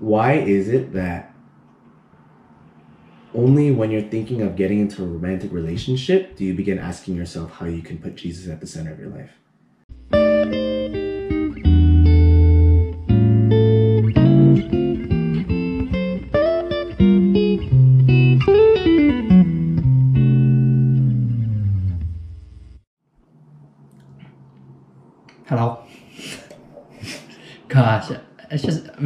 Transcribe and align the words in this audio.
why 0.00 0.34
is 0.34 0.68
it 0.68 0.92
that 0.92 1.34
only 3.34 3.70
when 3.70 3.90
you're 3.90 4.02
thinking 4.02 4.42
of 4.42 4.56
getting 4.56 4.80
into 4.80 5.02
a 5.02 5.06
romantic 5.06 5.52
relationship 5.52 6.36
do 6.36 6.44
you 6.44 6.54
begin 6.54 6.78
asking 6.78 7.14
yourself 7.14 7.52
how 7.52 7.66
you 7.66 7.82
can 7.82 7.98
put 7.98 8.16
Jesus 8.16 8.48
at 8.48 8.60
the 8.60 8.66
center 8.66 8.92
of 8.92 8.98
your 8.98 9.10
life? 9.10 9.32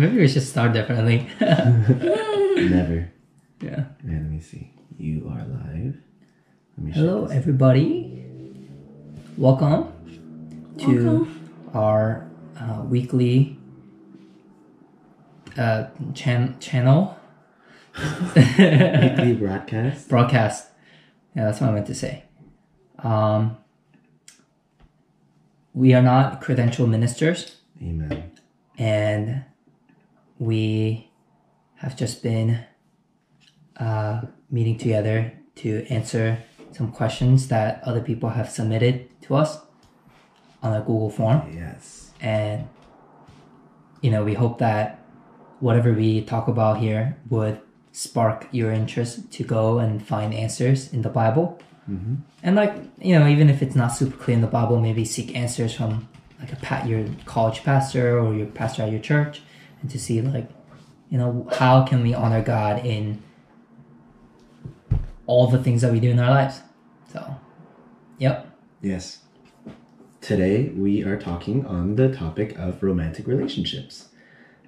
Maybe 0.02 0.18
we 0.18 0.26
should 0.26 0.42
start 0.42 0.72
differently. 0.72 1.28
Never. 1.40 3.08
yeah. 3.60 3.84
And 4.02 4.22
let 4.22 4.30
me 4.30 4.40
see. 4.40 4.74
You 4.98 5.28
are 5.30 5.44
live. 5.46 5.94
Let 6.76 6.86
me 6.86 6.90
Hello, 6.90 7.26
everybody. 7.26 8.26
Welcome 9.38 9.92
to 10.78 11.28
our 11.72 12.28
uh, 12.58 12.82
weekly 12.82 13.56
uh, 15.56 15.84
chan- 16.14 16.56
channel 16.58 17.16
weekly 18.36 19.34
broadcast. 19.34 20.08
broadcast. 20.08 20.66
Yeah, 21.36 21.44
that's 21.44 21.60
what 21.60 21.70
I 21.70 21.74
meant 21.74 21.86
to 21.86 21.94
say. 21.94 22.24
Um, 22.98 23.56
we 25.72 25.94
are 25.94 26.02
not 26.02 26.40
credential 26.40 26.88
ministers. 26.88 27.58
Amen. 27.80 28.32
and 28.78 29.44
we 30.42 31.08
have 31.76 31.96
just 31.96 32.22
been 32.22 32.58
uh, 33.76 34.22
meeting 34.50 34.76
together 34.76 35.32
to 35.54 35.86
answer 35.88 36.38
some 36.72 36.90
questions 36.90 37.46
that 37.48 37.80
other 37.84 38.00
people 38.00 38.30
have 38.30 38.50
submitted 38.50 39.08
to 39.22 39.36
us 39.36 39.58
on 40.62 40.74
a 40.74 40.80
Google 40.80 41.10
form. 41.10 41.42
Yes. 41.54 42.10
And, 42.20 42.68
you 44.00 44.10
know, 44.10 44.24
we 44.24 44.34
hope 44.34 44.58
that 44.58 44.98
whatever 45.60 45.92
we 45.92 46.22
talk 46.22 46.48
about 46.48 46.78
here 46.78 47.16
would 47.30 47.60
spark 47.92 48.48
your 48.50 48.72
interest 48.72 49.30
to 49.32 49.44
go 49.44 49.78
and 49.78 50.04
find 50.04 50.34
answers 50.34 50.92
in 50.92 51.02
the 51.02 51.08
Bible. 51.08 51.60
Mm-hmm. 51.88 52.16
And, 52.42 52.56
like, 52.56 52.74
you 53.00 53.16
know, 53.16 53.28
even 53.28 53.48
if 53.48 53.62
it's 53.62 53.76
not 53.76 53.88
super 53.88 54.16
clear 54.16 54.34
in 54.34 54.40
the 54.40 54.48
Bible, 54.48 54.80
maybe 54.80 55.04
seek 55.04 55.36
answers 55.36 55.72
from 55.72 56.08
like 56.40 56.52
a 56.52 56.56
pat 56.56 56.88
your 56.88 57.06
college 57.26 57.62
pastor 57.62 58.18
or 58.18 58.34
your 58.34 58.46
pastor 58.46 58.82
at 58.82 58.90
your 58.90 59.00
church 59.00 59.42
and 59.82 59.90
to 59.90 59.98
see 59.98 60.22
like 60.22 60.48
you 61.10 61.18
know 61.18 61.46
how 61.58 61.82
can 61.82 62.02
we 62.02 62.14
honor 62.14 62.42
god 62.42 62.84
in 62.86 63.22
all 65.26 65.46
the 65.46 65.62
things 65.62 65.82
that 65.82 65.92
we 65.92 66.00
do 66.00 66.10
in 66.10 66.18
our 66.18 66.30
lives 66.30 66.60
so 67.12 67.36
yep 68.18 68.52
Yes. 68.82 69.20
Today 70.20 70.70
we 70.70 71.04
are 71.04 71.16
talking 71.16 71.64
on 71.66 71.94
the 71.94 72.12
topic 72.12 72.58
of 72.58 72.82
romantic 72.82 73.28
relationships. 73.28 74.08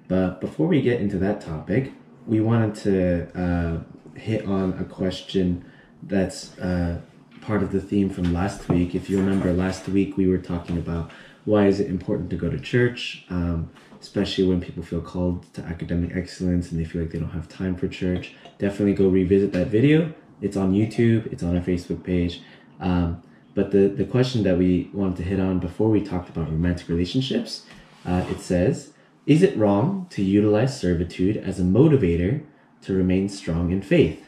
But 0.07 0.39
before 0.39 0.67
we 0.67 0.81
get 0.81 1.01
into 1.01 1.17
that 1.17 1.41
topic, 1.41 1.91
we 2.25 2.39
wanted 2.39 2.75
to 2.75 3.37
uh, 3.37 4.17
hit 4.17 4.45
on 4.45 4.71
a 4.79 4.85
question 4.85 5.69
that's 6.01 6.57
uh, 6.59 7.01
part 7.41 7.61
of 7.61 7.73
the 7.73 7.81
theme 7.81 8.09
from 8.09 8.33
last 8.33 8.69
week. 8.69 8.95
If 8.95 9.09
you 9.09 9.17
remember, 9.17 9.51
last 9.51 9.89
week 9.89 10.15
we 10.15 10.27
were 10.27 10.37
talking 10.37 10.77
about 10.77 11.11
why 11.43 11.67
is 11.67 11.81
it 11.81 11.87
important 11.87 12.29
to 12.29 12.37
go 12.37 12.49
to 12.49 12.59
church, 12.59 13.25
um, 13.29 13.69
especially 14.05 14.43
when 14.43 14.61
people 14.61 14.83
feel 14.83 15.01
called 15.01 15.51
to 15.51 15.61
academic 15.63 16.15
excellence 16.15 16.71
and 16.71 16.79
they 16.79 16.85
feel 16.85 17.01
like 17.01 17.09
they 17.09 17.17
don't 17.17 17.31
have 17.31 17.49
time 17.49 17.75
for 17.75 17.87
church. 17.87 18.35
Definitely 18.59 18.93
go 18.93 19.09
revisit 19.09 19.51
that 19.53 19.67
video. 19.67 20.13
It's 20.41 20.55
on 20.55 20.73
YouTube. 20.73 21.25
It's 21.33 21.41
on 21.41 21.57
our 21.57 21.63
Facebook 21.63 22.03
page. 22.03 22.43
Um, 22.79 23.23
but 23.55 23.71
the, 23.71 23.87
the 23.87 24.05
question 24.05 24.43
that 24.43 24.59
we 24.59 24.91
wanted 24.93 25.17
to 25.17 25.23
hit 25.23 25.39
on 25.39 25.57
before 25.57 25.89
we 25.89 26.01
talked 26.03 26.29
about 26.29 26.51
romantic 26.51 26.87
relationships, 26.87 27.65
uh, 28.05 28.23
it 28.29 28.41
says, 28.41 28.93
is 29.25 29.41
it 29.41 29.57
wrong 29.57 30.05
to 30.11 30.21
utilize 30.21 30.79
servitude 30.79 31.37
as 31.37 31.59
a 31.59 31.63
motivator 31.63 32.43
to 32.83 32.93
remain 32.93 33.27
strong 33.27 33.71
in 33.71 33.81
faith? 33.81 34.23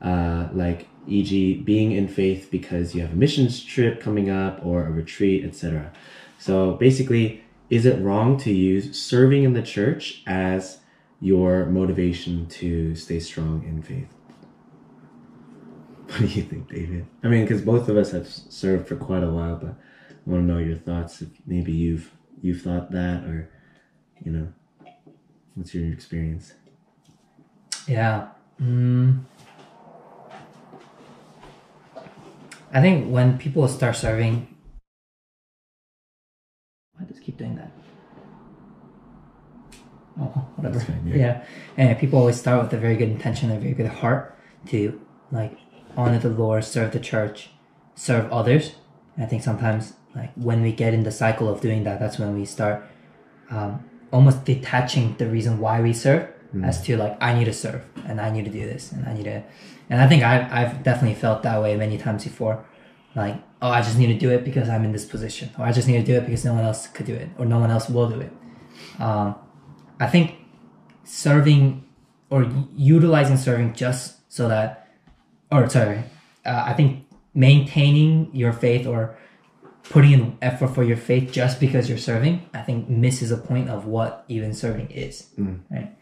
Uh, 0.00 0.48
like, 0.52 0.86
e.g., 1.08 1.54
being 1.62 1.90
in 1.90 2.06
faith 2.06 2.48
because 2.52 2.94
you 2.94 3.00
have 3.02 3.12
a 3.14 3.16
missions 3.16 3.64
trip 3.64 4.00
coming 4.00 4.30
up 4.30 4.64
or 4.64 4.86
a 4.86 4.90
retreat, 4.92 5.44
etc. 5.44 5.90
So 6.38 6.74
basically, 6.74 7.42
is 7.70 7.86
it 7.86 8.00
wrong 8.00 8.36
to 8.38 8.52
use 8.52 8.98
serving 8.98 9.44
in 9.44 9.52
the 9.52 9.62
church 9.62 10.22
as 10.26 10.78
your 11.20 11.66
motivation 11.66 12.46
to 12.46 12.94
stay 12.94 13.20
strong 13.20 13.64
in 13.64 13.82
faith? 13.82 14.12
What 16.06 16.20
do 16.20 16.26
you 16.26 16.42
think, 16.42 16.70
David? 16.70 17.06
I 17.24 17.28
mean, 17.28 17.42
because 17.42 17.62
both 17.62 17.88
of 17.88 17.96
us 17.96 18.12
have 18.12 18.28
served 18.28 18.86
for 18.86 18.96
quite 18.96 19.24
a 19.24 19.30
while, 19.30 19.56
but 19.56 19.70
I 19.70 20.30
want 20.30 20.46
to 20.46 20.52
know 20.52 20.58
your 20.58 20.76
thoughts. 20.76 21.20
If 21.20 21.28
maybe 21.46 21.72
you've 21.72 22.12
you've 22.40 22.62
thought 22.62 22.92
that, 22.92 23.24
or 23.24 23.50
you 24.24 24.30
know, 24.30 24.48
what's 25.54 25.74
your 25.74 25.92
experience? 25.92 26.52
yeah 27.86 28.28
mm. 28.60 29.20
i 32.72 32.80
think 32.80 33.08
when 33.10 33.38
people 33.38 33.66
start 33.68 33.94
serving 33.94 34.46
why 36.94 37.04
does 37.04 37.18
it 37.18 37.22
keep 37.22 37.36
doing 37.36 37.54
that 37.56 37.70
oh 40.20 40.45
whatever. 40.56 40.80
fine, 40.80 41.06
yeah. 41.06 41.16
yeah. 41.16 41.44
And 41.76 41.98
people 41.98 42.18
always 42.18 42.38
start 42.38 42.62
with 42.62 42.72
a 42.72 42.78
very 42.78 42.96
good 42.96 43.08
intention 43.08 43.50
a 43.50 43.58
very 43.58 43.74
good 43.74 43.86
heart 43.86 44.36
to 44.68 45.00
like 45.30 45.56
honor 45.96 46.18
the 46.18 46.28
lord 46.28 46.64
serve 46.64 46.92
the 46.92 47.00
church 47.00 47.50
serve 47.94 48.30
others. 48.32 48.74
And 49.14 49.24
i 49.24 49.28
think 49.28 49.42
sometimes 49.42 49.94
like 50.14 50.32
when 50.34 50.62
we 50.62 50.72
get 50.72 50.94
in 50.94 51.02
the 51.04 51.12
cycle 51.12 51.48
of 51.48 51.60
doing 51.60 51.84
that 51.84 52.00
that's 52.00 52.18
when 52.18 52.34
we 52.34 52.44
start 52.44 52.84
um, 53.50 53.88
almost 54.12 54.44
detaching 54.44 55.14
the 55.18 55.28
reason 55.28 55.58
why 55.58 55.80
we 55.80 55.92
serve 55.92 56.28
as 56.64 56.82
to 56.82 56.96
like 56.96 57.16
i 57.20 57.34
need 57.34 57.44
to 57.44 57.52
serve 57.52 57.82
and 58.06 58.20
i 58.20 58.30
need 58.30 58.44
to 58.44 58.50
do 58.50 58.60
this 58.60 58.92
and 58.92 59.06
i 59.06 59.12
need 59.12 59.24
to 59.24 59.42
and 59.90 60.00
i 60.00 60.06
think 60.06 60.22
I've, 60.22 60.50
I've 60.52 60.82
definitely 60.82 61.18
felt 61.18 61.42
that 61.42 61.60
way 61.62 61.76
many 61.76 61.98
times 61.98 62.24
before. 62.24 62.64
Like 63.14 63.42
oh 63.62 63.70
i 63.70 63.80
just 63.80 63.98
need 63.98 64.08
to 64.08 64.18
do 64.18 64.30
it 64.30 64.44
because 64.44 64.68
i'm 64.68 64.84
in 64.84 64.92
this 64.92 65.04
position 65.04 65.50
or 65.58 65.64
i 65.64 65.72
just 65.72 65.88
need 65.88 65.98
to 65.98 66.04
do 66.04 66.14
it 66.18 66.26
because 66.26 66.44
no 66.44 66.54
one 66.54 66.64
else 66.64 66.86
could 66.86 67.06
do 67.06 67.14
it 67.14 67.28
or 67.38 67.46
no 67.46 67.58
one 67.58 67.70
else 67.70 67.88
will 67.88 68.08
do 68.08 68.20
it. 68.20 68.32
Um, 68.98 69.34
i 69.98 70.06
think 70.06 70.34
serving 71.06 71.84
or 72.30 72.50
utilizing 72.74 73.36
serving 73.36 73.72
just 73.74 74.16
so 74.30 74.48
that 74.48 74.88
or 75.50 75.68
sorry 75.70 76.02
uh, 76.44 76.64
i 76.66 76.72
think 76.72 77.06
maintaining 77.32 78.28
your 78.34 78.52
faith 78.52 78.86
or 78.86 79.16
putting 79.84 80.12
in 80.12 80.38
effort 80.42 80.68
for 80.68 80.82
your 80.82 80.96
faith 80.96 81.30
just 81.30 81.60
because 81.60 81.88
you're 81.88 81.96
serving 81.96 82.48
i 82.52 82.60
think 82.60 82.88
misses 82.88 83.30
a 83.30 83.36
point 83.36 83.70
of 83.70 83.86
what 83.86 84.24
even 84.28 84.52
serving 84.52 84.90
is 84.90 85.28
right? 85.70 85.96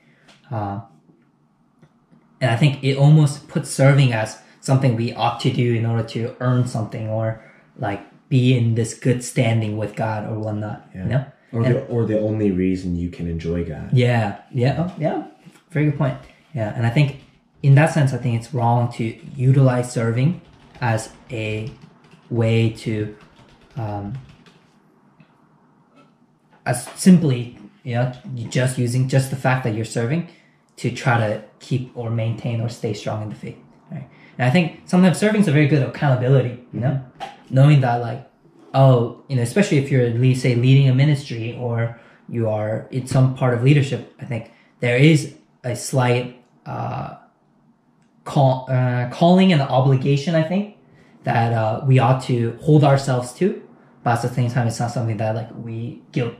Uh, 0.50 0.80
and 2.40 2.50
i 2.50 2.56
think 2.56 2.82
it 2.82 2.96
almost 2.96 3.46
puts 3.46 3.68
serving 3.68 4.12
as 4.12 4.38
something 4.60 4.96
we 4.96 5.12
ought 5.12 5.38
to 5.38 5.52
do 5.52 5.74
in 5.74 5.84
order 5.84 6.02
to 6.02 6.34
earn 6.40 6.66
something 6.66 7.08
or 7.08 7.44
like 7.76 8.00
be 8.30 8.56
in 8.56 8.74
this 8.74 8.94
good 8.94 9.22
standing 9.22 9.76
with 9.76 9.94
god 9.94 10.26
or 10.26 10.38
whatnot 10.38 10.88
you 10.94 11.04
know 11.04 11.26
Or 11.54 11.62
the 11.62 11.86
or 11.86 12.04
the 12.04 12.18
only 12.18 12.50
reason 12.50 12.96
you 12.96 13.10
can 13.10 13.28
enjoy 13.28 13.64
God. 13.64 13.90
yeah, 13.92 14.40
yeah, 14.52 14.88
oh, 14.88 14.94
yeah. 14.98 15.26
Very 15.70 15.86
good 15.86 15.98
point. 15.98 16.18
Yeah, 16.54 16.72
and 16.74 16.86
I 16.86 16.90
think 16.90 17.20
in 17.62 17.74
that 17.76 17.94
sense, 17.94 18.12
I 18.12 18.18
think 18.18 18.38
it's 18.38 18.52
wrong 18.52 18.92
to 18.94 19.04
utilize 19.34 19.90
serving 19.92 20.40
as 20.80 21.10
a 21.30 21.70
way 22.28 22.70
to, 22.70 23.16
um, 23.76 24.18
as 26.66 26.86
simply, 26.94 27.58
you 27.82 27.94
know, 27.94 28.12
just 28.50 28.76
using 28.76 29.08
just 29.08 29.30
the 29.30 29.36
fact 29.36 29.64
that 29.64 29.74
you're 29.74 29.84
serving 29.84 30.28
to 30.76 30.90
try 30.90 31.18
to 31.18 31.42
keep 31.60 31.90
or 31.96 32.10
maintain 32.10 32.60
or 32.60 32.68
stay 32.68 32.92
strong 32.92 33.22
in 33.22 33.28
the 33.30 33.34
faith. 33.34 33.58
Right? 33.90 34.08
And 34.38 34.48
I 34.48 34.50
think 34.50 34.82
sometimes 34.86 35.18
serving 35.18 35.42
is 35.42 35.48
a 35.48 35.52
very 35.52 35.68
good 35.68 35.82
accountability. 35.82 36.62
You 36.72 36.80
know, 36.80 37.04
knowing 37.50 37.80
that 37.80 38.00
like 38.00 38.28
oh, 38.74 39.22
you 39.28 39.36
know, 39.36 39.42
especially 39.42 39.78
if 39.78 39.90
you're, 39.90 40.10
le- 40.10 40.34
say, 40.34 40.54
leading 40.56 40.88
a 40.88 40.94
ministry 40.94 41.56
or 41.58 41.98
you 42.28 42.48
are 42.48 42.86
in 42.90 43.06
some 43.06 43.34
part 43.36 43.54
of 43.54 43.62
leadership, 43.62 44.12
I 44.20 44.24
think 44.24 44.50
there 44.80 44.96
is 44.96 45.34
a 45.62 45.76
slight 45.76 46.42
uh, 46.66 47.16
call, 48.24 48.66
uh, 48.70 49.08
calling 49.10 49.52
and 49.52 49.62
obligation, 49.62 50.34
I 50.34 50.42
think, 50.42 50.76
that 51.24 51.52
uh, 51.52 51.82
we 51.86 51.98
ought 51.98 52.22
to 52.24 52.58
hold 52.62 52.84
ourselves 52.84 53.32
to. 53.34 53.62
But 54.02 54.16
at 54.16 54.22
the 54.22 54.34
same 54.34 54.50
time, 54.50 54.66
it's 54.66 54.80
not 54.80 54.90
something 54.90 55.16
that 55.18 55.34
like 55.34 55.48
we 55.54 56.02
guilt 56.12 56.34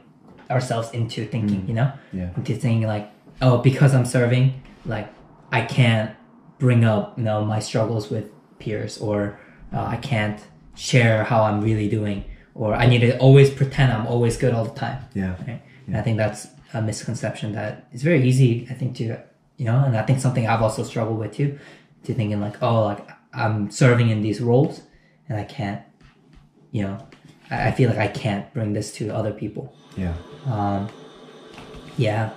ourselves 0.51 0.91
into 0.93 1.25
thinking, 1.27 1.67
you 1.67 1.75
know, 1.75 1.93
Yeah. 2.13 2.31
into 2.37 2.55
thinking 2.55 2.87
like, 2.87 3.11
oh, 3.41 3.59
because 3.59 3.95
I'm 3.95 4.05
serving, 4.05 4.61
like 4.85 5.09
I 5.53 5.63
can't 5.63 6.15
bring 6.59 6.85
up, 6.85 7.17
you 7.19 7.25
know, 7.25 7.45
my 7.45 7.61
struggles 7.61 8.11
with 8.11 8.31
peers, 8.59 8.99
or 8.99 9.39
uh, 9.73 9.83
I 9.85 9.97
can't 9.97 10.39
share 10.75 11.25
how 11.25 11.43
I'm 11.45 11.61
really 11.61 11.89
doing, 11.89 12.25
or 12.55 12.75
I 12.75 12.87
need 12.87 13.01
to 13.01 13.19
always 13.19 13.51
pretend 13.51 13.93
I'm 13.93 14.07
always 14.07 14.37
good 14.37 14.55
all 14.55 14.65
the 14.65 14.79
time. 14.79 15.05
Yeah. 15.15 15.37
Right? 15.47 15.63
And 15.87 15.97
I 15.97 16.03
think 16.03 16.17
that's 16.17 16.49
a 16.73 16.83
misconception 16.83 17.53
that 17.53 17.89
it's 17.93 18.03
very 18.03 18.27
easy, 18.27 18.67
I 18.71 18.75
think, 18.75 18.97
to 18.97 19.19
you 19.57 19.67
know, 19.67 19.85
and 19.85 19.97
I 19.97 20.03
think 20.03 20.21
something 20.21 20.47
I've 20.47 20.63
also 20.63 20.83
struggled 20.83 21.19
with 21.19 21.35
too, 21.35 21.59
to 22.05 22.15
thinking 22.15 22.41
like, 22.41 22.63
oh, 22.63 22.85
like 22.85 23.09
I'm 23.33 23.71
serving 23.71 24.11
in 24.11 24.23
these 24.23 24.41
roles, 24.41 24.83
and 25.29 25.39
I 25.39 25.45
can't, 25.45 25.83
you 26.73 26.83
know, 26.83 27.07
I, 27.51 27.69
I 27.69 27.73
feel 27.73 27.89
like 27.91 27.99
I 27.99 28.09
can't 28.09 28.53
bring 28.53 28.73
this 28.73 28.93
to 28.95 29.11
other 29.11 29.33
people. 29.33 29.75
Yeah. 29.97 30.15
Um, 30.47 30.89
yeah, 31.97 32.33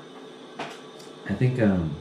I 1.28 1.34
think 1.34 1.60
um, 1.60 1.96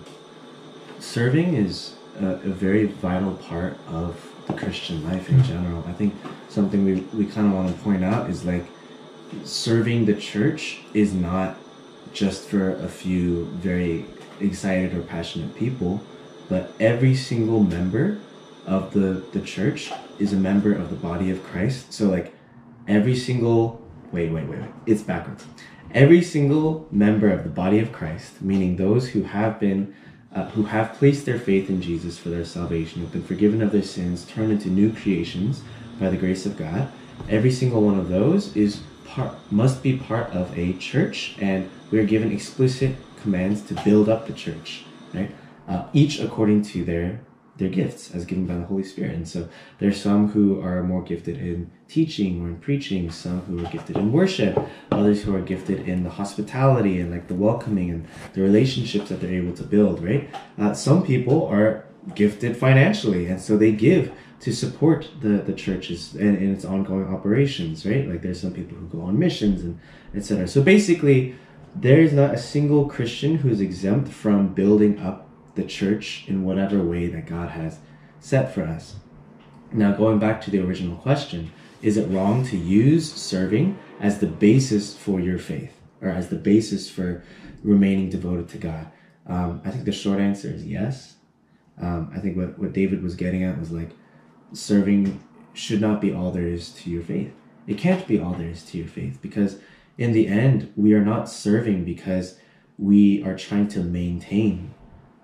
serving 0.99 1.55
is 1.55 1.94
a, 2.21 2.27
a 2.27 2.50
very 2.50 2.85
vital 2.87 3.35
part 3.37 3.79
of 3.88 4.21
the 4.47 4.55
Christian 4.55 5.05
life 5.05 5.29
in 5.29 5.41
hmm. 5.41 5.43
general. 5.43 5.85
I 5.87 5.93
think 5.93 6.15
something 6.49 6.85
we, 6.85 6.95
we 7.17 7.27
kind 7.27 7.47
of 7.49 7.53
want 7.53 7.75
to 7.75 7.83
point 7.83 8.05
out 8.05 8.31
is 8.31 8.45
like 8.45 8.65
serving 9.45 10.07
the 10.07 10.15
church 10.15 10.81
is 10.95 11.13
not 11.13 11.57
just 12.13 12.49
for 12.49 12.73
a 12.77 12.89
few 12.89 13.47
very 13.47 14.07
excited 14.41 14.95
or 14.95 15.03
passionate 15.03 15.55
people, 15.55 16.03
but 16.49 16.73
every 16.81 17.15
single 17.15 17.61
member 17.61 18.19
of 18.67 18.93
the, 18.93 19.23
the 19.33 19.41
church 19.41 19.91
is 20.19 20.33
a 20.33 20.37
member 20.37 20.73
of 20.73 20.91
the 20.91 20.97
body 20.97 21.31
of 21.31 21.43
Christ. 21.45 21.93
So, 21.93 22.09
like, 22.09 22.35
every 22.89 23.17
single, 23.17 23.83
wait, 24.13 24.31
wait, 24.31 24.49
wait, 24.49 24.61
wait, 24.61 24.71
it's 24.87 25.03
backwards. 25.03 25.45
Every 25.93 26.23
single 26.23 26.89
member 26.91 27.31
of 27.31 27.45
the 27.45 27.51
body 27.51 27.79
of 27.79 27.93
Christ, 27.93 28.43
meaning 28.43 28.77
those 28.77 29.09
who 29.11 29.23
have 29.23 29.61
been, 29.61 29.95
uh, 30.34 30.44
who 30.50 30.64
have 30.64 30.94
placed 30.94 31.26
their 31.26 31.38
faith 31.38 31.69
in 31.69 31.81
Jesus 31.81 32.19
for 32.19 32.28
their 32.28 32.44
salvation, 32.44 32.99
who 32.99 33.06
have 33.06 33.12
been 33.12 33.25
forgiven 33.25 33.62
of 33.62 33.73
their 33.73 33.82
sins, 33.82 34.25
turned 34.26 34.52
into 34.52 34.69
new 34.69 34.93
creations 34.93 35.62
by 35.99 36.11
the 36.11 36.17
grace 36.17 36.46
of 36.46 36.56
God, 36.56 36.90
every 37.28 37.50
single 37.50 37.82
one 37.82 37.99
of 37.99 38.08
those 38.08 38.55
is 38.56 38.82
part, 39.06 39.34
must 39.50 39.82
be 39.82 39.96
part 39.96 40.31
of 40.31 40.56
a 40.58 40.75
church, 40.75 41.37
and 41.40 41.70
we 41.90 41.99
are 41.99 42.05
given 42.05 42.32
explicit 42.32 42.96
commands 43.23 43.62
to 43.62 43.75
build 43.84 44.08
up 44.08 44.26
the 44.26 44.32
church, 44.32 44.84
right? 45.14 45.31
Uh, 45.69 45.87
each 45.93 46.20
according 46.20 46.62
to 46.62 46.84
their 46.84 47.20
their 47.58 47.69
gifts 47.69 48.14
as 48.14 48.25
given 48.25 48.47
by 48.47 48.55
the 48.55 48.67
Holy 48.67 48.82
Spirit. 48.82 49.14
And 49.14 49.29
so 49.29 49.49
there's 49.79 50.00
some 50.00 50.29
who 50.29 50.61
are 50.61 50.82
more 50.82 51.03
gifted 51.03 51.38
in 51.38 51.70
teaching 51.88 52.43
or 52.43 52.49
in 52.49 52.56
preaching, 52.56 53.11
some 53.11 53.41
who 53.43 53.64
are 53.64 53.70
gifted 53.70 53.97
in 53.97 54.12
worship, 54.12 54.58
others 54.91 55.23
who 55.23 55.35
are 55.35 55.41
gifted 55.41 55.88
in 55.88 56.05
the 56.05 56.11
hospitality 56.11 57.00
and 57.00 57.11
like 57.11 57.29
the 57.29 57.35
welcoming 57.35 57.91
and 57.91 58.06
the 58.35 58.43
relationships 58.43 59.08
that 59.08 59.20
they're 59.20 59.31
able 59.31 59.55
to 59.55 59.62
build, 59.62 60.03
right? 60.03 60.29
Uh, 60.58 60.75
some 60.75 61.05
people 61.05 61.47
are 61.47 61.85
gifted 62.14 62.56
financially, 62.56 63.26
and 63.26 63.41
so 63.41 63.56
they 63.56 63.73
give 63.73 64.12
to 64.41 64.52
support 64.52 65.09
the, 65.20 65.38
the 65.38 65.52
churches 65.52 66.14
and, 66.14 66.37
and 66.37 66.55
its 66.55 66.64
ongoing 66.64 67.06
operations, 67.12 67.87
right? 67.87 68.06
Like 68.06 68.23
there's 68.23 68.41
some 68.41 68.52
people 68.52 68.76
who 68.76 68.87
go 68.87 69.00
on 69.00 69.19
missions 69.19 69.62
and 69.62 69.81
etc. 70.14 70.47
So 70.47 70.62
basically, 70.62 71.37
there 71.75 72.00
is 72.00 72.12
not 72.12 72.35
a 72.35 72.38
single 72.38 72.87
Christian 72.87 73.37
who 73.37 73.49
is 73.49 73.61
exempt 73.61 74.11
from 74.11 74.55
building 74.55 74.99
up 74.99 75.25
the 75.56 75.64
church 75.64 76.25
in 76.29 76.44
whatever 76.44 76.82
way 76.82 77.08
that 77.08 77.26
God 77.26 77.50
has 77.50 77.79
set 78.20 78.55
for 78.55 78.62
us. 78.62 78.97
Now, 79.73 79.93
going 79.93 80.19
back 80.19 80.41
to 80.43 80.50
the 80.50 80.61
original 80.61 80.97
question, 80.97 81.50
is 81.82 81.97
it 81.97 82.08
wrong 82.08 82.47
to 82.47 82.56
use 82.56 83.12
serving 83.12 83.79
as 84.00 84.20
the 84.20 84.26
basis 84.26 84.97
for 84.97 85.20
your 85.20 85.38
faith 85.38 85.73
or 86.00 86.08
as 86.08 86.29
the 86.29 86.37
basis 86.37 86.88
for 86.88 87.25
remaining 87.62 88.08
devoted 88.08 88.49
to 88.50 88.58
God? 88.58 88.87
Um, 89.26 89.61
I 89.64 89.70
think 89.70 89.85
the 89.85 89.93
short 89.93 90.20
answer 90.20 90.49
is 90.49 90.64
yes. 90.64 91.17
Um, 91.81 92.11
I 92.14 92.20
think 92.20 92.37
what, 92.37 92.59
what 92.59 92.73
David 92.73 93.02
was 93.02 93.17
getting 93.17 93.43
at 93.43 93.59
was 93.59 93.70
like 93.70 93.91
serving 94.52 95.23
should 95.52 95.81
not 95.81 96.00
be 96.00 96.12
all 96.12 96.31
there 96.31 96.47
is 96.47 96.70
to 96.70 96.91
your 96.91 97.02
faith. 97.02 97.32
It 97.67 97.79
can't 97.79 98.06
be 98.06 98.20
all 98.20 98.32
there 98.32 98.49
is 98.49 98.62
to 98.67 98.79
your 98.79 98.87
faith 98.87 99.19
because 99.20 99.59
in 99.99 100.12
the 100.12 100.29
end, 100.29 100.73
we 100.76 100.93
are 100.94 101.05
not 101.05 101.29
serving 101.29 101.85
because 101.85 102.38
we 102.79 103.23
are 103.25 103.37
trying 103.37 103.69
to 103.69 103.81
maintain 103.81 104.75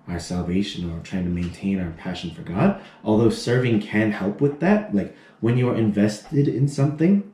our 0.07 0.19
salvation 0.19 0.91
or 0.91 0.99
trying 1.01 1.23
to 1.23 1.29
maintain 1.29 1.79
our 1.79 1.91
passion 1.91 2.31
for 2.31 2.41
God. 2.41 2.81
Although 3.03 3.29
serving 3.29 3.81
can 3.81 4.11
help 4.11 4.41
with 4.41 4.59
that, 4.59 4.93
like 4.93 5.15
when 5.39 5.57
you 5.57 5.69
are 5.69 5.75
invested 5.75 6.47
in 6.47 6.67
something, 6.67 7.31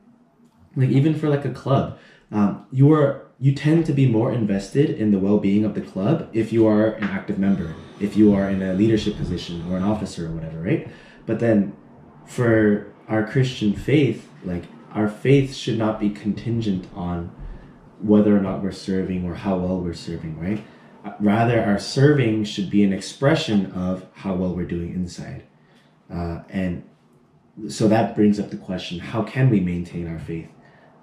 like 0.76 0.90
even 0.90 1.14
for 1.14 1.28
like 1.28 1.44
a 1.44 1.50
club, 1.50 1.98
um, 2.30 2.66
you 2.70 2.92
are 2.92 3.26
you 3.40 3.54
tend 3.54 3.86
to 3.86 3.92
be 3.92 4.06
more 4.06 4.30
invested 4.32 4.90
in 4.90 5.10
the 5.10 5.18
well-being 5.18 5.64
of 5.64 5.74
the 5.74 5.80
club 5.80 6.28
if 6.34 6.52
you 6.52 6.66
are 6.66 6.92
an 6.92 7.04
active 7.04 7.38
member, 7.38 7.74
if 7.98 8.14
you 8.14 8.34
are 8.34 8.50
in 8.50 8.62
a 8.62 8.74
leadership 8.74 9.16
position 9.16 9.64
or 9.70 9.78
an 9.78 9.82
officer 9.82 10.26
or 10.26 10.30
whatever, 10.30 10.60
right? 10.60 10.88
But 11.24 11.40
then 11.40 11.74
for 12.26 12.92
our 13.08 13.26
Christian 13.26 13.74
faith, 13.74 14.28
like 14.44 14.64
our 14.92 15.08
faith 15.08 15.54
should 15.54 15.78
not 15.78 15.98
be 15.98 16.10
contingent 16.10 16.86
on 16.94 17.34
whether 18.00 18.36
or 18.36 18.40
not 18.40 18.62
we're 18.62 18.72
serving 18.72 19.24
or 19.24 19.34
how 19.34 19.56
well 19.56 19.80
we're 19.80 19.94
serving, 19.94 20.38
right? 20.38 20.62
Rather 21.18 21.62
our 21.62 21.78
serving 21.78 22.44
should 22.44 22.70
be 22.70 22.84
an 22.84 22.92
expression 22.92 23.72
of 23.72 24.06
how 24.14 24.34
well 24.34 24.54
we're 24.54 24.66
doing 24.66 24.92
inside. 24.92 25.44
Uh, 26.12 26.40
and 26.48 26.84
so 27.68 27.88
that 27.88 28.14
brings 28.14 28.40
up 28.40 28.50
the 28.50 28.56
question 28.56 28.98
how 28.98 29.22
can 29.22 29.50
we 29.50 29.60
maintain 29.60 30.08
our 30.08 30.18
faith? 30.18 30.48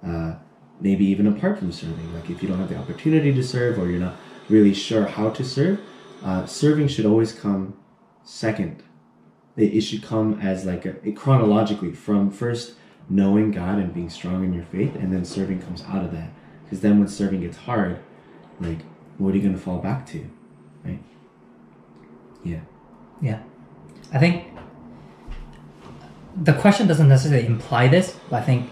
Uh, 0.04 0.34
maybe 0.80 1.04
even 1.04 1.26
apart 1.26 1.58
from 1.58 1.72
serving 1.72 2.14
like 2.14 2.30
if 2.30 2.42
you 2.42 2.48
don't 2.48 2.58
have 2.58 2.68
the 2.68 2.76
opportunity 2.76 3.32
to 3.34 3.42
serve 3.42 3.78
or 3.78 3.90
you're 3.90 3.98
not 3.98 4.14
really 4.48 4.72
sure 4.72 5.06
how 5.06 5.28
to 5.28 5.44
serve 5.44 5.80
uh, 6.22 6.46
serving 6.46 6.88
should 6.88 7.06
always 7.06 7.32
come 7.32 7.76
second. 8.22 8.82
It, 9.56 9.74
it 9.74 9.80
should 9.82 10.02
come 10.02 10.40
as 10.40 10.64
like 10.64 10.84
a, 10.84 10.96
a 11.06 11.12
chronologically 11.12 11.92
from 11.92 12.30
first 12.30 12.74
knowing 13.08 13.50
god 13.50 13.78
and 13.78 13.94
being 13.94 14.10
strong 14.10 14.44
in 14.44 14.52
your 14.52 14.64
faith 14.64 14.94
and 14.94 15.12
then 15.12 15.24
serving 15.24 15.62
comes 15.62 15.82
out 15.84 16.04
of 16.04 16.12
that. 16.12 16.30
Because 16.64 16.80
then 16.80 16.98
when 16.98 17.08
serving 17.08 17.40
gets 17.40 17.56
hard 17.56 17.98
like 18.60 18.78
what 19.18 19.34
are 19.34 19.36
you 19.36 19.42
going 19.42 19.54
to 19.54 19.60
fall 19.60 19.78
back 19.78 20.06
to? 20.06 20.30
Right? 20.84 21.02
Yeah. 22.44 22.60
Yeah. 23.20 23.42
I 24.12 24.18
think 24.18 24.44
the 26.42 26.54
question 26.54 26.86
doesn't 26.86 27.08
necessarily 27.08 27.46
imply 27.46 27.88
this, 27.88 28.16
but 28.30 28.42
I 28.42 28.44
think, 28.46 28.70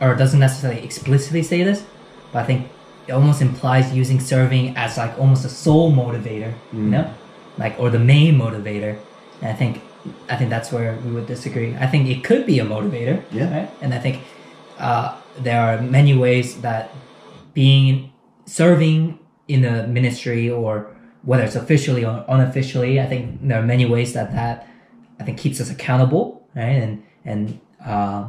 or 0.00 0.14
doesn't 0.14 0.40
necessarily 0.40 0.82
explicitly 0.82 1.42
say 1.42 1.62
this, 1.62 1.84
but 2.32 2.40
I 2.40 2.46
think 2.46 2.68
it 3.06 3.12
almost 3.12 3.40
implies 3.40 3.92
using 3.94 4.18
serving 4.18 4.76
as 4.76 4.98
like 4.98 5.16
almost 5.18 5.44
a 5.44 5.48
sole 5.48 5.92
motivator, 5.92 6.52
mm. 6.72 6.84
you 6.84 6.90
know, 6.90 7.14
like 7.56 7.78
or 7.78 7.90
the 7.90 7.98
main 7.98 8.36
motivator. 8.36 8.98
And 9.40 9.50
I 9.50 9.54
think, 9.54 9.80
I 10.28 10.36
think 10.36 10.50
that's 10.50 10.72
where 10.72 10.96
we 11.04 11.12
would 11.12 11.26
disagree. 11.26 11.76
I 11.76 11.86
think 11.86 12.08
it 12.08 12.24
could 12.24 12.46
be 12.46 12.58
a 12.58 12.64
motivator, 12.64 13.22
yeah. 13.30 13.60
Right? 13.60 13.70
And 13.80 13.94
I 13.94 13.98
think 13.98 14.22
uh, 14.78 15.16
there 15.38 15.60
are 15.60 15.80
many 15.80 16.16
ways 16.16 16.60
that 16.62 16.90
being 17.52 18.12
serving 18.46 19.18
in 19.48 19.64
a 19.64 19.86
ministry 19.86 20.50
or 20.50 20.94
whether 21.22 21.42
it's 21.42 21.56
officially 21.56 22.04
or 22.04 22.24
unofficially. 22.28 23.00
I 23.00 23.06
think 23.06 23.46
there 23.46 23.58
are 23.58 23.66
many 23.66 23.86
ways 23.86 24.12
that 24.12 24.32
that 24.32 24.68
I 25.18 25.24
think 25.24 25.38
keeps 25.38 25.60
us 25.60 25.70
accountable, 25.70 26.46
right? 26.54 26.82
And 26.82 27.02
and 27.24 27.60
uh, 27.84 28.28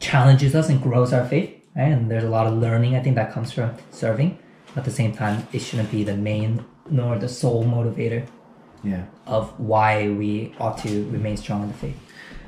challenges 0.00 0.54
us 0.54 0.68
and 0.68 0.82
grows 0.82 1.12
our 1.12 1.26
faith, 1.26 1.54
right? 1.76 1.92
And 1.92 2.10
there's 2.10 2.24
a 2.24 2.28
lot 2.28 2.46
of 2.46 2.54
learning 2.54 2.96
I 2.96 3.00
think 3.00 3.16
that 3.16 3.32
comes 3.32 3.52
from 3.52 3.76
serving. 3.90 4.38
At 4.76 4.84
the 4.84 4.90
same 4.90 5.12
time, 5.12 5.46
it 5.52 5.60
shouldn't 5.60 5.90
be 5.90 6.04
the 6.04 6.16
main 6.16 6.64
nor 6.90 7.18
the 7.18 7.28
sole 7.28 7.64
motivator. 7.64 8.26
Yeah. 8.84 9.06
Of 9.26 9.58
why 9.58 10.08
we 10.08 10.54
ought 10.60 10.78
to 10.78 11.10
remain 11.10 11.36
strong 11.36 11.62
in 11.62 11.68
the 11.68 11.74
faith. 11.74 11.96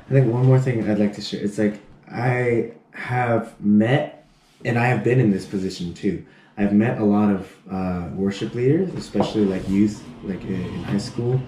I 0.09 0.13
think 0.13 0.31
one 0.31 0.45
more 0.45 0.59
thing 0.59 0.89
I'd 0.89 0.97
like 0.97 1.13
to 1.15 1.21
share. 1.21 1.41
It's 1.41 1.57
like 1.57 1.81
I 2.09 2.71
have 2.93 3.59
met, 3.61 4.25
and 4.63 4.77
I 4.77 4.85
have 4.87 5.03
been 5.03 5.19
in 5.19 5.31
this 5.31 5.45
position 5.45 5.93
too 5.93 6.25
I've 6.61 6.73
met 6.73 6.99
a 6.99 7.03
lot 7.03 7.31
of 7.31 7.57
uh, 7.71 8.09
worship 8.13 8.53
leaders, 8.53 8.93
especially 8.93 9.45
like 9.45 9.67
youth, 9.67 10.03
like 10.23 10.43
in 10.43 10.83
high 10.83 10.99
school. 10.99 11.41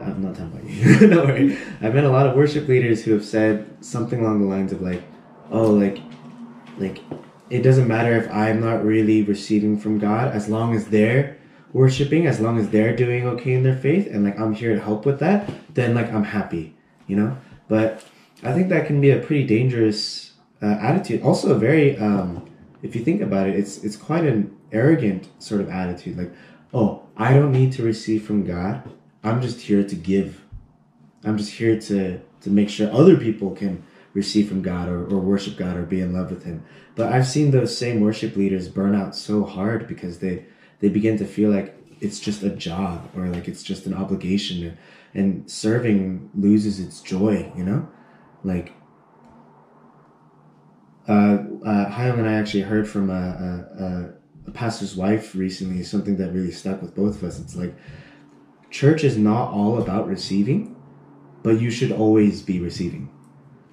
I'm 0.00 0.22
not 0.22 0.36
talking 0.36 0.52
about 0.52 0.70
you. 0.70 1.08
Don't 1.14 1.26
worry. 1.26 1.58
I've 1.80 1.94
met 1.94 2.04
a 2.04 2.08
lot 2.08 2.26
of 2.28 2.36
worship 2.36 2.68
leaders 2.68 3.02
who 3.02 3.12
have 3.12 3.24
said 3.24 3.84
something 3.84 4.20
along 4.20 4.42
the 4.42 4.46
lines 4.46 4.70
of 4.70 4.80
like, 4.80 5.02
"Oh, 5.50 5.70
like, 5.70 5.98
like, 6.78 7.00
it 7.50 7.62
doesn't 7.62 7.88
matter 7.88 8.14
if 8.14 8.30
I'm 8.30 8.60
not 8.60 8.84
really 8.84 9.24
receiving 9.24 9.76
from 9.76 9.98
God, 9.98 10.32
as 10.32 10.48
long 10.48 10.74
as 10.74 10.86
they're 10.86 11.36
worshiping, 11.72 12.28
as 12.28 12.38
long 12.38 12.56
as 12.56 12.70
they're 12.70 12.94
doing 12.94 13.26
okay 13.26 13.52
in 13.52 13.64
their 13.64 13.76
faith, 13.76 14.06
and 14.06 14.24
like 14.24 14.38
I'm 14.38 14.54
here 14.54 14.74
to 14.74 14.80
help 14.80 15.04
with 15.04 15.18
that, 15.18 15.50
then 15.74 15.96
like 15.96 16.12
I'm 16.12 16.24
happy, 16.24 16.76
you 17.08 17.16
know." 17.16 17.36
But 17.66 18.04
I 18.44 18.52
think 18.52 18.68
that 18.68 18.86
can 18.86 19.00
be 19.00 19.10
a 19.10 19.18
pretty 19.18 19.46
dangerous 19.46 20.32
uh, 20.62 20.78
attitude. 20.80 21.22
Also, 21.22 21.54
a 21.54 21.58
very, 21.58 21.98
um, 21.98 22.48
if 22.82 22.94
you 22.94 23.04
think 23.04 23.20
about 23.20 23.48
it, 23.48 23.56
it's 23.56 23.84
it's 23.84 23.96
quite 23.96 24.24
an 24.24 24.56
arrogant 24.72 25.28
sort 25.38 25.60
of 25.60 25.68
attitude 25.68 26.16
like 26.16 26.32
oh 26.72 27.02
i 27.16 27.32
don't 27.34 27.52
need 27.52 27.72
to 27.72 27.82
receive 27.82 28.24
from 28.24 28.44
god. 28.44 28.82
I'm 29.22 29.42
just 29.42 29.60
here 29.60 29.84
to 29.84 29.94
give. 29.94 30.42
I'm 31.24 31.36
just 31.36 31.52
here 31.52 31.78
to 31.78 32.18
to 32.18 32.50
make 32.50 32.70
sure 32.70 32.90
other 32.90 33.16
people 33.16 33.50
can 33.50 33.82
receive 34.14 34.48
from 34.48 34.62
god 34.62 34.88
or, 34.88 35.04
or 35.04 35.18
worship 35.18 35.56
god 35.56 35.76
or 35.76 35.82
be 35.82 36.00
in 36.00 36.12
love 36.12 36.30
with 36.30 36.44
him. 36.44 36.64
But 36.96 37.12
i've 37.12 37.26
seen 37.26 37.50
those 37.50 37.76
same 37.76 38.00
worship 38.00 38.34
leaders 38.36 38.68
burn 38.68 38.94
out 38.94 39.14
so 39.14 39.44
hard 39.44 39.86
because 39.86 40.18
they 40.18 40.46
they 40.80 40.88
begin 40.88 41.18
to 41.18 41.26
feel 41.26 41.50
like 41.50 41.76
it's 42.00 42.18
just 42.18 42.42
a 42.42 42.48
job 42.48 43.10
or 43.14 43.26
like 43.28 43.46
it's 43.46 43.62
just 43.62 43.86
an 43.86 43.94
obligation. 43.94 44.76
And, 45.12 45.50
serving 45.50 46.30
loses 46.34 46.78
its 46.78 47.00
joy 47.00 47.52
you 47.56 47.64
know? 47.64 47.88
Like 48.44 48.72
uh, 51.08 51.38
uh, 51.66 51.90
Hyung 51.90 52.20
and 52.20 52.28
I 52.28 52.34
actually 52.34 52.62
heard 52.62 52.88
from 52.88 53.10
a, 53.10 53.12
a 53.12 53.84
a 53.84 54.14
pastor's 54.50 54.96
wife 54.96 55.34
recently, 55.34 55.82
something 55.82 56.16
that 56.16 56.32
really 56.32 56.50
stuck 56.50 56.80
with 56.82 56.94
both 56.94 57.16
of 57.16 57.24
us. 57.24 57.38
It's 57.38 57.56
like 57.56 57.74
church 58.70 59.04
is 59.04 59.16
not 59.16 59.50
all 59.52 59.80
about 59.80 60.06
receiving, 60.06 60.76
but 61.42 61.60
you 61.60 61.70
should 61.70 61.92
always 61.92 62.42
be 62.42 62.60
receiving. 62.60 63.10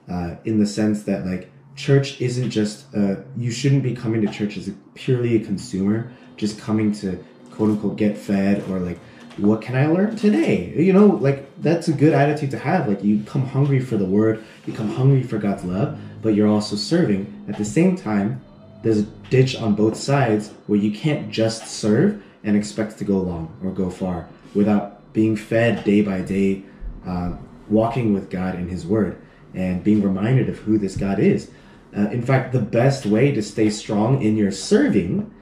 Uh, 0.09 0.35
in 0.45 0.57
the 0.57 0.65
sense 0.65 1.03
that 1.03 1.25
like 1.25 1.51
church 1.75 2.21
isn't 2.21 2.49
just 2.49 2.85
uh, 2.95 3.15
you 3.35 3.51
shouldn't 3.51 3.83
be 3.83 3.93
coming 3.93 4.25
to 4.25 4.31
church 4.31 4.57
as 4.57 4.67
a, 4.67 4.71
purely 4.95 5.35
a 5.35 5.39
consumer, 5.39 6.11
just 6.37 6.59
coming 6.59 6.91
to 6.91 7.23
quote 7.51 7.71
unquote 7.71 7.97
get 7.97 8.17
fed 8.17 8.63
or 8.69 8.79
like 8.79 8.99
what 9.37 9.61
can 9.61 9.75
I 9.75 9.85
learn 9.87 10.15
today? 10.15 10.73
You 10.75 10.93
know, 10.93 11.05
like 11.05 11.47
that's 11.61 11.87
a 11.87 11.93
good 11.93 12.13
attitude 12.13 12.51
to 12.51 12.59
have. 12.59 12.87
Like 12.87 13.03
you 13.03 13.23
come 13.23 13.45
hungry 13.45 13.79
for 13.79 13.97
the 13.97 14.05
word, 14.05 14.43
you 14.65 14.73
come 14.73 14.89
hungry 14.89 15.23
for 15.23 15.37
God's 15.37 15.63
love, 15.63 15.99
but 16.21 16.33
you're 16.33 16.47
also 16.47 16.75
serving. 16.75 17.45
At 17.47 17.57
the 17.57 17.65
same 17.65 17.95
time, 17.95 18.41
there's 18.87 18.99
a 18.99 19.29
ditch 19.29 19.55
on 19.57 19.75
both 19.75 19.97
sides 19.97 20.53
where 20.67 20.79
you 20.79 20.97
can't 20.97 21.29
just 21.29 21.67
serve 21.67 22.23
and 22.45 22.55
expect 22.55 22.97
to 22.97 23.03
go 23.03 23.17
long 23.17 23.53
or 23.61 23.69
go 23.69 23.89
far 23.89 24.29
without 24.55 25.11
being 25.11 25.35
fed 25.35 25.83
day 25.83 26.01
by 26.01 26.21
day, 26.21 26.63
uh, 27.05 27.33
walking 27.67 28.13
with 28.13 28.29
God 28.29 28.55
in 28.55 28.69
His 28.69 28.85
Word 28.85 29.21
and 29.53 29.83
being 29.83 30.01
reminded 30.01 30.47
of 30.47 30.59
who 30.59 30.77
this 30.77 30.95
God 30.95 31.19
is. 31.19 31.51
Uh, 31.95 32.09
in 32.11 32.21
fact, 32.21 32.53
the 32.53 32.61
best 32.61 33.05
way 33.05 33.33
to 33.33 33.41
stay 33.41 33.69
strong 33.69 34.21
in 34.21 34.37
your 34.37 34.51
serving 34.51 35.33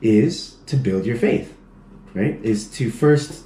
is 0.00 0.56
to 0.66 0.76
build 0.76 1.06
your 1.06 1.16
faith, 1.16 1.56
right? 2.14 2.40
Is 2.42 2.68
to 2.72 2.90
first 2.90 3.44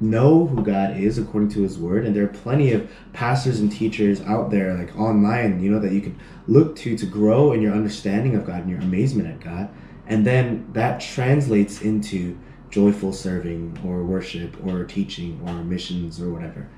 know 0.00 0.46
who 0.46 0.62
God 0.62 0.96
is 0.96 1.18
according 1.18 1.50
to 1.50 1.62
his 1.62 1.78
word. 1.78 2.04
And 2.04 2.14
there 2.14 2.24
are 2.24 2.28
plenty 2.28 2.72
of 2.72 2.90
pastors 3.12 3.60
and 3.60 3.70
teachers 3.70 4.20
out 4.22 4.50
there, 4.50 4.74
like 4.74 4.96
online, 4.98 5.62
you 5.62 5.70
know, 5.70 5.80
that 5.80 5.92
you 5.92 6.00
can 6.00 6.18
look 6.46 6.76
to 6.76 6.96
to 6.96 7.06
grow 7.06 7.52
in 7.52 7.62
your 7.62 7.72
understanding 7.72 8.34
of 8.34 8.46
God 8.46 8.60
and 8.60 8.70
your 8.70 8.80
amazement 8.80 9.28
at 9.28 9.40
God. 9.40 9.70
And 10.06 10.26
then 10.26 10.68
that 10.72 11.00
translates 11.00 11.82
into 11.82 12.38
joyful 12.70 13.12
serving 13.12 13.78
or 13.84 14.04
worship 14.04 14.56
or 14.66 14.84
teaching 14.84 15.40
or 15.46 15.54
missions 15.64 16.20
or 16.20 16.30
whatever. 16.30 16.68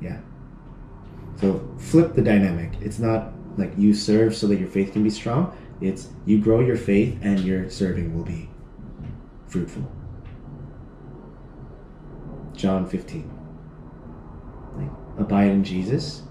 Yeah. 0.00 0.20
So 1.40 1.68
flip 1.78 2.14
the 2.14 2.22
dynamic. 2.22 2.72
It's 2.80 2.98
not 2.98 3.32
like 3.56 3.72
you 3.76 3.94
serve 3.94 4.34
so 4.34 4.46
that 4.48 4.58
your 4.58 4.68
faith 4.68 4.92
can 4.92 5.02
be 5.02 5.10
strong. 5.10 5.56
It's 5.80 6.08
you 6.26 6.40
grow 6.40 6.60
your 6.60 6.76
faith 6.76 7.18
and 7.22 7.40
your 7.40 7.70
serving 7.70 8.16
will 8.16 8.24
be 8.24 8.48
fruitful. 9.46 9.90
John 12.58 12.86
15. 12.86 13.30
Like, 14.76 14.90
abide 15.18 15.48
in 15.48 15.64
Jesus, 15.64 16.22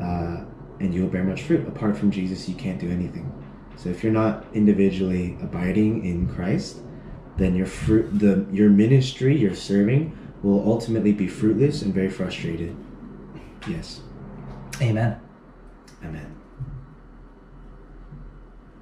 uh, 0.00 0.44
and 0.80 0.94
you 0.94 1.02
will 1.02 1.10
bear 1.10 1.24
much 1.24 1.42
fruit. 1.42 1.66
Apart 1.68 1.96
from 1.96 2.10
Jesus, 2.10 2.48
you 2.48 2.54
can't 2.54 2.80
do 2.80 2.90
anything. 2.90 3.30
So 3.76 3.88
if 3.88 4.02
you're 4.02 4.12
not 4.12 4.46
individually 4.54 5.36
abiding 5.42 6.04
in 6.04 6.32
Christ, 6.32 6.78
then 7.36 7.54
your 7.54 7.66
fruit, 7.66 8.18
the 8.18 8.46
your 8.52 8.70
ministry, 8.70 9.36
your 9.36 9.54
serving, 9.54 10.16
will 10.42 10.62
ultimately 10.64 11.12
be 11.12 11.26
fruitless 11.26 11.82
and 11.82 11.92
very 11.92 12.08
frustrated. 12.08 12.76
Yes. 13.68 14.00
Amen. 14.80 15.20
Amen. 16.04 16.36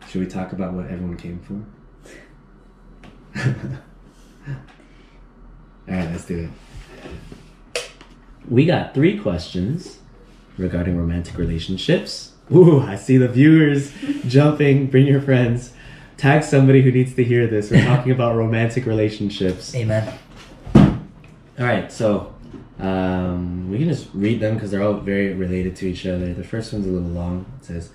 Should 0.09 0.21
we 0.21 0.27
talk 0.27 0.53
about 0.53 0.75
what 0.75 0.87
everyone 0.87 1.17
came 1.17 1.41
for? 1.41 1.65
All 5.91 5.97
right, 5.97 6.11
let's 6.11 6.25
do 6.25 6.49
it. 7.75 7.91
We 8.49 8.65
got 8.65 8.95
three 8.95 9.19
questions 9.19 9.99
regarding 10.57 10.97
romantic 10.97 11.37
relationships. 11.37 12.33
Ooh, 12.55 12.81
I 12.81 12.95
see 12.95 13.17
the 13.17 13.29
viewers 13.29 13.93
jumping. 14.27 14.87
Bring 14.87 15.07
your 15.07 15.21
friends. 15.21 15.73
Tag 16.17 16.45
somebody 16.45 16.83
who 16.83 16.93
needs 16.93 17.15
to 17.15 17.25
hear 17.25 17.47
this. 17.47 17.71
We're 17.71 17.85
talking 17.85 18.13
about 18.13 18.37
romantic 18.37 18.87
relationships. 18.87 19.75
Amen. 19.75 20.17
All 20.75 21.67
right, 21.67 21.91
so 21.91 22.35
um, 22.79 23.69
we 23.71 23.79
can 23.79 23.89
just 23.89 24.09
read 24.15 24.41
them 24.41 24.55
because 24.55 24.71
they're 24.71 24.83
all 24.83 24.95
very 24.95 25.35
related 25.35 25.77
to 25.77 25.89
each 25.89 26.07
other. 26.07 26.33
The 26.33 26.45
first 26.45 26.73
one's 26.73 26.87
a 26.87 26.91
little 26.91 27.09
long. 27.09 27.47
It 27.61 27.65
says, 27.65 27.91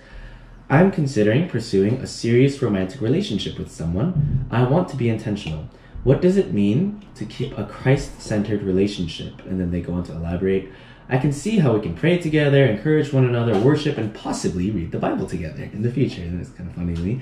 I'm 0.69 0.91
considering 0.91 1.47
pursuing 1.47 1.95
a 1.95 2.07
serious 2.07 2.61
romantic 2.61 2.99
relationship 2.99 3.57
with 3.57 3.71
someone. 3.71 4.47
I 4.51 4.63
want 4.63 4.89
to 4.89 4.97
be 4.97 5.07
intentional. 5.07 5.69
What 6.05 6.21
does 6.21 6.37
it 6.37 6.53
mean 6.53 7.03
to 7.15 7.25
keep 7.25 7.57
a 7.57 7.65
Christ 7.65 8.21
centered 8.21 8.61
relationship? 8.61 9.43
And 9.47 9.59
then 9.59 9.71
they 9.71 9.81
go 9.81 9.93
on 9.93 10.03
to 10.03 10.11
elaborate. 10.11 10.71
I 11.09 11.17
can 11.17 11.33
see 11.33 11.57
how 11.57 11.73
we 11.73 11.81
can 11.81 11.95
pray 11.95 12.19
together, 12.19 12.63
encourage 12.63 13.11
one 13.11 13.25
another, 13.25 13.57
worship, 13.57 13.97
and 13.97 14.13
possibly 14.13 14.69
read 14.69 14.91
the 14.91 14.99
Bible 14.99 15.25
together 15.25 15.63
in 15.63 15.81
the 15.81 15.91
future. 15.91 16.21
And 16.21 16.39
it's 16.39 16.51
kind 16.51 16.69
of 16.69 16.75
funny 16.75 16.93
to 16.93 17.01
me. 17.01 17.21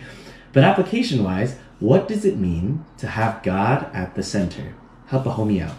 But 0.51 0.65
application 0.65 1.23
wise, 1.23 1.55
what 1.79 2.09
does 2.09 2.25
it 2.25 2.37
mean 2.37 2.83
to 2.97 3.07
have 3.07 3.41
God 3.41 3.89
at 3.93 4.15
the 4.15 4.23
center? 4.23 4.75
Help 5.07 5.27
a 5.27 5.31
homie 5.31 5.61
out. 5.61 5.77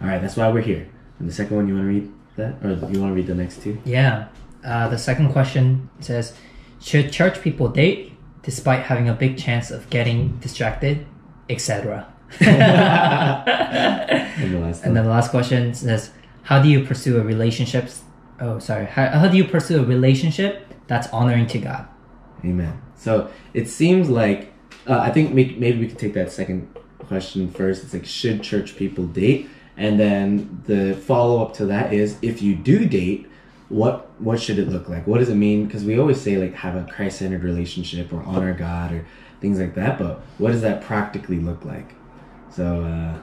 All 0.00 0.08
right, 0.08 0.22
that's 0.22 0.36
why 0.36 0.50
we're 0.50 0.62
here. 0.62 0.88
And 1.18 1.28
the 1.28 1.34
second 1.34 1.54
one, 1.54 1.68
you 1.68 1.74
want 1.74 1.84
to 1.84 1.88
read 1.88 2.12
that? 2.36 2.64
Or 2.64 2.70
you 2.70 2.98
want 2.98 3.10
to 3.10 3.14
read 3.14 3.26
the 3.26 3.34
next 3.34 3.62
two? 3.62 3.78
Yeah. 3.84 4.28
Uh, 4.64 4.88
the 4.88 4.96
second 4.96 5.32
question 5.32 5.90
says 6.00 6.34
Should 6.80 7.12
church 7.12 7.42
people 7.42 7.68
date 7.68 8.14
despite 8.40 8.84
having 8.84 9.06
a 9.06 9.14
big 9.14 9.36
chance 9.36 9.70
of 9.70 9.90
getting 9.90 10.38
distracted, 10.38 11.06
etc.? 11.50 12.10
And 14.38 14.54
the 14.54 14.58
last 14.60 14.84
And 14.84 14.96
then 14.96 15.04
the 15.04 15.10
last 15.10 15.30
question 15.30 15.74
says, 15.74 16.10
"How 16.44 16.62
do 16.62 16.68
you 16.68 16.84
pursue 16.84 17.18
a 17.18 17.22
relationship? 17.24 17.88
Oh, 18.40 18.58
sorry. 18.58 18.86
How, 18.86 19.08
how 19.08 19.28
do 19.28 19.36
you 19.36 19.44
pursue 19.44 19.80
a 19.80 19.84
relationship 19.84 20.72
that's 20.86 21.08
honoring 21.08 21.46
to 21.48 21.58
God?" 21.58 21.86
Amen. 22.44 22.80
So 22.96 23.30
it 23.52 23.68
seems 23.68 24.08
like 24.08 24.52
uh, 24.86 24.98
I 24.98 25.10
think 25.10 25.34
may- 25.34 25.56
maybe 25.58 25.80
we 25.80 25.88
could 25.88 25.98
take 25.98 26.14
that 26.14 26.30
second 26.30 26.68
question 26.98 27.50
first. 27.50 27.82
It's 27.84 27.92
like 27.92 28.06
should 28.06 28.42
church 28.42 28.76
people 28.76 29.06
date, 29.06 29.48
and 29.76 29.98
then 29.98 30.62
the 30.66 30.94
follow 30.94 31.42
up 31.42 31.54
to 31.54 31.66
that 31.66 31.92
is 31.92 32.16
if 32.22 32.40
you 32.42 32.54
do 32.54 32.86
date, 32.86 33.26
what 33.68 34.10
what 34.20 34.40
should 34.40 34.58
it 34.58 34.68
look 34.68 34.88
like? 34.88 35.06
What 35.06 35.18
does 35.18 35.28
it 35.28 35.34
mean? 35.34 35.66
Because 35.66 35.84
we 35.84 35.98
always 35.98 36.20
say 36.20 36.36
like 36.36 36.54
have 36.54 36.76
a 36.76 36.84
Christ 36.90 37.18
centered 37.18 37.42
relationship 37.42 38.12
or 38.12 38.22
honor 38.22 38.54
God 38.54 38.92
or 38.92 39.06
things 39.40 39.58
like 39.58 39.74
that, 39.74 39.98
but 39.98 40.20
what 40.38 40.52
does 40.52 40.62
that 40.62 40.82
practically 40.82 41.38
look 41.38 41.64
like? 41.64 41.94
So 42.50 42.82
uh, 42.82 43.18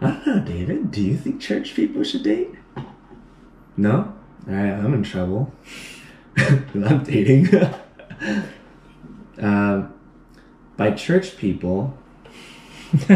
I 0.00 0.10
don't 0.10 0.26
know, 0.26 0.40
David. 0.44 0.90
Do 0.90 1.02
you 1.02 1.16
think 1.16 1.40
church 1.40 1.74
people 1.74 2.02
should 2.04 2.22
date? 2.22 2.50
No. 3.76 4.14
All 4.48 4.54
right, 4.54 4.72
I'm 4.72 4.94
in 4.94 5.02
trouble. 5.02 5.52
I'm 6.36 7.02
dating. 7.04 7.48
um, 9.38 9.94
by 10.76 10.90
church 10.92 11.36
people. 11.36 11.96
Do 13.06 13.14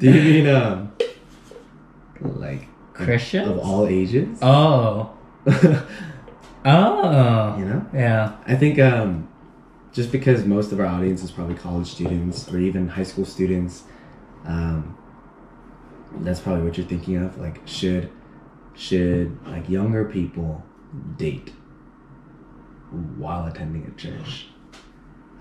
you 0.00 0.22
mean 0.22 0.48
um, 0.48 0.92
like 2.20 2.66
Christians? 2.94 3.48
of 3.48 3.58
all 3.58 3.86
ages? 3.86 4.38
Oh. 4.42 5.10
Oh. 6.64 7.56
you 7.58 7.64
know, 7.64 7.86
Yeah. 7.92 8.36
I 8.46 8.54
think 8.54 8.78
um, 8.78 9.28
just 9.92 10.10
because 10.10 10.44
most 10.44 10.72
of 10.72 10.80
our 10.80 10.86
audience 10.86 11.22
is 11.22 11.30
probably 11.30 11.54
college 11.54 11.86
students 11.86 12.50
or 12.50 12.58
even 12.58 12.88
high 12.88 13.02
school 13.02 13.26
students, 13.26 13.84
um, 14.46 14.96
that's 16.20 16.40
probably 16.40 16.64
what 16.64 16.76
you're 16.76 16.86
thinking 16.86 17.16
of. 17.16 17.38
Like, 17.38 17.60
should 17.66 18.10
should 18.74 19.38
like 19.46 19.68
younger 19.68 20.04
people 20.06 20.64
date 21.16 21.52
while 23.16 23.46
attending 23.46 23.86
a 23.86 24.00
church, 24.00 24.46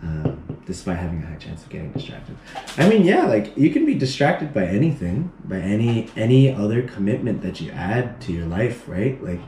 um, 0.03 0.59
despite 0.65 0.97
having 0.97 1.23
a 1.23 1.25
high 1.25 1.35
chance 1.35 1.63
of 1.63 1.69
getting 1.69 1.91
distracted? 1.93 2.37
I 2.77 2.89
mean, 2.89 3.03
yeah, 3.03 3.25
like 3.27 3.55
you 3.57 3.69
can 3.69 3.85
be 3.85 3.93
distracted 3.95 4.53
by 4.53 4.65
anything, 4.65 5.31
by 5.45 5.59
any 5.59 6.09
any 6.17 6.53
other 6.53 6.81
commitment 6.81 7.41
that 7.41 7.61
you 7.61 7.71
add 7.71 8.19
to 8.21 8.33
your 8.33 8.47
life, 8.47 8.87
right? 8.87 9.21
Like. 9.23 9.39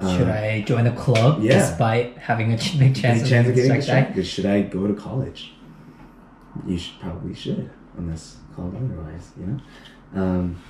Should 0.00 0.28
uh, 0.28 0.32
I 0.32 0.64
join 0.66 0.86
a 0.86 0.92
club 0.94 1.42
yeah. 1.42 1.58
despite 1.58 2.16
having 2.18 2.52
a 2.52 2.58
ch- 2.58 2.78
big 2.78 2.94
chance, 2.94 3.28
chance 3.28 3.48
of 3.48 3.54
getting 3.56 3.72
distracted. 3.74 4.24
Should 4.26 4.46
I 4.46 4.62
go 4.62 4.86
to 4.86 4.94
college? 4.94 5.54
You 6.66 6.78
should 6.78 7.00
probably 7.00 7.34
should, 7.34 7.68
unless 7.96 8.36
called 8.54 8.76
otherwise. 8.76 9.30
You 9.40 9.46
know. 9.46 10.22
Um, 10.22 10.62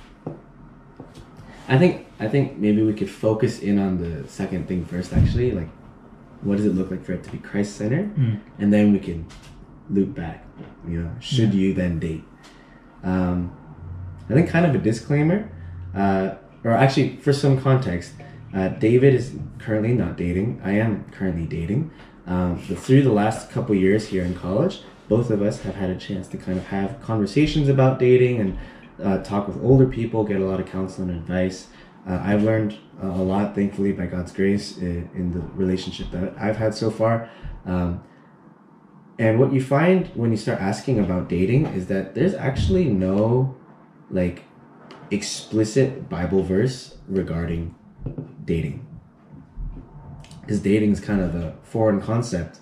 I 1.67 1.77
think 1.77 2.07
I 2.19 2.27
think 2.27 2.57
maybe 2.57 2.81
we 2.81 2.93
could 2.93 3.09
focus 3.09 3.59
in 3.59 3.77
on 3.77 3.97
the 3.97 4.27
second 4.27 4.67
thing 4.67 4.85
first. 4.85 5.13
Actually, 5.13 5.51
like, 5.51 5.69
what 6.41 6.57
does 6.57 6.65
it 6.65 6.73
look 6.73 6.89
like 6.89 7.03
for 7.05 7.13
it 7.13 7.23
to 7.23 7.31
be 7.31 7.37
Christ 7.37 7.75
centered, 7.75 8.15
Mm. 8.15 8.39
and 8.57 8.73
then 8.73 8.91
we 8.91 8.99
can 8.99 9.27
loop 9.89 10.15
back. 10.15 10.45
You 10.87 11.03
know, 11.03 11.11
should 11.19 11.53
Yeah. 11.53 11.61
you 11.67 11.73
then 11.75 11.99
date? 11.99 12.23
Um, 13.03 13.51
I 14.29 14.33
think 14.33 14.49
kind 14.49 14.65
of 14.65 14.73
a 14.73 14.79
disclaimer, 14.79 15.49
uh, 15.95 16.31
or 16.63 16.71
actually 16.71 17.17
for 17.17 17.31
some 17.33 17.59
context. 17.61 18.13
Uh, 18.53 18.69
David 18.69 19.13
is 19.13 19.35
currently 19.59 19.93
not 19.93 20.17
dating. 20.17 20.61
I 20.63 20.71
am 20.71 21.05
currently 21.11 21.45
dating. 21.45 21.91
Um, 22.25 22.61
but 22.67 22.77
through 22.79 23.03
the 23.03 23.11
last 23.11 23.49
couple 23.49 23.75
years 23.75 24.07
here 24.07 24.23
in 24.23 24.35
college, 24.35 24.81
both 25.07 25.29
of 25.29 25.41
us 25.41 25.61
have 25.61 25.75
had 25.75 25.89
a 25.89 25.95
chance 25.95 26.27
to 26.29 26.37
kind 26.37 26.57
of 26.57 26.65
have 26.67 27.01
conversations 27.01 27.67
about 27.69 27.99
dating 27.99 28.39
and 28.39 28.57
uh, 29.03 29.23
talk 29.23 29.47
with 29.47 29.63
older 29.63 29.87
people, 29.87 30.23
get 30.23 30.39
a 30.41 30.45
lot 30.45 30.59
of 30.59 30.67
counsel 30.67 31.03
and 31.03 31.11
advice. 31.11 31.67
Uh, 32.07 32.19
I've 32.23 32.43
learned 32.43 32.77
a 33.01 33.07
lot, 33.07 33.55
thankfully, 33.55 33.91
by 33.93 34.05
God's 34.07 34.31
grace, 34.31 34.77
in, 34.77 35.09
in 35.15 35.31
the 35.31 35.41
relationship 35.55 36.11
that 36.11 36.33
I've 36.37 36.57
had 36.57 36.73
so 36.75 36.91
far. 36.91 37.29
Um, 37.65 38.03
And 39.19 39.37
what 39.37 39.51
you 39.51 39.61
find 39.61 40.07
when 40.15 40.31
you 40.31 40.37
start 40.37 40.61
asking 40.61 40.97
about 40.97 41.27
dating 41.27 41.65
is 41.75 41.87
that 41.87 42.15
there's 42.15 42.33
actually 42.33 42.85
no 42.85 43.55
like 44.09 44.43
explicit 45.11 46.07
Bible 46.07 46.41
verse 46.41 46.97
regarding 47.07 47.75
dating. 48.49 48.83
Because 50.41 50.59
dating 50.59 50.91
is 50.91 50.99
kind 50.99 51.21
of 51.21 51.35
a 51.35 51.55
foreign 51.61 52.01
concept 52.01 52.59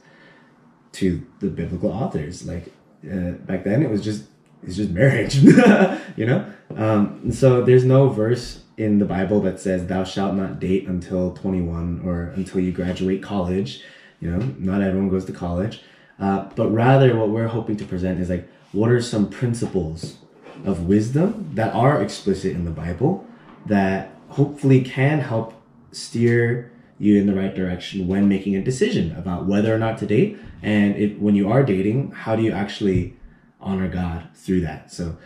to 0.93 1.25
the 1.39 1.47
biblical 1.47 1.89
authors. 1.91 2.45
Like 2.45 2.73
uh, 3.09 3.31
back 3.49 3.63
then, 3.63 3.81
it 3.81 3.89
was 3.89 4.03
just 4.03 4.25
it's 4.63 4.75
just 4.75 4.89
marriage, 4.89 5.35
you 6.17 6.25
know. 6.25 6.45
Um, 6.75 7.31
so 7.31 7.61
there's 7.63 7.85
no 7.85 8.09
verse 8.09 8.63
in 8.75 8.99
the 8.99 9.05
Bible 9.05 9.39
that 9.41 9.59
says 9.59 9.87
thou 9.87 10.03
shalt 10.03 10.35
not 10.35 10.59
date 10.59 10.87
until 10.87 11.33
21 11.33 12.01
or 12.03 12.33
until 12.35 12.59
you 12.59 12.71
graduate 12.73 13.23
college. 13.23 13.81
You 14.19 14.31
know, 14.31 14.53
not 14.57 14.81
everyone 14.81 15.09
goes 15.09 15.25
to 15.25 15.31
college, 15.31 15.81
uh, 16.19 16.49
but 16.55 16.69
rather 16.69 17.15
what 17.15 17.29
we're 17.29 17.47
hoping 17.47 17.77
to 17.77 17.85
present 17.85 18.19
is 18.19 18.29
like 18.29 18.49
what 18.73 18.89
are 18.89 19.01
some 19.01 19.29
principles 19.29 20.17
of 20.65 20.87
wisdom 20.87 21.51
that 21.53 21.73
are 21.73 22.01
explicit 22.01 22.51
in 22.51 22.65
the 22.65 22.71
Bible 22.71 23.25
that 23.67 24.11
hopefully 24.29 24.81
can 24.81 25.19
help 25.19 25.53
steer 25.91 26.71
you 26.99 27.19
in 27.19 27.27
the 27.27 27.35
right 27.35 27.53
direction 27.53 28.07
when 28.07 28.27
making 28.27 28.55
a 28.55 28.63
decision 28.63 29.15
about 29.15 29.45
whether 29.45 29.73
or 29.73 29.77
not 29.77 29.97
to 29.99 30.05
date. 30.05 30.37
And 30.61 31.21
when 31.21 31.35
you 31.35 31.49
are 31.51 31.63
dating 31.63 32.11
how 32.11 32.35
do 32.35 32.43
you 32.43 32.51
actually 32.51 33.15
honor 33.59 33.87
god 33.87 34.29
through 34.33 34.61
that? 34.61 34.91
So 34.91 35.17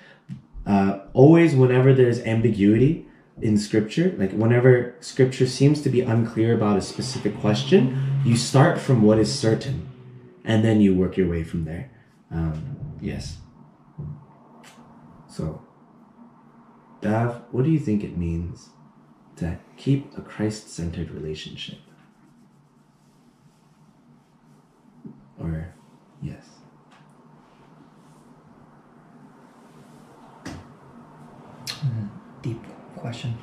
uh, 0.65 0.99
always 1.13 1.55
whenever 1.55 1.93
there's 1.93 2.19
ambiguity 2.19 3.07
in 3.41 3.57
scripture 3.57 4.13
like 4.19 4.31
whenever 4.33 4.95
scripture 4.99 5.47
seems 5.47 5.81
to 5.81 5.89
be 5.89 6.01
unclear 6.01 6.53
about 6.53 6.77
a 6.77 6.81
specific 6.81 7.35
question 7.39 8.21
you 8.23 8.37
start 8.37 8.79
from 8.79 9.01
what 9.01 9.17
is 9.17 9.33
certain 9.33 9.89
and 10.43 10.63
then 10.63 10.81
you 10.81 10.93
work 10.93 11.17
your 11.17 11.29
way 11.29 11.43
from 11.43 11.65
there. 11.65 11.91
Um, 12.31 12.95
yes. 13.01 13.37
So 15.27 15.65
dav 17.01 17.41
what 17.51 17.63
do 17.63 17.71
you 17.71 17.79
think 17.79 18.03
it 18.03 18.15
means 18.15 18.69
to 19.41 19.57
keep 19.75 20.15
a 20.15 20.21
christ-centered 20.21 21.09
relationship 21.09 21.79
or 25.39 25.73
yes 26.21 26.45
Deep 32.43 32.63
question. 32.95 33.35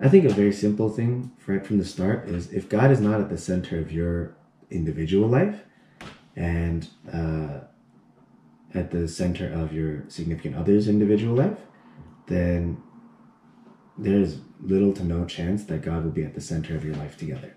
I 0.00 0.08
think 0.08 0.24
a 0.24 0.30
very 0.30 0.52
simple 0.52 0.88
thing 0.88 1.30
right 1.46 1.64
from 1.64 1.78
the 1.78 1.84
start 1.84 2.28
is 2.28 2.52
if 2.52 2.68
God 2.68 2.90
is 2.90 3.00
not 3.00 3.20
at 3.20 3.30
the 3.30 3.38
center 3.38 3.78
of 3.78 3.92
your 3.92 4.36
individual 4.70 5.28
life 5.28 5.62
and 6.38 6.88
uh, 7.12 7.58
at 8.72 8.92
the 8.92 9.08
center 9.08 9.52
of 9.52 9.72
your 9.72 10.04
significant 10.08 10.54
other's 10.54 10.86
individual 10.86 11.34
life, 11.34 11.58
then 12.28 12.80
there's 13.98 14.38
little 14.60 14.92
to 14.92 15.04
no 15.04 15.24
chance 15.24 15.64
that 15.64 15.82
God 15.82 16.04
will 16.04 16.12
be 16.12 16.22
at 16.22 16.34
the 16.34 16.40
center 16.40 16.76
of 16.76 16.84
your 16.84 16.94
life 16.94 17.16
together. 17.16 17.56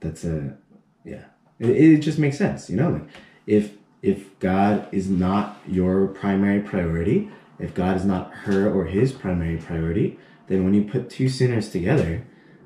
That's 0.00 0.24
a, 0.24 0.56
yeah, 1.04 1.24
it, 1.60 1.70
it 1.70 1.98
just 1.98 2.18
makes 2.18 2.38
sense, 2.38 2.68
you 2.68 2.76
know. 2.76 2.90
Like 2.90 3.08
if 3.46 3.74
if 4.02 4.36
God 4.40 4.88
is 4.90 5.08
not 5.08 5.60
your 5.68 6.08
primary 6.08 6.60
priority, 6.60 7.30
if 7.60 7.72
God 7.74 7.96
is 7.96 8.04
not 8.04 8.32
her 8.32 8.68
or 8.68 8.86
his 8.86 9.12
primary 9.12 9.58
priority, 9.58 10.18
then 10.48 10.64
when 10.64 10.74
you 10.74 10.82
put 10.82 11.08
two 11.08 11.28
sinners 11.28 11.68
together, 11.68 12.24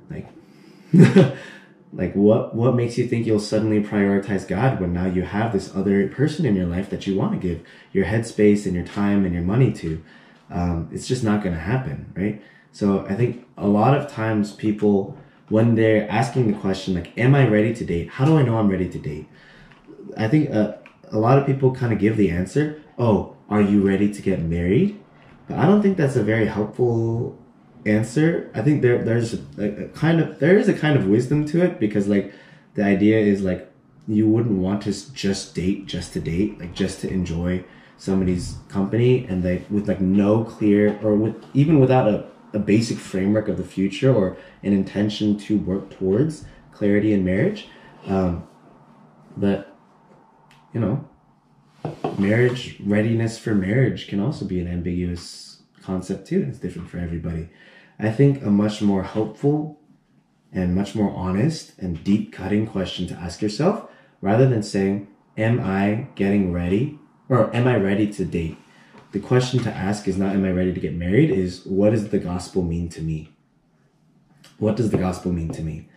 like 0.08 0.28
like 1.94 2.14
what 2.14 2.54
what 2.54 2.74
makes 2.74 2.98
you 2.98 3.06
think 3.06 3.26
you'll 3.26 3.38
suddenly 3.38 3.82
prioritize 3.82 4.46
God 4.46 4.80
when 4.80 4.92
now 4.92 5.06
you 5.06 5.22
have 5.22 5.52
this 5.52 5.74
other 5.74 6.08
person 6.08 6.44
in 6.44 6.56
your 6.56 6.66
life 6.66 6.90
that 6.90 7.06
you 7.06 7.16
want 7.16 7.32
to 7.32 7.48
give 7.48 7.62
your 7.92 8.04
headspace 8.04 8.66
and 8.66 8.74
your 8.74 8.84
time 8.84 9.24
and 9.24 9.32
your 9.32 9.44
money 9.44 9.72
to? 9.74 10.02
Um, 10.50 10.88
it's 10.92 11.06
just 11.06 11.22
not 11.22 11.42
going 11.42 11.54
to 11.54 11.60
happen, 11.60 12.12
right? 12.16 12.42
So 12.72 13.06
I 13.06 13.14
think 13.14 13.46
a 13.56 13.68
lot 13.68 13.96
of 13.96 14.10
times 14.10 14.52
people 14.52 15.16
when 15.48 15.74
they're 15.76 16.10
asking 16.10 16.50
the 16.50 16.58
question 16.58 16.94
like, 16.94 17.16
"Am 17.16 17.34
I 17.34 17.46
ready 17.48 17.72
to 17.74 17.84
date? 17.84 18.08
How 18.10 18.24
do 18.24 18.36
I 18.36 18.42
know 18.42 18.58
I'm 18.58 18.68
ready 18.68 18.88
to 18.88 18.98
date?" 18.98 19.28
I 20.16 20.28
think 20.28 20.50
uh, 20.50 20.74
a 21.12 21.18
lot 21.18 21.38
of 21.38 21.46
people 21.46 21.72
kind 21.74 21.92
of 21.92 21.98
give 22.00 22.16
the 22.16 22.30
answer, 22.30 22.82
"Oh, 22.98 23.36
are 23.48 23.62
you 23.62 23.86
ready 23.86 24.12
to 24.12 24.22
get 24.22 24.42
married?" 24.42 25.00
But 25.48 25.58
I 25.58 25.66
don't 25.66 25.82
think 25.82 25.96
that's 25.96 26.16
a 26.16 26.24
very 26.24 26.46
helpful 26.46 27.38
answer. 27.86 28.50
I 28.54 28.62
think 28.62 28.82
there 28.82 29.02
there's 29.02 29.34
a, 29.34 29.84
a 29.84 29.88
kind 29.88 30.20
of 30.20 30.38
there 30.38 30.56
is 30.56 30.68
a 30.68 30.74
kind 30.74 30.96
of 30.96 31.06
wisdom 31.06 31.44
to 31.46 31.64
it 31.64 31.78
because 31.78 32.08
like 32.08 32.32
the 32.74 32.84
idea 32.84 33.18
is 33.18 33.42
like 33.42 33.70
you 34.06 34.28
wouldn't 34.28 34.58
want 34.58 34.82
to 34.82 35.14
just 35.14 35.54
date 35.54 35.86
just 35.86 36.12
to 36.12 36.20
date, 36.20 36.58
like 36.58 36.74
just 36.74 37.00
to 37.00 37.10
enjoy 37.10 37.64
somebody's 37.96 38.56
company 38.68 39.24
and 39.26 39.44
like 39.44 39.64
with 39.70 39.88
like 39.88 40.00
no 40.00 40.44
clear 40.44 40.98
or 41.02 41.14
with 41.14 41.42
even 41.54 41.80
without 41.80 42.08
a, 42.08 42.26
a 42.52 42.58
basic 42.58 42.98
framework 42.98 43.48
of 43.48 43.56
the 43.56 43.64
future 43.64 44.12
or 44.12 44.36
an 44.62 44.72
intention 44.72 45.38
to 45.38 45.58
work 45.58 45.90
towards 45.90 46.44
clarity 46.72 47.12
in 47.12 47.24
marriage. 47.24 47.68
Um, 48.06 48.46
but 49.36 49.76
you 50.72 50.80
know, 50.80 51.08
marriage 52.18 52.78
readiness 52.80 53.38
for 53.38 53.54
marriage 53.54 54.08
can 54.08 54.20
also 54.20 54.44
be 54.44 54.60
an 54.60 54.68
ambiguous 54.68 55.62
concept 55.82 56.26
too. 56.26 56.44
It's 56.48 56.58
different 56.58 56.90
for 56.90 56.98
everybody. 56.98 57.48
I 57.98 58.10
think 58.10 58.42
a 58.42 58.50
much 58.50 58.82
more 58.82 59.02
helpful 59.04 59.80
and 60.52 60.74
much 60.74 60.94
more 60.94 61.10
honest 61.10 61.72
and 61.78 62.02
deep 62.04 62.32
cutting 62.32 62.66
question 62.66 63.06
to 63.08 63.14
ask 63.14 63.42
yourself 63.42 63.88
rather 64.20 64.48
than 64.48 64.62
saying, 64.62 65.08
Am 65.36 65.60
I 65.60 66.08
getting 66.14 66.52
ready 66.52 66.98
or 67.28 67.54
am 67.54 67.66
I 67.66 67.76
ready 67.76 68.06
to 68.12 68.24
date? 68.24 68.56
The 69.12 69.20
question 69.20 69.60
to 69.60 69.72
ask 69.72 70.08
is 70.08 70.16
not, 70.16 70.34
Am 70.34 70.44
I 70.44 70.50
ready 70.50 70.72
to 70.72 70.80
get 70.80 70.94
married? 70.94 71.30
is, 71.30 71.64
What 71.64 71.90
does 71.90 72.08
the 72.08 72.18
gospel 72.18 72.62
mean 72.62 72.88
to 72.90 73.02
me? 73.02 73.30
What 74.58 74.76
does 74.76 74.90
the 74.90 74.98
gospel 74.98 75.32
mean 75.32 75.50
to 75.50 75.62
me? 75.62 75.88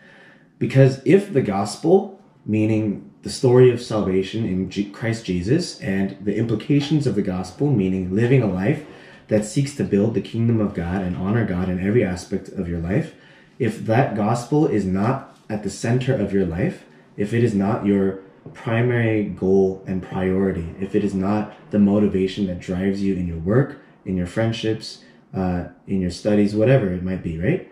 Because 0.58 1.00
if 1.04 1.32
the 1.32 1.42
gospel, 1.42 2.20
meaning 2.44 3.12
the 3.22 3.30
story 3.30 3.70
of 3.70 3.80
salvation 3.80 4.44
in 4.44 4.92
Christ 4.92 5.24
Jesus, 5.24 5.80
and 5.80 6.16
the 6.24 6.36
implications 6.36 7.06
of 7.06 7.14
the 7.14 7.22
gospel, 7.22 7.70
meaning 7.70 8.14
living 8.14 8.42
a 8.42 8.46
life 8.46 8.84
that 9.28 9.44
seeks 9.44 9.74
to 9.76 9.84
build 9.84 10.14
the 10.14 10.20
kingdom 10.20 10.60
of 10.60 10.74
God 10.74 11.02
and 11.02 11.16
honor 11.16 11.44
God 11.44 11.68
in 11.68 11.86
every 11.86 12.04
aspect 12.04 12.48
of 12.48 12.68
your 12.68 12.80
life, 12.80 13.14
if 13.58 13.84
that 13.86 14.16
gospel 14.16 14.66
is 14.66 14.84
not 14.84 15.36
at 15.48 15.62
the 15.62 15.70
center 15.70 16.14
of 16.14 16.32
your 16.32 16.46
life, 16.46 16.84
if 17.16 17.32
it 17.32 17.44
is 17.44 17.54
not 17.54 17.86
your 17.86 18.20
primary 18.54 19.24
goal 19.24 19.82
and 19.86 20.02
priority, 20.02 20.74
if 20.80 20.94
it 20.94 21.04
is 21.04 21.14
not 21.14 21.54
the 21.70 21.78
motivation 21.78 22.46
that 22.46 22.60
drives 22.60 23.02
you 23.02 23.14
in 23.14 23.26
your 23.26 23.38
work, 23.38 23.80
in 24.04 24.16
your 24.16 24.26
friendships, 24.26 25.04
uh, 25.34 25.64
in 25.86 26.00
your 26.00 26.10
studies, 26.10 26.54
whatever 26.54 26.92
it 26.92 27.02
might 27.02 27.22
be, 27.22 27.38
right? 27.38 27.70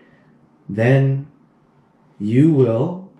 Then 0.69 1.27
you 2.19 2.51
will 2.51 3.11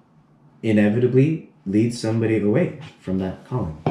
inevitably 0.62 1.52
lead 1.66 1.94
somebody 1.94 2.40
away 2.40 2.80
from 3.00 3.18
that 3.20 3.46
calling. 3.48 3.82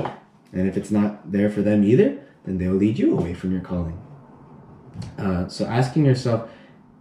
And 0.53 0.69
if 0.69 0.77
it's 0.77 0.91
not 0.91 1.33
there 1.33 1.51
for 1.51 1.63
them 1.63 1.85
either, 1.85 2.19
then 2.45 2.59
they'll 2.59 2.73
lead 2.73 2.99
you 2.99 3.19
away 3.19 3.35
from 3.35 3.53
your 3.53 3.61
calling. 3.61 4.01
Uh, 5.19 5.49
so 5.49 5.65
asking 5.67 6.05
yourself, 6.05 6.49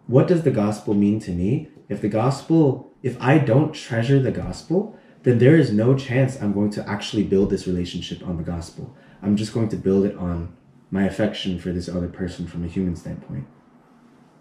what 0.08 0.28
does 0.28 0.44
the 0.44 0.52
gospel 0.52 0.94
mean 0.94 1.20
to 1.22 1.32
me? 1.32 1.70
If 1.90 2.02
the 2.02 2.10
gospel, 2.10 2.92
if 3.04 3.20
I 3.22 3.38
don't 3.38 3.74
treasure 3.74 4.20
the 4.20 4.32
gospel, 4.32 4.98
then 5.24 5.40
there 5.40 5.56
is 5.56 5.72
no 5.72 5.96
chance 5.96 6.40
I'm 6.42 6.54
going 6.54 6.70
to 6.72 6.88
actually 6.90 7.24
build 7.24 7.50
this 7.50 7.66
relationship 7.68 8.26
on 8.28 8.38
the 8.38 8.44
gospel. 8.44 8.96
I'm 9.22 9.36
just 9.36 9.54
going 9.54 9.70
to 9.70 9.76
build 9.76 10.06
it 10.06 10.16
on 10.18 10.56
my 10.92 11.06
affection 11.06 11.60
for 11.60 11.72
this 11.72 11.90
other 11.90 12.08
person 12.08 12.46
from 12.48 12.64
a 12.64 12.68
human 12.68 12.96
standpoint. 12.96 13.48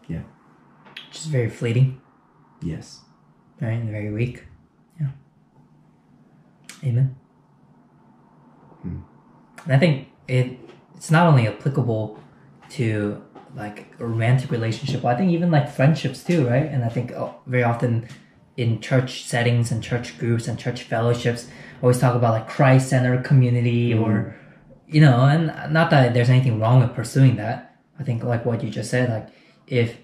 Yeah. 0.09 0.23
Just 1.11 1.29
very 1.29 1.49
fleeting, 1.49 2.01
Yes. 2.63 3.01
right? 3.61 3.73
And 3.73 3.91
very 3.91 4.13
weak. 4.13 4.45
Yeah. 5.01 5.09
Amen. 6.85 7.17
Hmm. 8.83 9.01
And 9.65 9.73
I 9.73 9.79
think 9.79 10.09
it 10.29 10.59
it's 10.95 11.11
not 11.11 11.27
only 11.27 11.47
applicable 11.49 12.19
to 12.71 13.23
like 13.55 13.87
a 14.01 14.07
romantic 14.07 14.51
relationship, 14.51 15.03
but 15.03 15.15
I 15.15 15.19
think 15.19 15.31
even 15.33 15.51
like 15.51 15.71
friendships 15.71 16.25
too, 16.25 16.47
right? 16.47 16.65
And 16.65 16.85
I 16.85 16.89
think 16.89 17.13
uh, 17.13 17.31
very 17.47 17.63
often 17.63 18.09
in 18.57 18.81
church 18.81 19.25
settings 19.25 19.71
and 19.71 19.83
church 19.83 20.19
groups 20.19 20.49
and 20.49 20.59
church 20.59 20.83
fellowships, 20.83 21.49
always 21.83 21.99
talk 21.99 22.15
about 22.15 22.33
like 22.33 22.49
Christ-centered 22.49 23.25
community 23.25 23.95
or 23.95 24.37
you 24.87 25.01
know, 25.01 25.25
and 25.25 25.47
not 25.73 25.91
that 25.91 26.15
there's 26.15 26.31
anything 26.31 26.61
wrong 26.61 26.81
with 26.81 26.95
pursuing 26.95 27.37
that. 27.37 27.77
I 27.99 28.05
think 28.05 28.23
like 28.23 28.45
what 28.45 28.63
you 28.63 28.71
just 28.71 28.91
said, 28.91 29.11
like 29.11 29.29
if 29.67 29.97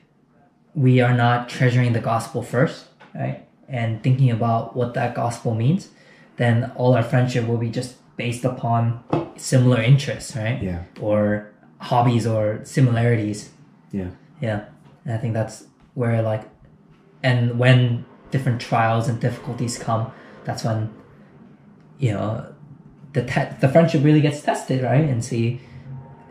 we 0.75 1.01
are 1.01 1.15
not 1.15 1.49
treasuring 1.49 1.93
the 1.93 2.01
gospel 2.01 2.43
first, 2.43 2.87
right? 3.15 3.47
And 3.69 4.03
thinking 4.03 4.31
about 4.31 4.75
what 4.75 4.95
that 4.95 5.15
gospel 5.15 5.55
means, 5.55 5.91
then 6.37 6.73
all 6.77 6.95
our 6.95 7.03
friendship 7.03 7.47
will 7.47 7.59
be 7.59 7.69
just 7.69 7.97
based 8.17 8.45
upon 8.45 9.05
similar 9.37 9.81
interests, 9.81 10.35
right? 10.35 10.63
Yeah. 10.63 10.85
Or 11.01 11.50
hobbies 11.81 12.27
or 12.27 12.61
similarities. 12.64 13.51
Yeah. 13.90 14.11
Yeah. 14.40 14.66
And 15.05 15.14
I 15.14 15.19
think 15.19 15.35
that's 15.35 15.64
where 15.95 16.23
like, 16.23 16.49
and 17.23 17.59
when 17.59 18.05
different 18.31 18.61
trials 18.61 19.09
and 19.09 19.21
difficulties 19.21 19.79
come, 19.79 20.12
that's 20.45 20.64
when, 20.64 20.93
you 21.99 22.12
know, 22.12 22.55
the 23.12 23.25
te- 23.25 23.57
the 23.61 23.69
friendship 23.69 24.05
really 24.05 24.21
gets 24.21 24.40
tested, 24.40 24.83
right? 24.83 25.05
And 25.05 25.25
see, 25.25 25.61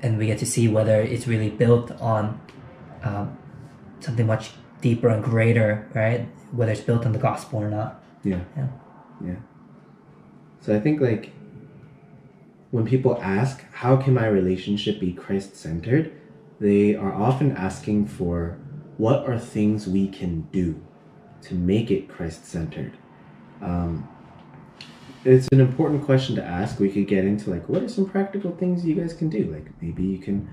and 0.01 0.17
we 0.17 0.27
get 0.27 0.39
to 0.39 0.45
see 0.45 0.67
whether 0.67 1.01
it's 1.01 1.27
really 1.27 1.49
built 1.49 1.91
on 1.99 2.39
um, 3.03 3.37
something 3.99 4.25
much 4.25 4.51
deeper 4.81 5.09
and 5.09 5.23
greater, 5.23 5.89
right? 5.93 6.27
Whether 6.51 6.71
it's 6.71 6.81
built 6.81 7.05
on 7.05 7.11
the 7.11 7.19
gospel 7.19 7.59
or 7.59 7.69
not. 7.69 8.01
Yeah. 8.23 8.39
Yeah. 8.55 8.67
Yeah. 9.25 9.35
So 10.61 10.75
I 10.75 10.79
think 10.79 11.01
like 11.01 11.33
when 12.71 12.85
people 12.85 13.17
ask, 13.21 13.63
how 13.71 13.97
can 13.97 14.13
my 14.13 14.27
relationship 14.27 14.99
be 14.99 15.11
Christ 15.13 15.55
centered? 15.55 16.11
They 16.59 16.95
are 16.95 17.13
often 17.13 17.55
asking 17.55 18.07
for 18.07 18.57
what 18.97 19.27
are 19.27 19.39
things 19.39 19.87
we 19.87 20.07
can 20.07 20.41
do 20.51 20.81
to 21.43 21.55
make 21.55 21.89
it 21.89 22.09
Christ 22.09 22.45
centered. 22.45 22.97
Um, 23.61 24.07
it's 25.25 25.47
an 25.51 25.59
important 25.59 26.05
question 26.05 26.35
to 26.35 26.43
ask. 26.43 26.79
We 26.79 26.89
could 26.89 27.07
get 27.07 27.25
into 27.25 27.49
like, 27.49 27.67
what 27.67 27.81
are 27.81 27.89
some 27.89 28.09
practical 28.09 28.51
things 28.55 28.85
you 28.85 28.95
guys 28.95 29.13
can 29.13 29.29
do? 29.29 29.51
Like 29.51 29.67
maybe 29.81 30.03
you 30.03 30.17
can 30.17 30.47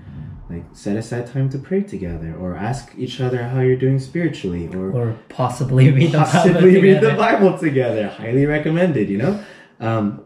like 0.49 0.63
set 0.73 0.95
aside 0.97 1.27
time 1.27 1.49
to 1.49 1.57
pray 1.57 1.81
together, 1.81 2.35
or 2.39 2.55
ask 2.55 2.93
each 2.97 3.19
other 3.19 3.43
how 3.43 3.59
you're 3.59 3.75
doing 3.77 3.99
spiritually, 3.99 4.69
or 4.73 4.91
Or 4.91 5.19
possibly 5.29 5.91
read 5.91 6.11
the 6.11 6.19
Bible 6.19 6.31
possibly 6.31 6.81
read 6.81 7.01
the 7.01 7.11
together. 7.11 7.17
Bible 7.17 7.57
together. 7.57 8.07
Highly 8.07 8.45
recommended, 8.45 9.09
you 9.09 9.17
know? 9.17 9.43
Um, 9.79 10.23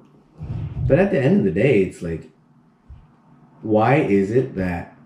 but 0.91 0.99
at 0.99 1.09
the 1.09 1.21
end 1.21 1.37
of 1.37 1.45
the 1.45 1.51
day, 1.51 1.83
it's 1.83 2.01
like, 2.01 2.29
why 3.61 3.95
is 3.95 4.29
it 4.29 4.55
that 4.55 4.97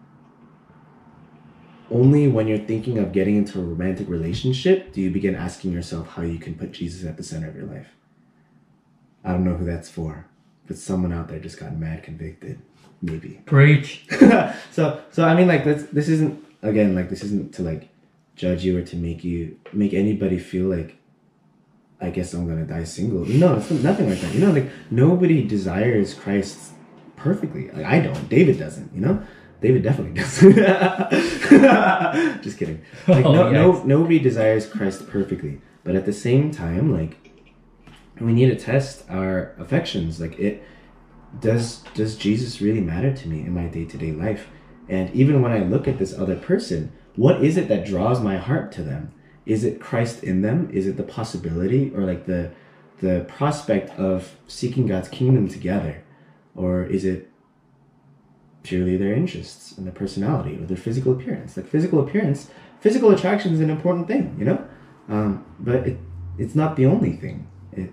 only 1.92 2.28
when 2.28 2.48
you're 2.48 2.58
thinking 2.58 2.98
of 2.98 3.12
getting 3.12 3.36
into 3.36 3.60
a 3.60 3.64
romantic 3.64 4.10
relationship 4.10 4.94
do 4.94 5.00
you 5.00 5.12
begin 5.12 5.36
asking 5.36 5.72
yourself 5.72 6.08
how 6.08 6.24
you 6.24 6.40
can 6.40 6.56
put 6.56 6.72
Jesus 6.72 7.06
at 7.08 7.18
the 7.18 7.24
center 7.24 7.48
of 7.48 7.56
your 7.56 7.68
life? 7.68 7.90
I 9.24 9.34
don't 9.34 9.44
know 9.44 9.54
who 9.54 9.64
that's 9.64 9.88
for, 9.88 10.26
but 10.66 10.76
someone 10.76 11.14
out 11.14 11.28
there 11.28 11.38
just 11.38 11.60
got 11.60 11.78
mad 11.78 12.02
convicted. 12.02 12.60
Maybe. 13.04 13.42
Preach. 13.46 14.08
so 14.72 15.04
so 15.12 15.24
I 15.24 15.36
mean 15.36 15.48
like 15.48 15.66
this 15.66 15.84
this 15.92 16.10
isn't 16.10 16.44
again 16.64 16.96
like 16.96 17.12
this 17.12 17.24
isn't 17.24 17.54
to 17.54 17.62
like 17.62 17.90
judge 18.36 18.66
you 18.66 18.76
or 18.76 18.82
to 18.82 18.96
make 18.96 19.24
you 19.24 19.60
make 19.72 19.94
anybody 19.94 20.40
feel 20.40 20.66
like 20.66 20.98
I 22.02 22.10
guess 22.10 22.34
I'm 22.34 22.48
gonna 22.48 22.66
die 22.66 22.84
single. 22.84 23.26
No, 23.26 23.56
it's 23.56 23.72
nothing 23.72 24.10
like 24.10 24.20
that. 24.20 24.34
You 24.34 24.42
know, 24.42 24.52
like 24.52 24.70
nobody 24.92 25.44
desires 25.44 26.14
Christ 26.14 26.74
perfectly. 27.16 27.70
Like 27.72 27.86
I 27.86 28.00
don't. 28.00 28.28
David 28.30 28.60
doesn't. 28.60 28.94
You 28.94 29.02
know, 29.02 29.24
David 29.62 29.84
definitely 29.84 30.14
doesn't. 30.22 30.56
Just 32.44 32.58
kidding. 32.58 32.82
Like 33.08 33.26
Oh, 33.26 33.34
no, 33.34 33.52
no, 33.52 33.84
nobody 33.84 34.20
desires 34.20 34.68
Christ 34.68 35.08
perfectly. 35.08 35.62
But 35.84 35.96
at 35.96 36.06
the 36.06 36.14
same 36.14 36.52
time, 36.52 36.92
like 36.94 37.32
we 38.20 38.34
need 38.34 38.50
to 38.50 38.56
test 38.56 39.06
our 39.10 39.56
affections. 39.58 40.20
Like 40.20 40.38
it 40.38 40.64
does 41.40 41.84
does 41.94 42.16
Jesus 42.18 42.62
really 42.62 42.82
matter 42.82 43.14
to 43.14 43.28
me 43.28 43.42
in 43.42 43.54
my 43.54 43.68
day-to-day 43.68 44.12
life? 44.12 44.48
And 44.88 45.14
even 45.16 45.42
when 45.42 45.52
I 45.52 45.60
look 45.60 45.88
at 45.88 45.98
this 45.98 46.14
other 46.18 46.36
person, 46.36 46.92
what 47.16 47.44
is 47.44 47.58
it 47.58 47.68
that 47.70 47.86
draws 47.86 48.20
my 48.22 48.38
heart 48.38 48.72
to 48.74 48.84
them? 48.84 49.14
Is 49.46 49.64
it 49.64 49.80
Christ 49.80 50.24
in 50.24 50.42
them? 50.42 50.70
Is 50.74 50.88
it 50.88 50.98
the 50.98 51.04
possibility 51.04 51.92
or 51.96 52.02
like 52.02 52.26
the 52.26 52.52
the 53.00 53.26
prospect 53.28 53.90
of 54.00 54.36
seeking 54.48 54.88
God's 54.88 55.10
kingdom 55.10 55.48
together? 55.48 56.04
Or 56.56 56.84
is 56.84 57.04
it 57.04 57.30
purely 58.64 58.96
their 58.98 59.14
interests 59.14 59.78
and 59.78 59.86
their 59.86 59.94
personality 59.94 60.58
or 60.58 60.66
their 60.66 60.78
physical 60.78 61.12
appearance? 61.12 61.58
Like 61.58 61.68
physical 61.68 62.00
appearance, 62.00 62.50
physical 62.80 63.12
attraction 63.12 63.54
is 63.54 63.60
an 63.60 63.70
important 63.70 64.08
thing, 64.08 64.36
you 64.40 64.46
know? 64.46 64.66
Um, 65.10 65.46
but 65.60 65.88
it, 65.88 66.00
it's 66.38 66.56
not 66.56 66.78
the 66.78 66.86
only 66.86 67.18
thing. 67.18 67.48
It, 67.74 67.92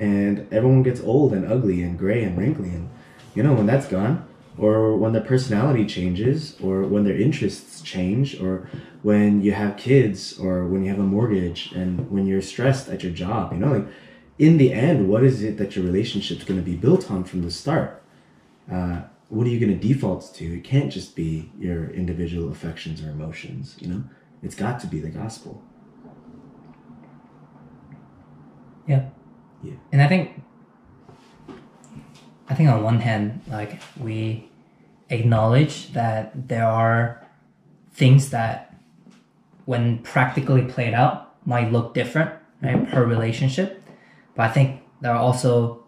and 0.00 0.52
everyone 0.52 0.82
gets 0.82 1.00
old 1.00 1.32
and 1.32 1.46
ugly 1.46 1.82
and 1.82 1.98
gray 1.98 2.24
and 2.24 2.36
wrinkly 2.36 2.70
and 2.70 2.90
you 3.34 3.42
know 3.42 3.52
when 3.52 3.66
that's 3.66 3.86
gone 3.86 4.26
or 4.58 4.96
when 4.96 5.12
their 5.12 5.22
personality 5.22 5.86
changes 5.86 6.56
or 6.62 6.82
when 6.82 7.04
their 7.04 7.16
interests 7.16 7.80
change 7.80 8.40
or 8.40 8.68
when 9.02 9.40
you 9.40 9.52
have 9.52 9.76
kids 9.76 10.38
or 10.38 10.66
when 10.66 10.84
you 10.84 10.90
have 10.90 10.98
a 10.98 11.02
mortgage 11.02 11.72
and 11.72 12.10
when 12.10 12.26
you're 12.26 12.42
stressed 12.42 12.88
at 12.88 13.02
your 13.02 13.12
job 13.12 13.52
you 13.52 13.58
know 13.58 13.72
like 13.72 13.86
in 14.38 14.58
the 14.58 14.72
end 14.72 15.08
what 15.08 15.22
is 15.22 15.42
it 15.42 15.56
that 15.56 15.76
your 15.76 15.84
relationship's 15.84 16.44
going 16.44 16.58
to 16.58 16.64
be 16.64 16.76
built 16.76 17.10
on 17.10 17.24
from 17.24 17.42
the 17.42 17.50
start 17.50 18.02
uh, 18.72 19.02
what 19.28 19.46
are 19.46 19.50
you 19.50 19.60
going 19.60 19.78
to 19.78 19.88
default 19.88 20.34
to 20.34 20.56
it 20.58 20.64
can't 20.64 20.92
just 20.92 21.14
be 21.16 21.50
your 21.58 21.90
individual 21.90 22.50
affections 22.50 23.02
or 23.02 23.10
emotions 23.10 23.76
you 23.78 23.88
know 23.88 24.02
it's 24.42 24.54
got 24.54 24.80
to 24.80 24.86
be 24.86 25.00
the 25.00 25.10
gospel 25.10 25.62
Yeah. 28.90 29.08
Yeah. 29.62 29.74
And 29.92 30.02
I 30.02 30.08
think 30.08 30.42
I 32.50 32.54
think 32.54 32.68
on 32.68 32.82
one 32.82 32.98
hand, 33.00 33.40
like 33.48 33.80
we 33.98 34.48
acknowledge 35.08 35.92
that 35.92 36.48
there 36.48 36.66
are 36.66 37.24
things 37.92 38.30
that 38.30 38.74
when 39.66 39.98
practically 39.98 40.62
played 40.62 40.92
out 40.94 41.32
might 41.46 41.70
look 41.70 41.94
different, 41.94 42.30
right, 42.60 42.88
per 42.90 43.04
relationship. 43.04 43.82
But 44.34 44.50
I 44.50 44.52
think 44.52 44.82
there 45.00 45.12
are 45.12 45.18
also 45.18 45.84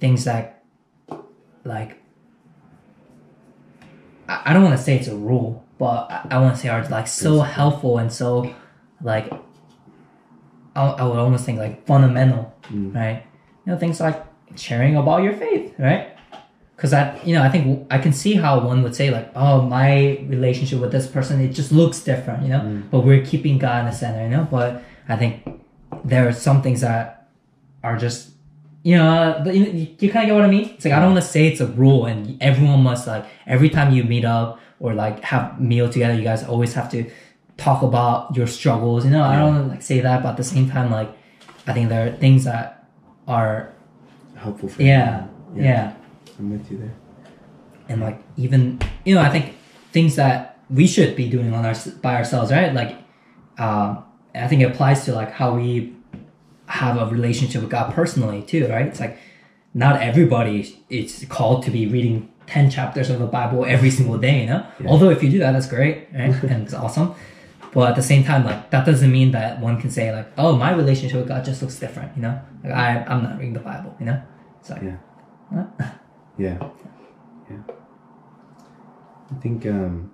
things 0.00 0.24
that 0.24 0.64
like 1.64 2.02
I, 4.28 4.42
I 4.46 4.52
don't 4.52 4.64
want 4.64 4.76
to 4.76 4.82
say 4.82 4.96
it's 4.96 5.08
a 5.08 5.16
rule, 5.16 5.64
but 5.78 6.10
I, 6.10 6.26
I 6.32 6.38
want 6.40 6.56
to 6.56 6.60
say 6.60 6.68
are 6.68 6.86
like 6.88 7.06
so 7.06 7.40
helpful 7.40 7.98
and 7.98 8.12
so 8.12 8.52
like 9.00 9.32
I, 10.74 10.82
I 10.84 11.04
would 11.04 11.18
almost 11.18 11.44
think 11.44 11.58
like 11.58 11.86
fundamental, 11.86 12.52
Mm. 12.72 12.94
right? 12.94 13.24
You 13.66 13.72
know, 13.72 13.78
things 13.78 14.00
like 14.00 14.24
sharing 14.56 14.96
about 14.96 15.22
your 15.22 15.32
faith, 15.32 15.74
right? 15.78 16.16
Because 16.76 16.92
I, 16.92 17.20
you 17.22 17.34
know, 17.34 17.42
I 17.42 17.48
think 17.48 17.86
I 17.90 17.98
can 17.98 18.12
see 18.12 18.34
how 18.34 18.60
one 18.60 18.82
would 18.82 18.94
say 18.94 19.10
like, 19.10 19.30
oh, 19.36 19.62
my 19.62 20.18
relationship 20.28 20.80
with 20.80 20.90
this 20.90 21.06
person, 21.06 21.40
it 21.40 21.52
just 21.52 21.70
looks 21.70 22.00
different, 22.00 22.42
you 22.42 22.48
know. 22.48 22.60
Mm. 22.60 22.90
But 22.90 23.00
we're 23.00 23.24
keeping 23.24 23.58
God 23.58 23.80
in 23.80 23.86
the 23.86 23.92
center, 23.92 24.22
you 24.24 24.30
know. 24.30 24.48
But 24.50 24.82
I 25.08 25.16
think 25.16 25.42
there 26.04 26.26
are 26.26 26.32
some 26.32 26.60
things 26.60 26.80
that 26.80 27.28
are 27.84 27.96
just, 27.96 28.30
you 28.82 28.96
know, 28.96 29.40
but 29.44 29.54
you, 29.54 29.94
you 30.00 30.10
kind 30.10 30.24
of 30.24 30.28
get 30.28 30.34
what 30.34 30.44
I 30.44 30.48
mean. 30.48 30.70
It's 30.70 30.84
like 30.84 30.94
I 30.94 30.98
don't 30.98 31.12
want 31.12 31.24
to 31.24 31.30
say 31.30 31.46
it's 31.46 31.60
a 31.60 31.66
rule 31.66 32.06
and 32.06 32.42
everyone 32.42 32.82
must 32.82 33.06
like 33.06 33.26
every 33.46 33.70
time 33.70 33.92
you 33.92 34.02
meet 34.02 34.24
up 34.24 34.58
or 34.80 34.94
like 34.94 35.20
have 35.20 35.60
meal 35.60 35.88
together, 35.88 36.14
you 36.14 36.24
guys 36.24 36.42
always 36.42 36.74
have 36.74 36.90
to 36.90 37.08
talk 37.56 37.82
about 37.82 38.36
your 38.36 38.48
struggles. 38.48 39.04
You 39.04 39.12
know, 39.12 39.22
I 39.22 39.38
don't 39.38 39.68
like 39.68 39.82
say 39.82 40.00
that, 40.00 40.22
but 40.22 40.30
at 40.30 40.36
the 40.36 40.44
same 40.44 40.68
time, 40.68 40.90
like 40.90 41.10
I 41.66 41.72
think 41.72 41.88
there 41.88 42.08
are 42.08 42.16
things 42.16 42.44
that 42.44 42.88
are 43.28 43.72
helpful 44.42 44.68
for 44.68 44.82
yeah, 44.82 45.26
you. 45.54 45.62
yeah, 45.62 45.94
i'm 46.38 46.50
with 46.50 46.70
you 46.70 46.78
there 46.78 46.94
and 47.88 48.00
like 48.00 48.20
even 48.36 48.78
you 49.04 49.14
know 49.14 49.20
I 49.20 49.30
think 49.30 49.54
things 49.92 50.16
that 50.16 50.58
we 50.70 50.86
should 50.86 51.14
be 51.14 51.28
doing 51.28 51.52
on 51.52 51.64
our 51.64 51.74
by 52.00 52.14
ourselves, 52.16 52.50
right? 52.50 52.72
Like, 52.72 52.96
um, 53.58 54.04
I 54.34 54.48
think 54.48 54.62
it 54.62 54.70
applies 54.70 55.04
to 55.04 55.14
like 55.14 55.30
how 55.30 55.54
we 55.54 55.94
have 56.66 56.96
a 56.96 57.06
relationship 57.06 57.60
with 57.60 57.70
God 57.70 57.92
personally 57.92 58.42
too, 58.42 58.66
right? 58.68 58.86
It's 58.86 59.00
like 59.00 59.18
not 59.74 60.00
everybody 60.00 60.76
is 60.88 61.26
called 61.28 61.64
to 61.64 61.70
be 61.70 61.86
reading 61.86 62.32
ten 62.46 62.70
chapters 62.70 63.10
of 63.10 63.18
the 63.18 63.26
Bible 63.26 63.64
every 63.64 63.90
single 63.90 64.18
day, 64.18 64.40
you 64.40 64.46
know. 64.46 64.66
Yeah. 64.80 64.88
Although 64.88 65.10
if 65.10 65.22
you 65.22 65.30
do 65.30 65.38
that, 65.40 65.52
that's 65.52 65.66
great, 65.68 66.08
right? 66.14 66.42
and 66.44 66.62
it's 66.64 66.74
awesome. 66.74 67.14
But 67.72 67.90
at 67.90 67.96
the 67.96 68.02
same 68.02 68.22
time, 68.22 68.44
like 68.44 68.70
that 68.70 68.84
doesn't 68.84 69.10
mean 69.10 69.30
that 69.32 69.60
one 69.60 69.80
can 69.80 69.90
say 69.90 70.14
like, 70.14 70.28
"Oh, 70.36 70.56
my 70.56 70.72
relationship 70.72 71.18
with 71.18 71.28
God 71.28 71.44
just 71.44 71.62
looks 71.62 71.78
different," 71.78 72.14
you 72.16 72.22
know. 72.22 72.38
Like 72.62 72.72
I, 72.72 73.04
I'm 73.04 73.22
not 73.22 73.38
reading 73.38 73.54
the 73.54 73.60
Bible, 73.60 73.94
you 73.98 74.06
know. 74.06 74.22
It's 74.60 74.70
like, 74.70 74.82
Yeah. 74.82 74.96
huh? 75.54 75.66
Yeah. 76.38 76.58
Yeah. 77.50 77.56
I 79.30 79.34
think 79.40 79.64
um, 79.66 80.10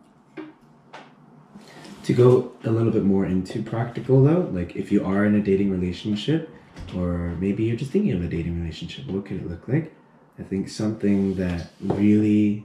to 2.05 2.13
go 2.15 2.53
a 2.65 2.71
little 2.71 2.93
bit 2.93 3.05
more 3.05 3.27
into 3.27 3.63
practical 3.63 4.23
though, 4.23 4.49
like 4.53 4.77
if 4.77 4.91
you 4.93 5.05
are 5.05 5.25
in 5.25 5.35
a 5.35 5.41
dating 5.41 5.71
relationship 5.71 6.51
or 6.97 7.37
maybe 7.41 7.65
you're 7.65 7.77
just 7.77 7.91
thinking 7.91 8.13
of 8.13 8.23
a 8.23 8.29
dating 8.29 8.59
relationship, 8.61 9.07
what 9.07 9.25
could 9.27 9.39
it 9.39 9.49
look 9.49 9.67
like? 9.69 9.95
I 10.39 10.43
think 10.45 10.69
something 10.69 11.35
that 11.35 11.71
really 11.81 12.65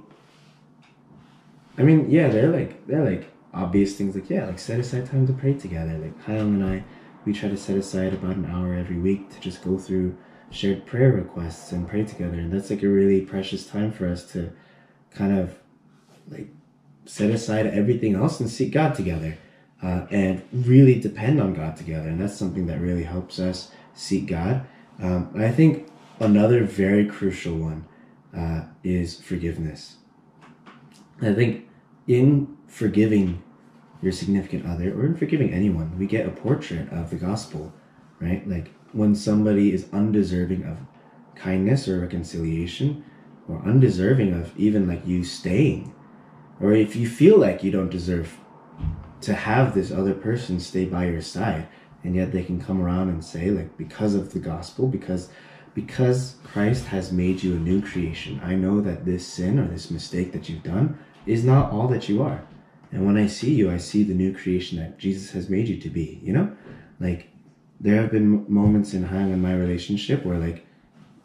I 1.77 1.82
mean, 1.82 2.10
yeah, 2.10 2.27
they're 2.29 2.49
like 2.51 2.86
they're 2.88 3.03
like 3.03 3.25
obvious 3.53 3.95
things 3.95 4.15
like 4.15 4.29
yeah, 4.29 4.45
like 4.45 4.59
set 4.59 4.79
aside 4.79 5.05
time 5.05 5.27
to 5.27 5.33
pray 5.33 5.53
together. 5.53 5.97
Like 5.97 6.25
Kyle 6.25 6.41
and 6.41 6.63
I, 6.63 6.83
we 7.25 7.33
try 7.33 7.49
to 7.49 7.57
set 7.57 7.77
aside 7.77 8.13
about 8.13 8.35
an 8.35 8.45
hour 8.45 8.73
every 8.73 8.97
week 8.97 9.29
to 9.33 9.39
just 9.39 9.63
go 9.63 9.77
through 9.77 10.17
shared 10.49 10.85
prayer 10.85 11.11
requests 11.11 11.71
and 11.71 11.87
pray 11.87 12.03
together, 12.03 12.37
and 12.37 12.51
that's 12.51 12.69
like 12.69 12.83
a 12.83 12.87
really 12.87 13.21
precious 13.21 13.65
time 13.67 13.91
for 13.91 14.07
us 14.07 14.31
to 14.33 14.51
kind 15.11 15.37
of 15.37 15.59
like 16.29 16.47
set 17.05 17.29
aside 17.29 17.67
everything 17.67 18.15
else 18.15 18.39
and 18.39 18.49
seek 18.49 18.71
God 18.71 18.95
together, 18.95 19.37
uh, 19.81 20.05
and 20.11 20.43
really 20.51 20.99
depend 20.99 21.41
on 21.41 21.53
God 21.53 21.75
together, 21.75 22.09
and 22.09 22.19
that's 22.19 22.35
something 22.35 22.67
that 22.67 22.79
really 22.79 23.03
helps 23.03 23.39
us 23.39 23.71
seek 23.93 24.27
God. 24.27 24.65
Um, 25.01 25.31
I 25.37 25.51
think 25.51 25.89
another 26.19 26.63
very 26.63 27.05
crucial 27.05 27.55
one 27.57 27.85
uh, 28.35 28.65
is 28.83 29.19
forgiveness. 29.19 29.97
I 31.21 31.33
think 31.33 31.67
in 32.07 32.57
forgiving 32.73 33.43
your 34.01 34.12
significant 34.12 34.65
other 34.65 34.91
or 34.99 35.05
in 35.05 35.15
forgiving 35.15 35.53
anyone, 35.53 35.97
we 35.99 36.07
get 36.07 36.25
a 36.25 36.31
portrait 36.31 36.91
of 36.91 37.12
the 37.12 37.15
gospel, 37.15 37.71
right? 38.19 38.47
Like 38.49 38.71
when 38.93 39.13
somebody 39.13 39.71
is 39.71 39.88
undeserving 39.93 40.63
of 40.63 40.77
kindness 41.36 41.88
or 41.88 41.99
reconciliation, 41.99 43.05
or 43.47 43.62
undeserving 43.65 44.33
of 44.33 44.57
even 44.57 44.88
like 44.88 45.05
you 45.05 45.23
staying, 45.23 45.93
or 46.59 46.73
if 46.73 46.95
you 46.95 47.07
feel 47.07 47.38
like 47.38 47.63
you 47.63 47.69
don't 47.71 47.91
deserve 47.91 48.38
to 49.21 49.33
have 49.33 49.73
this 49.73 49.91
other 49.91 50.13
person 50.13 50.59
stay 50.59 50.86
by 50.86 51.05
your 51.05 51.21
side, 51.21 51.67
and 52.03 52.15
yet 52.15 52.31
they 52.31 52.43
can 52.43 52.59
come 52.59 52.81
around 52.81 53.09
and 53.09 53.23
say 53.23 53.51
like 53.51 53.77
because 53.77 54.15
of 54.15 54.33
the 54.33 54.39
gospel, 54.39 54.88
because 54.88 55.29
because 55.75 56.36
Christ 56.43 56.86
has 56.86 57.12
made 57.12 57.43
you 57.43 57.55
a 57.55 57.59
new 57.59 57.81
creation, 57.81 58.39
I 58.43 58.55
know 58.55 58.81
that 58.81 59.05
this 59.05 59.27
sin 59.27 59.59
or 59.59 59.67
this 59.67 59.91
mistake 59.91 60.31
that 60.31 60.49
you've 60.49 60.63
done 60.63 60.97
is 61.25 61.43
not 61.43 61.71
all 61.71 61.88
that 61.89 62.09
you 62.09 62.23
are. 62.23 62.43
And 62.93 63.06
when 63.06 63.17
I 63.17 63.25
see 63.25 63.53
you, 63.53 63.71
I 63.71 63.77
see 63.77 64.03
the 64.03 64.13
new 64.13 64.34
creation 64.34 64.77
that 64.77 64.99
Jesus 64.99 65.32
has 65.32 65.49
made 65.49 65.67
you 65.67 65.77
to 65.77 65.89
be, 65.89 66.19
you 66.23 66.32
know? 66.32 66.56
Like, 66.99 67.29
there 67.82 67.99
have 67.99 68.12
been 68.12 68.45
moments 68.47 68.93
in 68.93 69.03
Hang 69.03 69.34
and 69.34 69.41
my 69.41 69.56
relationship 69.56 70.23
where, 70.23 70.38
like, 70.38 70.63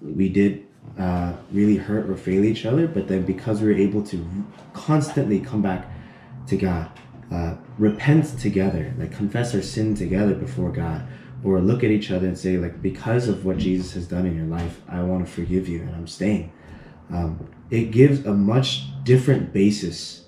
we 0.01 0.31
did 0.31 0.67
uh, 0.99 1.35
really 1.53 1.77
hurt 1.77 2.09
or 2.09 2.17
fail 2.17 2.43
each 2.45 2.65
other, 2.65 2.89
but 2.89 3.07
then 3.07 3.23
because 3.27 3.61
we 3.61 3.69
were 3.69 3.79
able 3.79 4.03
to 4.05 4.27
constantly 4.73 5.41
come 5.41 5.61
back 5.61 5.91
to 6.47 6.57
God, 6.57 6.91
uh, 7.31 7.57
repent 7.79 8.39
together, 8.39 8.95
like 8.99 9.13
confess 9.13 9.55
our 9.55 9.61
sin 9.61 9.95
together 9.95 10.35
before 10.35 10.73
God, 10.73 11.07
or 11.45 11.61
look 11.61 11.85
at 11.85 11.91
each 11.91 12.11
other 12.11 12.27
and 12.27 12.39
say, 12.39 12.57
like, 12.57 12.81
because 12.81 13.29
of 13.29 13.45
what 13.45 13.59
Jesus 13.59 13.93
has 13.93 14.07
done 14.07 14.25
in 14.25 14.35
your 14.35 14.47
life, 14.47 14.81
I 14.89 15.03
want 15.03 15.27
to 15.27 15.31
forgive 15.31 15.69
you 15.69 15.83
and 15.83 15.95
I'm 15.95 16.07
staying. 16.07 16.53
Um, 17.11 17.49
it 17.71 17.91
gives 17.91 18.25
a 18.25 18.33
much 18.33 18.85
different 19.05 19.53
basis 19.53 20.25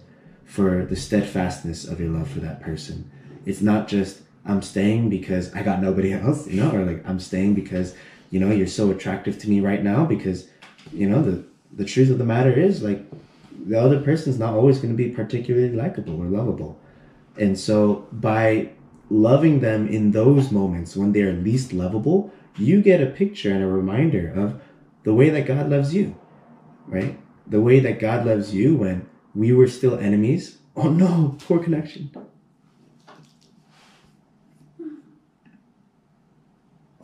for 0.51 0.85
the 0.85 0.97
steadfastness 0.97 1.87
of 1.87 2.01
your 2.01 2.09
love 2.09 2.29
for 2.29 2.41
that 2.41 2.61
person. 2.61 3.09
It's 3.47 3.61
not 3.61 3.87
just, 3.87 4.23
I'm 4.45 4.63
staying 4.63 5.09
because 5.09 5.55
I 5.55 5.63
got 5.63 5.81
nobody 5.81 6.13
else, 6.27 6.49
you 6.49 6.61
know, 6.61 6.73
or 6.73 6.85
like, 6.85 7.09
I'm 7.09 7.21
staying 7.21 7.55
because, 7.55 7.95
you 8.31 8.41
know, 8.41 8.51
you're 8.51 8.67
so 8.67 8.91
attractive 8.91 9.39
to 9.39 9.49
me 9.49 9.61
right 9.61 9.83
now 9.83 10.05
because, 10.05 10.49
you 10.93 11.09
know, 11.09 11.23
the, 11.23 11.45
the 11.73 11.85
truth 11.85 12.11
of 12.11 12.19
the 12.19 12.25
matter 12.25 12.53
is, 12.53 12.83
like, 12.83 13.01
the 13.65 13.81
other 13.81 14.01
person's 14.01 14.41
not 14.41 14.55
always 14.55 14.79
going 14.79 14.93
to 14.93 14.97
be 14.97 15.11
particularly 15.11 15.71
likable 15.71 16.21
or 16.21 16.25
lovable. 16.25 16.81
And 17.37 17.57
so 17.57 18.09
by 18.11 18.71
loving 19.09 19.61
them 19.61 19.87
in 19.87 20.11
those 20.11 20.51
moments 20.51 20.97
when 20.97 21.13
they're 21.13 21.33
least 21.33 21.73
lovable, 21.73 22.33
you 22.59 22.83
get 22.83 23.01
a 23.01 23.07
picture 23.07 23.53
and 23.53 23.63
a 23.63 23.69
reminder 23.69 24.33
of 24.35 24.61
the 25.05 25.15
way 25.15 25.31
that 25.31 25.47
God 25.47 25.71
loves 25.71 25.95
you, 25.95 26.17
right? 26.89 27.17
The 27.47 27.61
way 27.61 27.79
that 27.79 28.01
God 28.01 28.27
loves 28.27 28.53
you 28.53 28.75
when 28.75 29.09
we 29.35 29.53
were 29.53 29.69
still 29.69 29.99
enemies. 29.99 30.59
Oh 30.77 30.89
no, 30.91 31.37
poor 31.47 31.59
connection. 31.63 32.11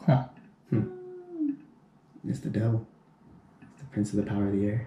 Huh. 0.04 0.24
It's 2.28 2.40
the 2.40 2.50
devil. 2.50 2.86
It's 3.62 3.80
the 3.80 3.86
prince 3.86 4.10
of 4.10 4.16
the 4.16 4.22
power 4.24 4.46
of 4.46 4.52
the 4.52 4.66
air. 4.66 4.86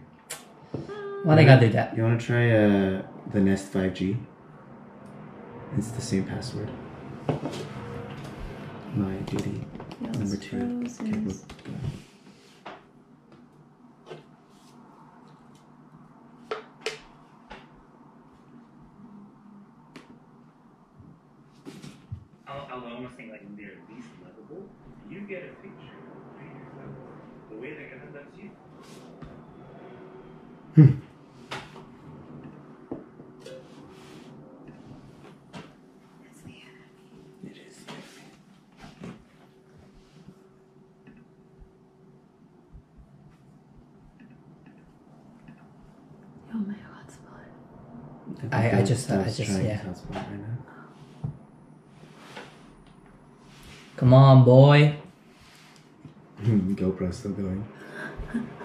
Why 1.23 1.35
they 1.35 1.45
gotta 1.45 1.67
do 1.67 1.73
that? 1.73 1.95
You 1.97 2.03
want 2.03 2.19
to 2.19 2.25
try 2.25 2.51
uh, 2.51 3.01
the 3.31 3.39
Nest 3.41 3.71
5G? 3.73 4.17
It's 5.77 5.91
the 5.91 6.01
same 6.01 6.23
password. 6.23 6.69
My 8.95 9.13
duty. 9.25 9.65
Number 10.01 10.35
two. 10.37 10.85
Okay, 11.01 11.11
look. 11.11 11.35
I'm 22.47 22.83
almost 22.83 23.17
saying 23.17 23.31
like 23.31 23.41
they're 23.57 23.77
least 23.93 24.07
lovable. 24.23 24.67
You 25.09 25.21
get 25.21 25.43
a 25.43 25.47
picture 25.61 25.95
of 26.37 26.45
yourself, 26.45 26.95
the 27.49 27.57
way 27.57 27.73
that 27.73 27.91
God 27.91 28.15
loves 28.15 28.37
you. 28.37 28.49
It 37.43 37.57
is. 37.67 37.77
Oh 46.53 46.57
my 46.57 46.73
hotspot. 46.73 48.53
I- 48.53 48.79
I 48.79 48.83
just- 48.83 49.09
I 49.11 49.23
just- 49.23 49.39
yeah. 49.39 49.81
right 49.85 50.39
now. 50.39 51.31
Come 53.97 54.13
on, 54.13 54.43
boy. 54.45 54.95
GoPro's 56.41 57.17
still 57.17 57.31
going. 57.31 57.65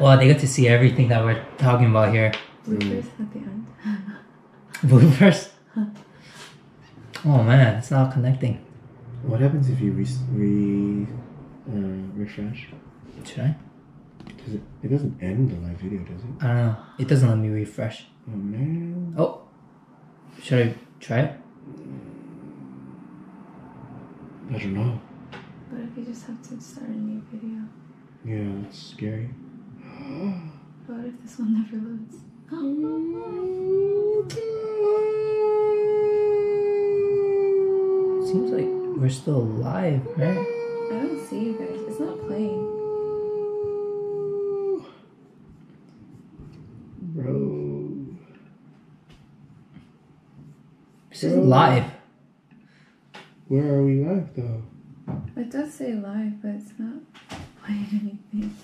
Well, 0.00 0.16
they 0.16 0.28
get 0.28 0.40
to 0.40 0.48
see 0.48 0.66
everything 0.66 1.08
that 1.08 1.22
we're 1.22 1.44
talking 1.58 1.88
about 1.88 2.14
here. 2.14 2.32
Bloopers 2.66 3.04
at 3.20 3.32
the 3.34 3.38
end. 3.38 3.66
Bloopers. 4.76 5.50
Oh 7.26 7.42
man, 7.42 7.76
it's 7.76 7.90
not 7.90 8.10
connecting. 8.10 8.64
What 9.22 9.40
happens 9.40 9.68
if 9.68 9.78
you 9.78 9.92
re, 9.92 10.06
re 10.32 11.06
uh, 11.68 12.06
refresh? 12.14 12.68
Should 13.26 13.40
I? 13.40 13.56
Does 14.42 14.54
it? 14.54 14.62
It 14.82 14.88
doesn't 14.88 15.22
end 15.22 15.50
the 15.50 15.56
live 15.68 15.76
video, 15.76 16.00
does 16.00 16.22
it? 16.22 16.30
I 16.40 16.46
don't 16.46 16.56
know. 16.56 16.76
It 16.98 17.06
doesn't 17.06 17.28
let 17.28 17.36
me 17.36 17.50
refresh. 17.50 18.06
Oh 18.26 18.36
man. 18.36 19.14
Oh, 19.18 19.42
should 20.42 20.66
I 20.66 20.74
try 20.98 21.18
it? 21.20 21.40
I 24.48 24.58
don't 24.58 24.72
know. 24.74 24.98
But 25.70 25.80
if 25.80 25.94
you 25.94 26.04
just 26.06 26.26
have 26.26 26.40
to 26.48 26.58
start 26.58 26.88
a 26.88 26.92
new 26.92 27.22
video? 27.30 27.68
Yeah, 28.24 28.66
it's 28.66 28.78
scary. 28.78 29.28
What 30.86 31.04
if 31.04 31.22
this 31.22 31.38
one 31.38 31.54
never 31.54 31.76
loads? 31.76 32.16
Seems 38.28 38.50
like 38.50 38.68
we're 39.00 39.08
still 39.08 39.44
live, 39.44 40.04
right? 40.16 40.38
I 40.90 40.94
don't 40.94 41.26
see 41.28 41.44
you 41.44 41.52
guys. 41.52 41.80
It's 41.88 42.00
not 42.00 42.18
playing. 42.26 42.66
Bro. 47.14 48.16
This 51.10 51.22
is 51.24 51.36
live. 51.36 51.84
Where 53.48 53.74
are 53.74 53.84
we 53.84 54.04
live 54.04 54.30
though? 54.34 54.62
It 55.36 55.50
does 55.50 55.72
say 55.74 55.92
live, 55.94 56.40
but 56.42 56.50
it's 56.50 56.72
not 56.78 57.02
playing 57.64 58.18
anything. 58.32 58.56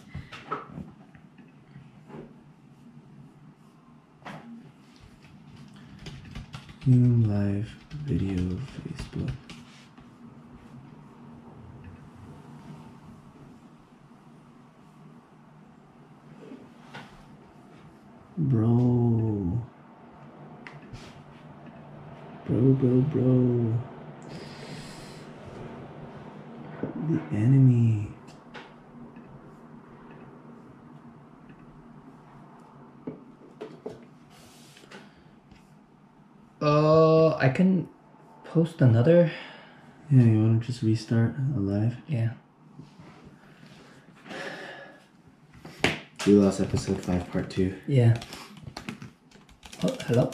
Live 6.88 7.68
video 8.04 8.56
Facebook. 8.78 9.34
Bro. 18.38 19.58
Bro, 22.46 22.72
bro, 22.74 23.00
bro. 23.00 23.74
The 27.10 27.20
enemy. 27.34 28.16
Uh, 36.58 37.36
I 37.36 37.50
can 37.50 37.88
post 38.56 38.80
another. 38.80 39.30
Yeah, 40.10 40.22
you 40.22 40.40
want 40.40 40.62
to 40.62 40.66
just 40.66 40.82
restart 40.82 41.34
alive? 41.54 41.94
Yeah. 42.08 42.30
We 46.26 46.32
lost 46.32 46.62
episode 46.62 46.98
5, 47.04 47.30
part 47.30 47.50
2. 47.50 47.74
Yeah. 47.86 48.18
Oh, 49.84 49.94
hello. 50.06 50.30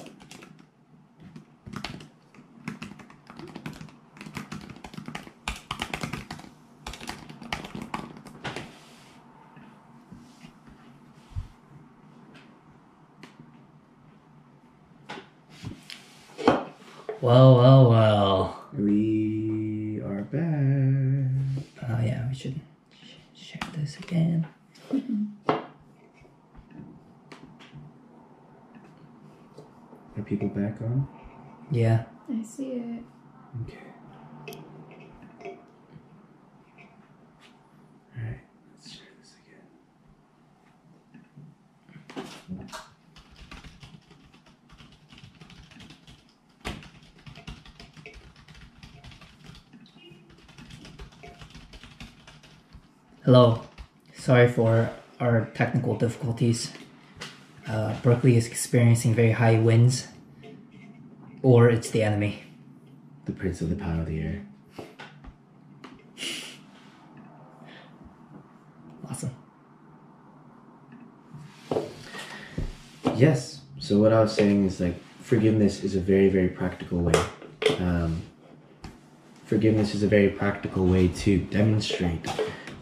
Well, 17.20 17.56
well, 17.56 17.90
well. 17.90 18.64
We 18.76 20.00
are 20.04 20.22
back. 20.22 21.64
Oh 21.88 22.00
yeah, 22.02 22.26
we 22.28 22.34
should 22.34 22.60
sh- 22.90 23.14
share 23.32 23.70
this 23.76 23.96
again. 23.98 24.46
Are 30.16 30.22
people 30.22 30.48
back 30.48 30.80
on? 30.82 31.08
Yeah. 31.70 32.04
I 32.30 32.42
see 32.42 32.72
it. 32.72 33.02
Okay. 33.62 33.78
Alright, 38.16 38.40
let's 38.74 38.90
try 38.92 39.06
this 39.18 39.34
again. 42.18 42.68
Hello. 53.24 53.62
Sorry 54.14 54.48
for 54.48 54.90
our 55.18 55.46
technical 55.54 55.96
difficulties. 55.96 56.70
Uh, 57.72 57.94
Berkeley 58.02 58.36
is 58.36 58.46
experiencing 58.46 59.14
very 59.14 59.30
high 59.30 59.58
winds, 59.58 60.08
or 61.40 61.70
it's 61.70 61.88
the 61.88 62.02
enemy. 62.02 62.42
The 63.24 63.32
Prince 63.32 63.62
of 63.62 63.70
the 63.70 63.76
Power 63.76 64.00
of 64.00 64.06
the 64.06 64.20
Air. 64.20 64.46
Awesome. 69.08 69.34
Yes. 73.14 73.62
So 73.78 73.98
what 73.98 74.12
I 74.12 74.20
was 74.20 74.34
saying 74.34 74.66
is 74.66 74.78
like 74.78 75.02
forgiveness 75.22 75.82
is 75.82 75.96
a 75.96 76.00
very 76.00 76.28
very 76.28 76.48
practical 76.48 76.98
way. 76.98 77.24
Um, 77.78 78.20
forgiveness 79.46 79.94
is 79.94 80.02
a 80.02 80.08
very 80.08 80.28
practical 80.28 80.84
way 80.84 81.08
to 81.08 81.38
demonstrate 81.38 82.26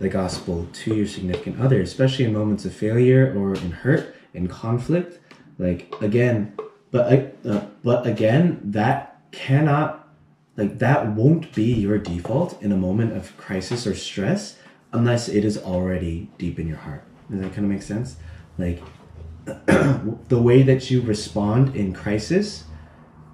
the 0.01 0.09
gospel 0.09 0.67
to 0.73 0.97
your 0.97 1.07
significant 1.07 1.61
other, 1.61 1.81
especially 1.81 2.25
in 2.25 2.33
moments 2.33 2.65
of 2.65 2.75
failure 2.75 3.33
or 3.39 3.55
in 3.55 3.71
hurt, 3.71 4.17
in 4.35 4.49
conflict. 4.49 5.19
Like 5.59 5.95
again, 6.01 6.57
but 6.91 7.37
uh, 7.45 7.67
but 7.83 8.07
again, 8.07 8.61
that 8.65 9.21
cannot 9.33 10.09
like 10.57 10.79
that 10.79 11.09
won't 11.09 11.55
be 11.55 11.73
your 11.73 11.99
default 11.99 12.61
in 12.63 12.73
a 12.73 12.77
moment 12.77 13.17
of 13.17 13.37
crisis 13.37 13.87
or 13.87 13.95
stress 13.95 14.57
unless 14.93 15.29
it 15.29 15.45
is 15.45 15.57
already 15.57 16.31
deep 16.39 16.59
in 16.59 16.67
your 16.67 16.79
heart. 16.79 17.05
Does 17.31 17.41
that 17.41 17.53
kind 17.53 17.65
of 17.65 17.71
make 17.71 17.83
sense? 17.83 18.17
Like 18.59 18.83
the 19.45 20.41
way 20.41 20.63
that 20.63 20.91
you 20.91 21.01
respond 21.01 21.77
in 21.77 21.93
crisis 21.93 22.65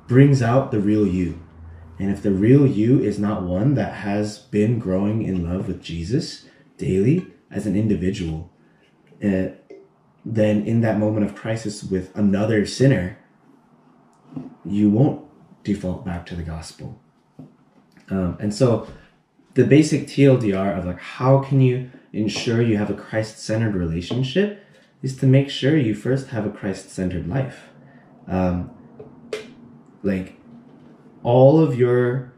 brings 0.07 0.43
out 0.43 0.71
the 0.71 0.81
real 0.81 1.07
you. 1.07 1.41
And 1.99 2.11
if 2.11 2.23
the 2.23 2.31
real 2.31 2.67
you 2.67 3.01
is 3.01 3.19
not 3.19 3.43
one 3.43 3.75
that 3.75 3.95
has 3.95 4.39
been 4.39 4.79
growing 4.79 5.23
in 5.23 5.49
love 5.49 5.67
with 5.67 5.83
Jesus 5.83 6.45
daily 6.77 7.27
as 7.51 7.67
an 7.67 7.75
individual, 7.75 8.53
uh, 9.25 9.49
then 10.29 10.67
in 10.67 10.81
that 10.81 10.99
moment 10.99 11.25
of 11.25 11.37
crisis 11.37 11.85
with 11.85 12.15
another 12.17 12.67
sinner, 12.67 13.17
you 14.65 14.91
won't 14.91 15.25
default 15.63 16.05
back 16.05 16.27
to 16.27 16.35
the 16.35 16.43
gospel. 16.43 17.01
Um, 18.11 18.37
and 18.41 18.53
so 18.53 18.89
the 19.55 19.65
basic 19.65 20.09
TLDR 20.09 20.77
of 20.77 20.85
like 20.85 20.99
how 20.99 21.39
can 21.39 21.61
you 21.61 21.91
ensure 22.13 22.61
you 22.61 22.77
have 22.77 22.91
a 22.91 22.95
Christ-centered 22.95 23.75
relationship 23.75 24.65
is 25.01 25.17
to 25.19 25.27
make 25.27 25.49
sure 25.49 25.77
you 25.77 25.95
first 25.95 26.29
have 26.29 26.45
a 26.45 26.51
Christ-centered 26.51 27.29
life. 27.29 27.69
Um, 28.27 28.71
like 30.03 30.37
all 31.23 31.61
of 31.61 31.79
your 31.79 32.33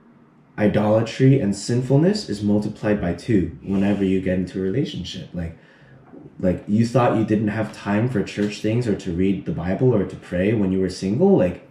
idolatry 0.58 1.40
and 1.40 1.56
sinfulness 1.56 2.28
is 2.28 2.42
multiplied 2.42 3.00
by 3.00 3.14
two 3.14 3.56
whenever 3.62 4.04
you 4.04 4.20
get 4.20 4.38
into 4.38 4.58
a 4.58 4.62
relationship. 4.62 5.30
Like 5.32 5.56
like 6.40 6.64
you 6.68 6.86
thought 6.86 7.18
you 7.18 7.24
didn't 7.24 7.48
have 7.48 7.72
time 7.72 8.08
for 8.08 8.22
church 8.22 8.60
things 8.60 8.86
or 8.86 8.94
to 8.96 9.12
read 9.12 9.44
the 9.44 9.52
Bible 9.52 9.94
or 9.94 10.04
to 10.06 10.16
pray 10.16 10.52
when 10.52 10.72
you 10.72 10.80
were 10.80 10.90
single, 10.90 11.36
like 11.36 11.68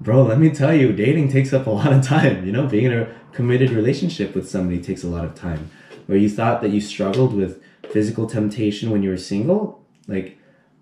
bro, 0.00 0.22
let 0.22 0.38
me 0.38 0.50
tell 0.50 0.74
you, 0.74 0.92
dating 0.92 1.30
takes 1.30 1.52
up 1.52 1.66
a 1.66 1.70
lot 1.80 1.92
of 1.92 2.04
time. 2.04 2.44
You 2.46 2.52
know, 2.52 2.66
being 2.66 2.86
in 2.86 2.92
a 2.92 3.14
committed 3.32 3.70
relationship 3.70 4.34
with 4.34 4.48
somebody 4.48 4.80
takes 4.80 5.04
a 5.04 5.08
lot 5.08 5.24
of 5.24 5.34
time. 5.34 5.70
Where 6.06 6.18
you 6.18 6.28
thought 6.28 6.62
that 6.62 6.70
you 6.70 6.80
struggled 6.80 7.34
with 7.34 7.62
physical 7.90 8.26
temptation 8.26 8.90
when 8.90 9.02
you 9.02 9.10
were 9.10 9.18
single, 9.18 9.84
like 10.06 10.38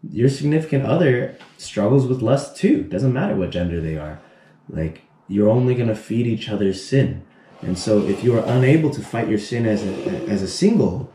your 0.08 0.28
significant 0.28 0.84
other 0.84 1.36
struggles 1.56 2.06
with 2.06 2.22
lust 2.22 2.56
too. 2.56 2.82
Doesn't 2.84 3.12
matter 3.12 3.34
what 3.34 3.50
gender 3.50 3.80
they 3.80 3.96
are. 3.96 4.20
Like 4.68 5.02
you're 5.28 5.48
only 5.48 5.74
gonna 5.74 5.96
feed 5.96 6.26
each 6.26 6.48
other's 6.48 6.86
sin. 6.86 7.24
And 7.62 7.76
so 7.78 8.06
if 8.06 8.22
you 8.22 8.36
are 8.38 8.44
unable 8.44 8.90
to 8.90 9.00
fight 9.00 9.28
your 9.28 9.38
sin 9.38 9.66
as 9.66 9.82
a, 9.82 10.28
as 10.28 10.42
a 10.42 10.48
single, 10.48 11.10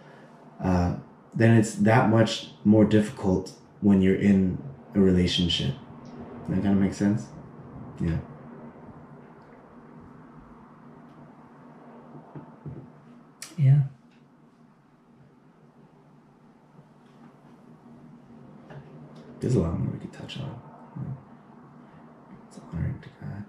uh, 0.62 0.96
then 1.34 1.58
it's 1.58 1.76
that 1.76 2.10
much 2.10 2.52
more 2.64 2.86
difficult 2.86 3.54
when 3.82 4.02
you're 4.02 4.16
in 4.16 4.62
a 4.96 5.00
relationship. 5.00 5.74
That 6.50 6.62
kind 6.62 6.76
of 6.76 6.78
makes 6.78 6.98
sense? 6.98 7.28
Yeah. 8.00 8.18
Yeah. 13.58 13.82
There's 19.40 19.56
a 19.56 19.60
lot 19.60 19.80
more 19.80 19.94
we 19.94 20.00
could 20.00 20.14
touch 20.14 20.38
on. 20.40 20.62
It's 22.48 22.60
honoring 22.72 23.00
to 23.02 23.10
God. 23.20 23.46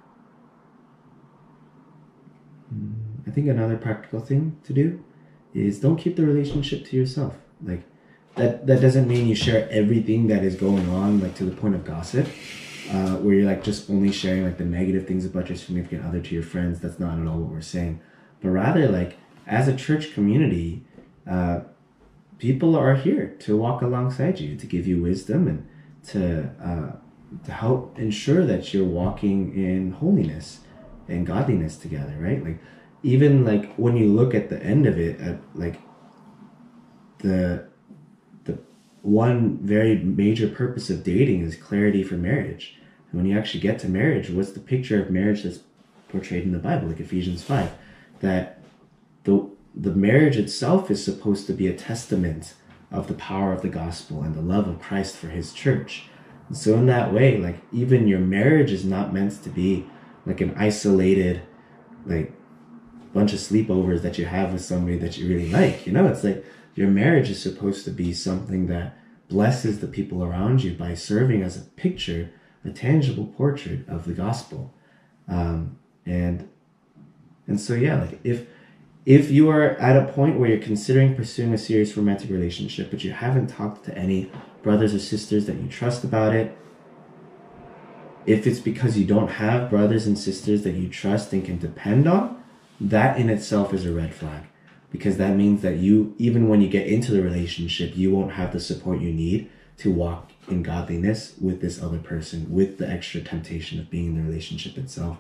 Mm, 2.73 3.29
I 3.29 3.31
think 3.31 3.49
another 3.49 3.77
practical 3.77 4.21
thing 4.21 4.59
to 4.65 4.73
do 4.73 5.05
is 5.53 5.81
don't 5.81 5.97
keep 5.97 6.17
the 6.17 6.25
relationship 6.25 6.87
to 6.87 6.97
yourself. 6.97 7.37
Like 7.65 7.83
that 8.37 8.67
that 8.67 8.81
doesn't 8.81 9.09
mean 9.09 9.27
you 9.27 9.35
share 9.35 9.69
everything 9.71 10.29
that 10.29 10.43
is 10.45 10.55
going 10.55 10.89
on, 10.89 11.21
like 11.21 11.35
to 11.37 11.45
the 11.45 11.55
point 11.55 11.75
of 11.75 11.85
gossip, 11.85 12.27
uh, 12.91 13.17
where 13.17 13.35
you're 13.35 13.47
like 13.47 13.63
just 13.63 13.91
only 13.91 14.13
sharing 14.13 14.45
like 14.45 14.59
the 14.59 14.65
negative 14.65 15.07
things 15.07 15.25
about 15.25 15.49
your 15.49 15.59
significant 15.59 16.05
other 16.05 16.21
to 16.21 16.35
your 16.35 16.43
friends. 16.43 16.81
That's 16.81 16.99
not 16.99 17.19
at 17.19 17.27
all 17.27 17.39
what 17.39 17.51
we're 17.51 17.61
saying. 17.61 18.01
But 18.41 18.51
rather, 18.51 18.89
like 18.89 19.19
as 19.47 19.69
a 19.69 19.77
church 19.77 20.15
community, 20.15 20.85
uh, 21.29 21.61
people 22.39 22.75
are 22.75 22.95
here 22.95 23.37
to 23.41 23.57
walk 23.57 23.83
alongside 23.83 24.41
you, 24.41 24.57
to 24.57 24.67
give 24.67 24.87
you 24.87 25.01
wisdom 25.01 25.47
and 25.47 25.69
to 26.09 26.51
uh, 26.63 26.97
to 27.45 27.53
help 27.53 27.99
ensure 27.99 28.45
that 28.45 28.75
you're 28.75 28.85
walking 28.85 29.55
in 29.55 29.93
holiness 29.93 30.61
and 31.09 31.27
godliness 31.27 31.77
together, 31.77 32.17
right? 32.19 32.43
Like 32.45 32.59
even 33.03 33.45
like 33.45 33.75
when 33.75 33.97
you 33.97 34.13
look 34.13 34.35
at 34.35 34.49
the 34.49 34.63
end 34.63 34.87
of 34.87 34.99
it, 34.99 35.21
at 35.21 35.39
like 35.55 35.81
the 37.23 37.65
the 38.45 38.59
one 39.03 39.59
very 39.59 39.97
major 39.97 40.49
purpose 40.49 40.91
of 40.91 41.03
dating 41.03 41.43
is 41.43 41.57
clarity 41.57 42.03
for 42.03 42.15
marriage. 42.15 42.77
And 43.11 43.21
when 43.21 43.31
you 43.31 43.39
actually 43.39 43.61
get 43.61 43.79
to 43.81 43.89
marriage, 43.89 44.31
what's 44.31 44.53
the 44.53 44.61
picture 44.61 45.03
of 45.03 45.11
marriage 45.11 45.43
that's 45.43 45.61
portrayed 46.09 46.45
in 46.45 46.53
the 46.53 46.59
Bible, 46.59 46.89
like 46.89 47.01
Ephesians 47.01 47.43
five, 47.43 47.71
that 48.21 48.61
the 49.25 49.49
the 49.75 49.93
marriage 49.93 50.37
itself 50.37 50.91
is 50.91 51.03
supposed 51.03 51.47
to 51.47 51.53
be 51.53 51.67
a 51.67 51.75
testament 51.75 52.55
of 52.91 53.09
the 53.09 53.15
power 53.15 53.53
of 53.53 53.63
the 53.63 53.69
gospel 53.69 54.23
and 54.23 54.35
the 54.35 54.43
love 54.43 54.69
of 54.69 54.81
Christ 54.81 55.17
for 55.17 55.29
his 55.29 55.53
church. 55.53 56.05
And 56.49 56.57
so 56.57 56.75
in 56.75 56.87
that 56.87 57.13
way, 57.13 57.39
like 57.39 57.59
even 57.73 58.07
your 58.07 58.21
marriage 58.21 58.71
is 58.71 58.85
not 58.85 59.15
meant 59.15 59.43
to 59.43 59.49
be 59.49 59.87
like 60.27 60.43
an 60.43 60.55
isolated, 60.57 61.41
like 62.05 62.33
bunch 63.15 63.33
of 63.33 63.39
sleepovers 63.39 64.03
that 64.03 64.19
you 64.19 64.27
have 64.27 64.53
with 64.53 64.63
somebody 64.63 64.99
that 64.99 65.17
you 65.17 65.29
really 65.29 65.51
like. 65.51 65.87
You 65.87 65.93
know, 65.93 66.07
it's 66.07 66.25
like 66.25 66.45
your 66.75 66.89
marriage 66.89 67.31
is 67.31 67.43
supposed 67.43 67.85
to 67.85 67.91
be 67.91 68.13
something 68.13 68.67
that 68.67 68.97
blesses 69.29 69.81
the 69.81 69.87
people 69.87 70.23
around 70.23 70.63
you 70.63 70.75
by 70.75 70.95
serving 70.95 71.43
as 71.43 71.57
a 71.57 71.61
picture, 71.61 72.31
a 72.65 72.71
tangible 72.71 73.27
portrait 73.27 73.89
of 73.89 74.05
the 74.05 74.13
gospel. 74.13 74.73
Um, 75.29 75.79
and 76.05 76.49
and 77.47 77.61
so 77.61 77.75
yeah, 77.75 78.01
like 78.01 78.21
if 78.25 78.47
if 79.05 79.31
you 79.31 79.51
are 79.51 79.71
at 79.71 79.97
a 79.97 80.13
point 80.13 80.39
where 80.39 80.49
you're 80.49 80.59
considering 80.59 81.15
pursuing 81.15 81.53
a 81.53 81.59
serious 81.59 81.97
romantic 81.97 82.31
relationship, 82.31 82.91
but 82.91 83.03
you 83.03 83.13
haven't 83.13 83.49
talked 83.49 83.85
to 83.87 83.99
any 83.99 84.31
brothers 84.63 84.95
or 84.95 84.99
sisters 84.99 85.47
that 85.47 85.57
you 85.57 85.69
trust 85.69 86.05
about 86.05 86.35
it, 86.35 86.57
if 88.27 88.47
it's 88.47 88.61
because 88.61 88.97
you 88.97 89.05
don't 89.05 89.29
have 89.29 89.69
brothers 89.69 90.07
and 90.07 90.17
sisters 90.17 90.63
that 90.63 90.75
you 90.75 90.89
trust 90.89 91.33
and 91.33 91.45
can 91.45 91.59
depend 91.59 92.07
on, 92.07 92.43
that 92.81 93.19
in 93.19 93.29
itself 93.29 93.75
is 93.75 93.85
a 93.85 93.93
red 93.93 94.15
flag. 94.15 94.45
Because 94.93 95.17
that 95.17 95.37
means 95.37 95.63
that 95.63 95.79
you, 95.79 96.15
even 96.19 96.49
when 96.49 96.61
you 96.61 96.69
get 96.69 96.87
into 96.87 97.13
the 97.13 97.23
relationship, 97.23 97.97
you 97.97 98.15
won't 98.15 98.33
have 98.33 98.53
the 98.53 98.61
support 98.61 99.01
you 99.01 99.13
need 99.13 99.51
to 99.79 99.91
walk 99.91 100.31
in 100.49 100.63
godliness 100.63 101.35
with 101.41 101.63
this 101.63 101.83
other 101.83 101.99
person, 101.99 102.47
with 102.53 102.77
the 102.77 102.89
extra 102.89 103.23
temptation 103.23 103.81
of 103.81 103.91
being 103.91 104.09
in 104.09 104.17
the 104.17 104.23
relationship 104.23 104.77
itself. 104.77 105.19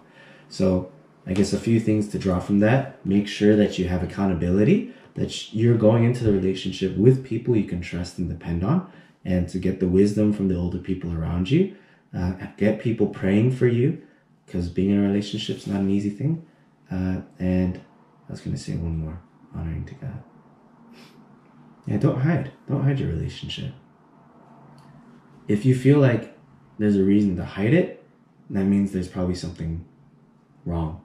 So, 0.48 0.92
I 1.26 1.32
guess 1.32 1.52
a 1.52 1.58
few 1.58 1.80
things 1.80 2.08
to 2.08 2.18
draw 2.18 2.38
from 2.38 2.58
that. 2.60 3.04
Make 3.06 3.26
sure 3.28 3.56
that 3.56 3.78
you 3.78 3.88
have 3.88 4.02
accountability, 4.02 4.92
that 5.14 5.54
you're 5.54 5.78
going 5.78 6.04
into 6.04 6.24
the 6.24 6.32
relationship 6.32 6.96
with 6.96 7.24
people 7.24 7.56
you 7.56 7.64
can 7.64 7.80
trust 7.80 8.18
and 8.18 8.28
depend 8.28 8.62
on, 8.64 8.92
and 9.24 9.48
to 9.48 9.58
get 9.58 9.80
the 9.80 9.88
wisdom 9.88 10.32
from 10.32 10.48
the 10.48 10.56
older 10.56 10.78
people 10.78 11.16
around 11.16 11.50
you. 11.50 11.76
Uh, 12.14 12.32
get 12.58 12.80
people 12.80 13.06
praying 13.06 13.52
for 13.52 13.68
you, 13.68 14.02
because 14.44 14.68
being 14.68 14.90
in 14.90 15.02
a 15.02 15.06
relationship 15.08 15.56
is 15.56 15.66
not 15.66 15.80
an 15.80 15.88
easy 15.88 16.10
thing. 16.10 16.44
Uh, 16.90 17.22
and 17.38 17.80
I 18.28 18.32
was 18.32 18.40
going 18.40 18.54
to 18.54 18.62
say 18.62 18.74
one 18.74 18.98
more 18.98 19.18
honoring 19.54 19.84
to 19.86 19.94
God. 19.94 20.22
Yeah, 21.86 21.96
don't 21.96 22.20
hide. 22.20 22.52
Don't 22.68 22.84
hide 22.84 23.00
your 23.00 23.08
relationship. 23.08 23.72
If 25.48 25.64
you 25.64 25.74
feel 25.74 25.98
like 25.98 26.38
there's 26.78 26.96
a 26.96 27.02
reason 27.02 27.36
to 27.36 27.44
hide 27.44 27.74
it, 27.74 28.04
that 28.50 28.64
means 28.64 28.92
there's 28.92 29.08
probably 29.08 29.34
something 29.34 29.84
wrong. 30.64 31.02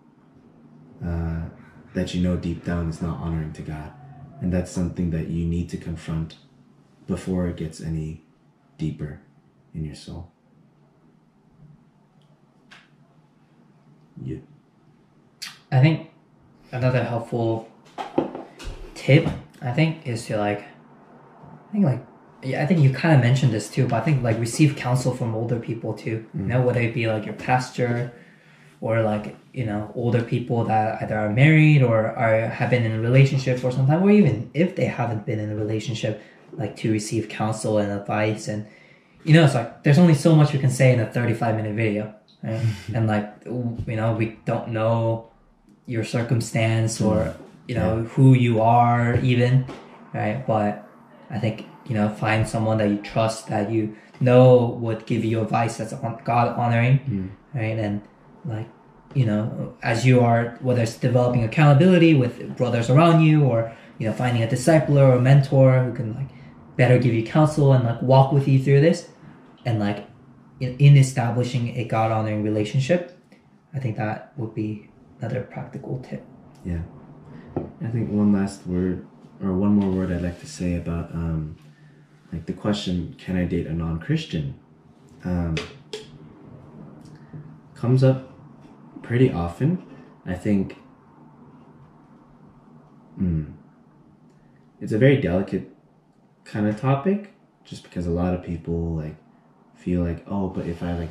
Uh, 1.03 1.49
that 1.93 2.13
you 2.13 2.21
know 2.21 2.37
deep 2.37 2.63
down 2.63 2.89
is 2.89 3.01
not 3.01 3.17
honoring 3.17 3.53
to 3.53 3.61
God. 3.61 3.91
And 4.41 4.53
that's 4.53 4.71
something 4.71 5.09
that 5.11 5.27
you 5.27 5.45
need 5.45 5.69
to 5.69 5.77
confront 5.77 6.37
before 7.07 7.47
it 7.47 7.57
gets 7.57 7.81
any 7.81 8.23
deeper 8.77 9.21
in 9.73 9.83
your 9.83 9.95
soul. 9.95 10.31
You. 14.21 14.43
I 15.71 15.79
think 15.79 16.09
another 16.71 17.03
helpful 17.03 17.69
tip, 19.07 19.27
I 19.61 19.71
think, 19.71 20.05
is 20.05 20.25
to 20.25 20.37
like, 20.37 20.59
I 20.59 21.71
think 21.71 21.85
like, 21.85 22.05
yeah, 22.43 22.61
I 22.61 22.65
think 22.65 22.81
you 22.81 22.91
kind 22.93 23.15
of 23.15 23.21
mentioned 23.21 23.53
this 23.53 23.69
too, 23.69 23.87
but 23.87 23.95
I 23.95 24.01
think 24.01 24.21
like 24.21 24.37
receive 24.39 24.75
counsel 24.75 25.15
from 25.15 25.33
older 25.33 25.59
people 25.59 25.93
too. 25.93 26.25
You 26.33 26.41
mm. 26.41 26.47
know, 26.47 26.61
whether 26.61 26.81
it 26.81 26.93
be 26.93 27.07
like 27.07 27.25
your 27.25 27.33
pastor 27.33 28.13
or 28.79 29.01
like 29.01 29.35
you 29.53 29.65
know 29.65 29.91
older 29.95 30.21
people 30.21 30.63
that 30.65 31.01
either 31.01 31.17
are 31.17 31.31
married 31.31 31.81
or 31.81 32.11
are 32.11 32.47
have 32.47 32.69
been 32.69 32.83
in 32.83 32.91
a 32.91 33.01
relationship 33.01 33.57
for 33.59 33.71
some 33.71 33.87
time, 33.87 34.03
or 34.03 34.11
even 34.11 34.51
if 34.53 34.75
they 34.75 34.85
haven't 34.85 35.25
been 35.25 35.39
in 35.39 35.49
a 35.49 35.55
relationship, 35.55 36.21
like 36.53 36.75
to 36.77 36.91
receive 36.91 37.27
counsel 37.27 37.79
and 37.79 37.91
advice 37.91 38.47
and 38.47 38.67
you 39.23 39.33
know 39.33 39.43
it's 39.43 39.55
like 39.55 39.83
there's 39.83 39.97
only 39.97 40.13
so 40.13 40.35
much 40.35 40.53
we 40.53 40.59
can 40.59 40.69
say 40.69 40.93
in 40.93 40.99
a 40.99 41.05
35 41.11 41.55
minute 41.55 41.75
video 41.75 42.13
right? 42.43 42.61
And 42.93 43.07
like 43.07 43.27
you 43.45 43.95
know 43.99 44.13
we 44.13 44.37
don't 44.45 44.69
know 44.69 45.31
your 45.85 46.03
circumstance 46.03 47.01
or 47.01 47.17
mm. 47.17 47.46
You 47.67 47.75
know 47.75 48.03
who 48.03 48.33
you 48.33 48.61
are 48.61 49.15
even 49.17 49.65
right? 50.13 50.45
But 50.47 50.83
i 51.29 51.37
think 51.37 51.65
you 51.85 51.93
know 51.93 52.07
find 52.09 52.47
someone 52.47 52.77
that 52.77 52.89
you 52.89 52.97
trust 52.97 53.47
that 53.47 53.69
you 53.69 53.95
know 54.21 54.77
would 54.81 55.05
give 55.05 55.25
you 55.25 55.41
advice 55.41 55.77
that's 55.77 55.93
god 56.23 56.57
honoring 56.57 56.99
mm. 56.99 57.29
right? 57.53 57.77
And 57.77 58.01
like 58.45 58.69
you 59.13 59.25
know 59.25 59.75
as 59.83 60.05
you 60.05 60.21
are 60.21 60.57
whether 60.61 60.83
it's 60.83 60.97
developing 60.97 61.43
accountability 61.43 62.13
with 62.13 62.55
brothers 62.57 62.89
around 62.89 63.21
you 63.21 63.43
or 63.43 63.75
you 63.97 64.07
know 64.07 64.13
finding 64.13 64.43
a 64.43 64.47
discipler 64.47 65.09
or 65.09 65.13
a 65.13 65.21
mentor 65.21 65.83
who 65.83 65.93
can 65.93 66.13
like 66.15 66.29
better 66.75 66.97
give 66.97 67.13
you 67.13 67.23
counsel 67.23 67.73
and 67.73 67.83
like 67.83 68.01
walk 68.01 68.31
with 68.31 68.47
you 68.47 68.61
through 68.61 68.79
this 68.79 69.09
and 69.65 69.79
like 69.79 70.07
in, 70.59 70.77
in 70.77 70.95
establishing 70.95 71.75
a 71.77 71.83
god 71.85 72.11
honoring 72.11 72.43
relationship 72.43 73.17
i 73.73 73.79
think 73.79 73.97
that 73.97 74.31
would 74.37 74.53
be 74.53 74.87
another 75.19 75.41
practical 75.41 75.99
tip. 75.99 76.23
Yeah. 76.65 76.81
I 77.83 77.87
think 77.87 78.09
one 78.09 78.33
last 78.33 78.65
word 78.65 79.05
or 79.41 79.53
one 79.53 79.75
more 79.75 79.91
word 79.91 80.11
I'd 80.11 80.21
like 80.21 80.39
to 80.39 80.47
say 80.47 80.75
about 80.75 81.11
um, 81.11 81.57
like 82.31 82.45
the 82.45 82.53
question, 82.53 83.15
can 83.17 83.35
I 83.37 83.45
date 83.45 83.67
a 83.67 83.73
non-Christian? 83.73 84.55
Um, 85.23 85.55
comes 87.75 88.03
up 88.03 88.31
pretty 89.01 89.31
often. 89.31 89.83
I 90.25 90.33
think 90.33 90.77
mm, 93.19 93.53
it's 94.81 94.91
a 94.91 94.97
very 94.97 95.17
delicate 95.17 95.73
kind 96.43 96.67
of 96.67 96.79
topic 96.79 97.33
just 97.63 97.83
because 97.83 98.07
a 98.07 98.11
lot 98.11 98.33
of 98.33 98.43
people 98.43 98.95
like 98.95 99.15
feel 99.75 100.03
like, 100.03 100.23
oh, 100.27 100.49
but 100.49 100.65
if 100.65 100.81
I 100.81 100.93
like 100.97 101.09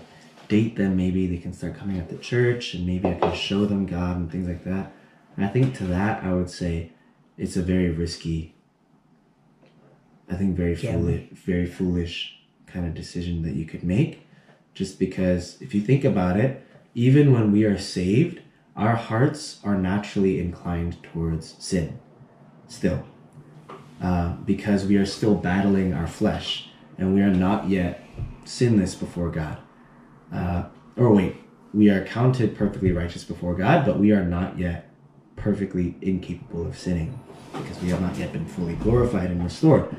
date 0.49 0.77
them, 0.77 0.97
maybe 0.97 1.27
they 1.27 1.39
can 1.39 1.53
start 1.53 1.77
coming 1.77 1.99
at 1.99 2.09
the 2.09 2.17
church 2.17 2.75
and 2.75 2.87
maybe 2.87 3.09
I 3.09 3.15
can 3.15 3.35
show 3.35 3.65
them 3.65 3.87
God 3.87 4.17
and 4.17 4.31
things 4.31 4.49
like 4.49 4.65
that. 4.65 4.93
And 5.37 5.45
I 5.45 5.49
think 5.49 5.75
to 5.77 5.85
that, 5.85 6.25
I 6.25 6.33
would 6.33 6.51
say 6.51 6.93
it's 7.37 7.57
a 7.57 7.63
very 7.63 7.91
risky, 7.91 8.55
I 10.31 10.35
think 10.35 10.57
very 10.57 10.75
Yeah. 10.75 10.93
foolish, 10.93 11.23
very 11.45 11.67
foolish 11.67 12.39
kind 12.67 12.87
of 12.87 12.95
decision 12.95 13.43
that 13.43 13.55
you 13.55 13.65
could 13.65 13.85
make. 13.85 14.27
Just 14.75 14.99
because 14.99 15.57
if 15.61 15.75
you 15.75 15.81
think 15.81 16.05
about 16.05 16.39
it, 16.39 16.65
even 16.95 17.33
when 17.33 17.53
we 17.53 17.65
are 17.65 17.79
saved, 17.79 18.41
our 18.77 18.95
hearts 18.97 19.61
are 19.65 19.79
naturally 19.79 20.39
inclined 20.41 21.03
towards 21.03 21.55
sin 21.59 21.99
still. 22.69 23.05
Uh, 24.01 24.37
because 24.45 24.85
we 24.87 24.97
are 24.97 25.07
still 25.07 25.35
battling 25.35 25.95
our 25.95 26.07
flesh 26.07 26.69
and 26.99 27.15
we 27.15 27.23
are 27.23 27.31
not 27.33 27.69
yet 27.71 28.05
sinless 28.45 28.95
before 28.95 29.31
God. 29.31 29.59
Uh, 30.33 30.65
or 30.97 31.15
wait, 31.15 31.37
we 31.73 31.89
are 31.89 32.05
counted 32.05 32.57
perfectly 32.57 32.93
righteous 32.93 33.25
before 33.25 33.55
God, 33.55 33.87
but 33.87 33.99
we 33.99 34.13
are 34.13 34.25
not 34.25 34.59
yet 34.59 34.91
perfectly 35.37 35.97
incapable 36.01 36.67
of 36.67 36.77
sinning 36.77 37.19
because 37.53 37.81
we 37.81 37.89
have 37.91 38.01
not 38.01 38.17
yet 38.17 38.33
been 38.33 38.47
fully 38.47 38.75
glorified 38.75 39.31
and 39.31 39.43
restored. 39.43 39.95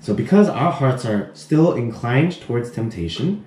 So, 0.00 0.14
because 0.14 0.48
our 0.48 0.70
hearts 0.70 1.04
are 1.04 1.30
still 1.34 1.72
inclined 1.72 2.40
towards 2.40 2.70
temptation, 2.70 3.44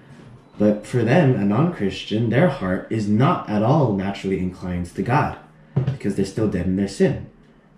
but 0.57 0.85
for 0.85 1.03
them, 1.03 1.35
a 1.35 1.45
non 1.45 1.73
Christian, 1.73 2.29
their 2.29 2.49
heart 2.49 2.87
is 2.91 3.07
not 3.07 3.49
at 3.49 3.63
all 3.63 3.93
naturally 3.93 4.39
inclined 4.39 4.87
to 4.95 5.01
God 5.01 5.37
because 5.85 6.15
they're 6.15 6.25
still 6.25 6.49
dead 6.49 6.65
in 6.65 6.75
their 6.75 6.87
sin. 6.87 7.29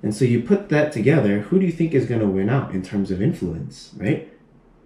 And 0.02 0.16
so 0.16 0.26
you 0.26 0.42
put 0.42 0.70
that 0.70 0.92
together, 0.92 1.42
who 1.42 1.60
do 1.60 1.66
you 1.66 1.72
think 1.72 1.94
is 1.94 2.08
going 2.08 2.22
to 2.22 2.28
win 2.28 2.50
out 2.50 2.72
in 2.72 2.82
terms 2.82 3.12
of 3.12 3.22
influence, 3.22 3.92
right? 3.98 4.34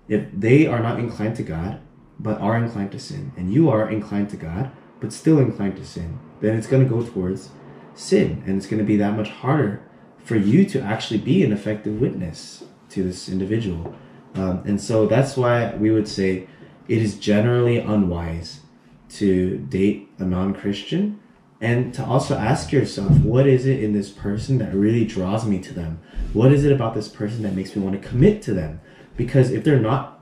If 0.09 0.25
they 0.33 0.67
are 0.67 0.81
not 0.81 0.99
inclined 0.99 1.37
to 1.37 1.43
God, 1.43 1.79
but 2.19 2.39
are 2.41 2.57
inclined 2.57 2.91
to 2.91 2.99
sin, 2.99 3.31
and 3.37 3.53
you 3.53 3.69
are 3.69 3.89
inclined 3.89 4.29
to 4.31 4.37
God, 4.37 4.71
but 4.99 5.13
still 5.13 5.39
inclined 5.39 5.77
to 5.77 5.85
sin, 5.85 6.19
then 6.41 6.57
it's 6.57 6.67
going 6.67 6.83
to 6.83 6.89
go 6.89 7.01
towards 7.01 7.49
sin. 7.95 8.43
And 8.45 8.57
it's 8.57 8.67
going 8.67 8.79
to 8.79 8.85
be 8.85 8.97
that 8.97 9.15
much 9.15 9.29
harder 9.29 9.81
for 10.23 10.35
you 10.35 10.65
to 10.65 10.81
actually 10.81 11.19
be 11.19 11.43
an 11.43 11.51
effective 11.51 11.99
witness 11.99 12.63
to 12.89 13.03
this 13.03 13.27
individual. 13.29 13.95
Um, 14.35 14.63
and 14.65 14.79
so 14.79 15.05
that's 15.07 15.37
why 15.37 15.75
we 15.75 15.91
would 15.91 16.07
say 16.07 16.47
it 16.87 17.01
is 17.01 17.17
generally 17.17 17.79
unwise 17.79 18.61
to 19.09 19.57
date 19.57 20.09
a 20.19 20.25
non 20.25 20.53
Christian 20.53 21.19
and 21.61 21.93
to 21.93 22.03
also 22.03 22.35
ask 22.35 22.71
yourself 22.71 23.11
what 23.19 23.47
is 23.47 23.65
it 23.65 23.81
in 23.83 23.93
this 23.93 24.09
person 24.09 24.57
that 24.57 24.73
really 24.73 25.05
draws 25.05 25.45
me 25.45 25.59
to 25.59 25.73
them 25.73 25.99
what 26.33 26.51
is 26.51 26.65
it 26.65 26.71
about 26.71 26.93
this 26.93 27.07
person 27.07 27.43
that 27.43 27.53
makes 27.53 27.75
me 27.75 27.81
want 27.81 27.99
to 27.99 28.07
commit 28.07 28.41
to 28.41 28.53
them 28.53 28.79
because 29.15 29.51
if 29.51 29.63
they're 29.63 29.79
not 29.79 30.21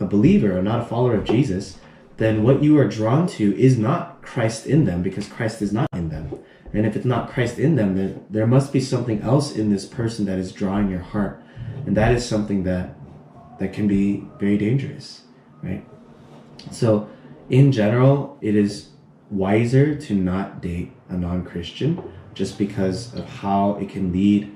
a 0.00 0.04
believer 0.06 0.56
or 0.56 0.62
not 0.62 0.80
a 0.80 0.84
follower 0.84 1.14
of 1.14 1.24
jesus 1.24 1.78
then 2.16 2.42
what 2.42 2.62
you 2.62 2.78
are 2.78 2.88
drawn 2.88 3.26
to 3.26 3.56
is 3.58 3.78
not 3.78 4.22
christ 4.22 4.66
in 4.66 4.84
them 4.84 5.02
because 5.02 5.28
christ 5.28 5.60
is 5.60 5.72
not 5.72 5.86
and 6.74 6.86
if 6.86 6.96
it's 6.96 7.04
not 7.04 7.30
christ 7.30 7.58
in 7.58 7.76
them 7.76 7.94
then 7.94 8.24
there 8.28 8.46
must 8.46 8.72
be 8.72 8.80
something 8.80 9.22
else 9.22 9.54
in 9.54 9.70
this 9.70 9.86
person 9.86 10.24
that 10.26 10.38
is 10.38 10.52
drawing 10.52 10.90
your 10.90 11.00
heart. 11.00 11.40
And 11.86 11.96
that 11.96 12.12
is 12.14 12.26
something 12.26 12.64
that 12.64 12.94
that 13.58 13.72
can 13.72 13.86
be 13.86 14.26
very 14.38 14.58
dangerous 14.58 15.22
right? 15.62 15.84
So 16.70 17.08
in 17.48 17.72
general 17.72 18.38
it 18.40 18.54
is 18.54 18.88
wiser 19.30 19.94
to 19.96 20.14
not 20.14 20.60
date 20.60 20.92
a 21.08 21.16
non-Christian 21.16 22.02
just 22.34 22.58
because 22.58 23.14
of 23.14 23.24
how 23.26 23.76
it 23.76 23.88
can 23.88 24.12
lead 24.12 24.54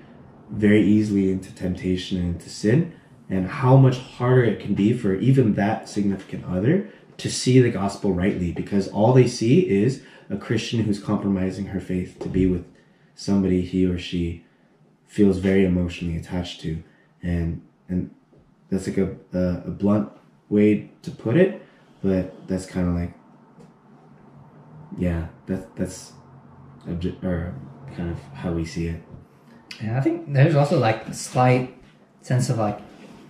very 0.50 0.82
easily 0.82 1.30
into 1.30 1.54
temptation 1.54 2.18
and 2.18 2.34
into 2.34 2.48
sin 2.48 2.92
and 3.28 3.46
how 3.46 3.76
much 3.76 3.98
harder 3.98 4.44
it 4.44 4.60
can 4.60 4.74
be 4.74 4.92
for 4.92 5.14
even 5.16 5.54
that 5.54 5.88
significant 5.88 6.44
other 6.46 6.88
to 7.18 7.30
see 7.30 7.60
the 7.60 7.70
gospel 7.70 8.12
rightly 8.12 8.52
because 8.52 8.88
all 8.88 9.12
they 9.12 9.26
see 9.26 9.68
is 9.68 10.02
a 10.30 10.36
Christian 10.36 10.84
who's 10.84 10.98
compromising 10.98 11.66
her 11.66 11.80
faith 11.80 12.18
to 12.20 12.28
be 12.28 12.46
with 12.46 12.64
somebody 13.14 13.62
he 13.62 13.86
or 13.86 13.98
she 13.98 14.44
feels 15.06 15.38
very 15.38 15.64
emotionally 15.64 16.16
attached 16.16 16.60
to. 16.62 16.82
And 17.22 17.62
and 17.88 18.14
that's 18.70 18.86
like 18.86 18.98
a, 18.98 19.16
a, 19.32 19.62
a 19.66 19.70
blunt 19.70 20.10
way 20.50 20.90
to 21.02 21.10
put 21.10 21.36
it 21.36 21.62
but 22.02 22.46
that's 22.46 22.66
kind 22.66 22.88
of 22.88 22.94
like 22.94 23.12
yeah, 24.96 25.28
that 25.46 25.74
that's 25.76 26.12
obje- 26.86 27.22
or 27.22 27.54
kind 27.94 28.10
of 28.10 28.18
how 28.34 28.52
we 28.52 28.64
see 28.64 28.86
it. 28.88 29.02
And 29.80 29.96
I 29.96 30.00
think 30.00 30.32
there's 30.32 30.54
also 30.54 30.78
like 30.78 31.06
a 31.06 31.14
slight 31.14 31.76
sense 32.22 32.50
of 32.50 32.58
like 32.58 32.80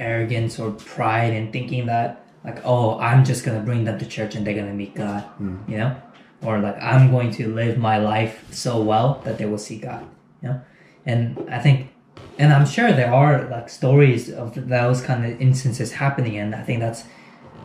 arrogance 0.01 0.59
or 0.59 0.71
pride 0.71 1.35
in 1.35 1.53
thinking 1.53 1.87
that 1.87 2.25
like, 2.45 2.65
oh, 2.65 2.99
I'm 3.01 3.25
just 3.25 3.45
gonna 3.45 3.61
bring 3.61 3.85
them 3.85 3.99
to 3.99 4.07
church 4.07 4.35
and 4.35 4.47
they're 4.47 4.55
gonna 4.55 4.73
meet 4.73 4.95
God, 4.95 5.23
hmm. 5.37 5.59
you 5.67 5.77
know, 5.77 6.01
or 6.43 6.59
like 6.59 6.81
I'm 6.81 7.11
going 7.11 7.31
to 7.33 7.49
live 7.49 7.79
my 7.79 7.99
life 7.99 8.47
so 8.53 8.81
well 8.83 9.21
that 9.25 9.39
they 9.39 9.47
will 9.47 9.59
see 9.59 9.79
God, 9.79 10.07
you 10.43 10.49
know, 10.49 10.61
and 11.05 11.49
I 11.51 11.59
think, 11.59 11.91
and 12.39 12.53
I'm 12.53 12.67
sure 12.67 12.93
there 12.93 13.13
are 13.13 13.49
like 13.49 13.69
stories 13.69 14.31
of 14.31 14.69
those 14.69 15.01
kind 15.01 15.25
of 15.25 15.41
instances 15.41 15.93
happening, 15.93 16.37
and 16.37 16.55
I 16.55 16.63
think 16.63 16.81
that's, 16.81 17.05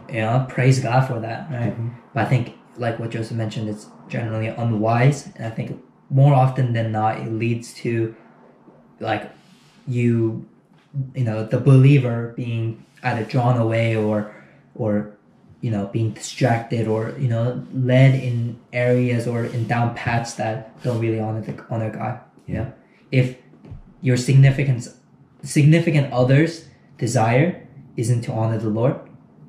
you 0.10 0.22
know, 0.22 0.46
praise 0.50 0.80
God 0.80 1.08
for 1.08 1.20
that, 1.20 1.52
right? 1.52 1.72
Mm-hmm. 1.72 1.90
But 2.14 2.26
I 2.26 2.30
think 2.30 2.58
like 2.78 3.00
what 3.00 3.12
Joseph 3.12 3.38
mentioned, 3.38 3.70
it's 3.70 3.88
generally 4.10 4.48
unwise, 4.48 5.28
and 5.36 5.46
I 5.46 5.50
think 5.50 5.82
more 6.10 6.34
often 6.34 6.74
than 6.74 6.92
not 6.92 7.20
it 7.20 7.32
leads 7.32 7.74
to 7.74 8.16
like 9.00 9.32
you 9.88 10.48
you 11.16 11.24
know 11.24 11.44
the 11.46 11.60
believer 11.60 12.34
being 12.36 12.86
either 13.04 13.24
drawn 13.26 13.58
away 13.58 13.96
or 13.96 14.34
or 14.76 15.16
you 15.64 15.72
know 15.74 15.84
being 15.96 16.10
distracted 16.22 16.84
or 16.94 17.02
you 17.24 17.30
know 17.34 17.46
led 17.92 18.14
in 18.30 18.60
areas 18.86 19.24
or 19.32 19.40
in 19.56 19.62
down 19.74 19.88
paths 20.02 20.32
that 20.42 20.56
don't 20.84 21.00
really 21.06 21.20
honor 21.26 21.42
the 21.48 21.54
honor 21.74 21.90
God 22.00 22.16
you 22.48 22.56
know 22.58 22.68
if 23.12 23.28
your 24.08 24.18
significant 24.30 24.80
significant 25.58 26.12
others 26.22 26.52
desire 27.06 27.48
isn't 28.04 28.22
to 28.28 28.32
honor 28.40 28.60
the 28.68 28.70
Lord 28.80 28.96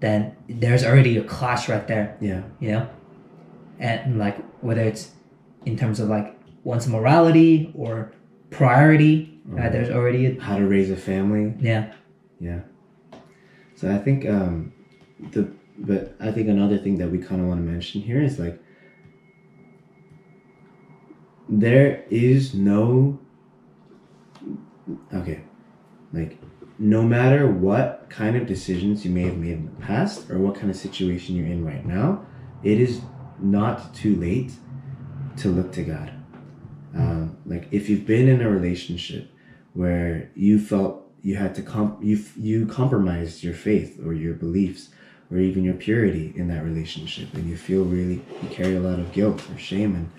then 0.04 0.20
there's 0.64 0.84
already 0.84 1.14
a 1.18 1.24
clash 1.34 1.68
right 1.72 1.86
there 1.92 2.16
Yeah, 2.30 2.42
you 2.60 2.70
know 2.74 2.84
and 3.80 4.18
like 4.24 4.36
whether 4.68 4.82
it's 4.82 5.04
in 5.66 5.74
terms 5.76 5.98
of 6.02 6.08
like 6.16 6.28
one's 6.62 6.86
morality 6.96 7.72
or 7.74 8.12
priority. 8.50 9.30
Uh, 9.58 9.68
there's 9.68 9.90
already 9.90 10.22
a, 10.26 10.40
How 10.40 10.56
to 10.56 10.66
raise 10.66 10.90
a 10.90 10.96
family. 10.96 11.52
yeah. 11.60 11.92
Yeah. 12.40 12.60
So 13.78 13.84
I 13.96 13.98
think 13.98 14.18
um 14.36 14.72
the 15.32 15.42
but 15.78 16.14
I 16.20 16.30
think 16.30 16.48
another 16.48 16.78
thing 16.78 16.98
that 16.98 17.10
we 17.10 17.18
kind 17.18 17.40
of 17.40 17.48
want 17.48 17.64
to 17.64 17.70
mention 17.70 18.02
here 18.02 18.22
is 18.22 18.38
like 18.38 18.60
there 21.48 22.04
is 22.10 22.54
no 22.54 23.18
okay 25.12 25.42
like 26.12 26.38
no 26.78 27.02
matter 27.02 27.46
what 27.48 28.06
kind 28.08 28.36
of 28.36 28.46
decisions 28.46 29.04
you 29.04 29.10
may 29.10 29.22
have 29.22 29.36
made 29.36 29.52
in 29.52 29.66
the 29.66 29.84
past 29.84 30.30
or 30.30 30.38
what 30.38 30.54
kind 30.54 30.70
of 30.70 30.76
situation 30.76 31.36
you're 31.36 31.46
in 31.46 31.64
right 31.64 31.84
now 31.84 32.24
it 32.62 32.80
is 32.80 33.00
not 33.38 33.94
too 33.94 34.16
late 34.16 34.52
to 35.36 35.48
look 35.48 35.72
to 35.72 35.82
god. 35.82 36.12
Um, 36.94 37.38
like 37.44 37.68
if 37.72 37.88
you've 37.88 38.06
been 38.06 38.28
in 38.28 38.40
a 38.40 38.48
relationship 38.48 39.30
where 39.72 40.30
you 40.34 40.60
felt 40.60 41.02
you 41.22 41.36
had 41.36 41.54
to 41.56 41.62
comp 41.62 42.02
you 42.02 42.22
you 42.36 42.66
compromised 42.66 43.42
your 43.42 43.54
faith 43.54 44.00
or 44.04 44.14
your 44.14 44.34
beliefs 44.34 44.90
or 45.30 45.38
even 45.38 45.64
your 45.64 45.74
purity 45.74 46.32
in 46.36 46.48
that 46.48 46.64
relationship. 46.64 47.32
And 47.34 47.48
you 47.48 47.56
feel 47.56 47.84
really 47.84 48.22
you 48.42 48.48
carry 48.50 48.76
a 48.76 48.80
lot 48.80 48.98
of 48.98 49.12
guilt 49.12 49.42
or 49.50 49.58
shame 49.58 49.94
and 49.94 50.10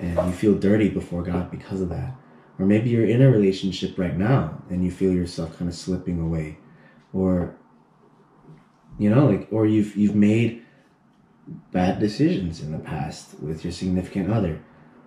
and 0.00 0.26
you 0.26 0.32
feel 0.32 0.54
dirty 0.54 0.88
before 0.88 1.22
God 1.22 1.50
because 1.50 1.80
of 1.80 1.90
that. 1.90 2.14
Or 2.58 2.66
maybe 2.66 2.90
you're 2.90 3.06
in 3.06 3.22
a 3.22 3.30
relationship 3.30 3.98
right 3.98 4.16
now 4.16 4.62
and 4.70 4.84
you 4.84 4.90
feel 4.90 5.12
yourself 5.12 5.58
kind 5.58 5.68
of 5.68 5.76
slipping 5.76 6.20
away. 6.20 6.58
Or 7.12 7.56
you 8.98 9.10
know 9.10 9.26
like 9.26 9.48
or 9.50 9.66
you've 9.66 9.96
you've 9.96 10.14
made 10.14 10.62
bad 11.72 11.98
decisions 11.98 12.60
in 12.60 12.72
the 12.72 12.78
past 12.78 13.40
with 13.40 13.64
your 13.64 13.72
significant 13.72 14.30
other. 14.30 14.62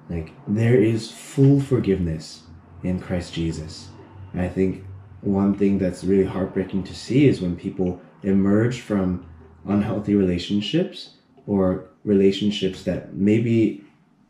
Like 0.09 0.33
there 0.47 0.75
is 0.75 1.11
full 1.11 1.59
forgiveness 1.61 2.43
in 2.83 2.99
Christ 2.99 3.33
Jesus. 3.33 3.89
And 4.33 4.41
I 4.41 4.49
think 4.49 4.85
one 5.21 5.55
thing 5.55 5.79
that's 5.79 6.03
really 6.03 6.25
heartbreaking 6.25 6.83
to 6.83 6.95
see 6.95 7.27
is 7.27 7.41
when 7.41 7.55
people 7.55 7.99
emerge 8.21 8.81
from 8.81 9.25
unhealthy 9.67 10.15
relationships 10.15 11.11
or 11.47 11.87
relationships 12.03 12.83
that 12.83 13.13
maybe 13.13 13.83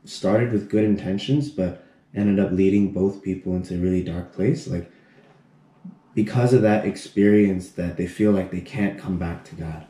started 0.04 0.52
with 0.52 0.70
good 0.70 0.84
intentions 0.84 1.50
but 1.50 1.86
ended 2.14 2.44
up 2.44 2.52
leading 2.52 2.92
both 2.92 3.24
people 3.24 3.56
into 3.56 3.76
a 3.76 3.78
really 3.78 4.04
dark 4.04 4.34
place. 4.34 4.68
Like 4.68 4.90
because 6.14 6.54
of 6.54 6.62
that 6.62 6.86
experience 6.86 7.70
that 7.72 7.98
they 7.98 8.08
feel 8.08 8.32
like 8.32 8.52
they 8.52 8.62
can't 8.62 9.00
come 9.00 9.18
back 9.18 9.44
to 9.46 9.56
God 9.56 9.86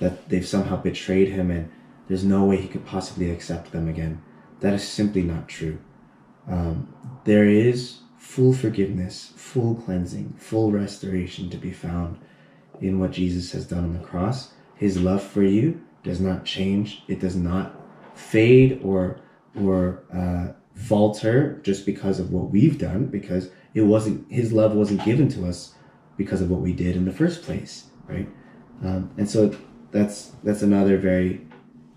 that 0.00 0.28
they've 0.28 0.46
somehow 0.46 0.76
betrayed 0.76 1.28
him 1.28 1.50
and 1.50 1.70
there's 2.08 2.24
no 2.24 2.44
way 2.44 2.56
he 2.56 2.68
could 2.68 2.86
possibly 2.86 3.30
accept 3.30 3.72
them 3.72 3.88
again. 3.88 4.22
That 4.60 4.74
is 4.74 4.86
simply 4.86 5.22
not 5.22 5.48
true. 5.48 5.78
Um, 6.48 6.92
there 7.24 7.44
is 7.44 7.98
full 8.16 8.52
forgiveness, 8.52 9.32
full 9.36 9.74
cleansing, 9.74 10.34
full 10.38 10.72
restoration 10.72 11.50
to 11.50 11.56
be 11.56 11.72
found 11.72 12.18
in 12.80 12.98
what 12.98 13.10
Jesus 13.10 13.52
has 13.52 13.66
done 13.66 13.84
on 13.84 13.92
the 13.92 14.04
cross. 14.04 14.52
His 14.78 15.00
love 15.00 15.22
for 15.22 15.42
you 15.42 15.80
does 16.02 16.20
not 16.20 16.44
change. 16.44 17.02
It 17.08 17.20
does 17.20 17.36
not 17.36 17.74
fade 18.14 18.80
or 18.82 19.20
or 19.60 20.04
uh, 20.14 20.52
falter 20.74 21.60
just 21.62 21.84
because 21.84 22.20
of 22.20 22.30
what 22.30 22.50
we've 22.50 22.78
done. 22.78 23.06
Because 23.06 23.50
it 23.74 23.82
wasn't 23.82 24.30
His 24.30 24.52
love 24.52 24.74
wasn't 24.74 25.04
given 25.04 25.28
to 25.30 25.46
us 25.46 25.74
because 26.16 26.40
of 26.40 26.50
what 26.50 26.60
we 26.60 26.72
did 26.72 26.96
in 26.96 27.04
the 27.04 27.12
first 27.12 27.42
place, 27.42 27.90
right? 28.06 28.28
Um, 28.84 29.10
and 29.16 29.28
so 29.28 29.54
that's 29.90 30.32
that's 30.44 30.62
another 30.62 30.96
very 30.96 31.46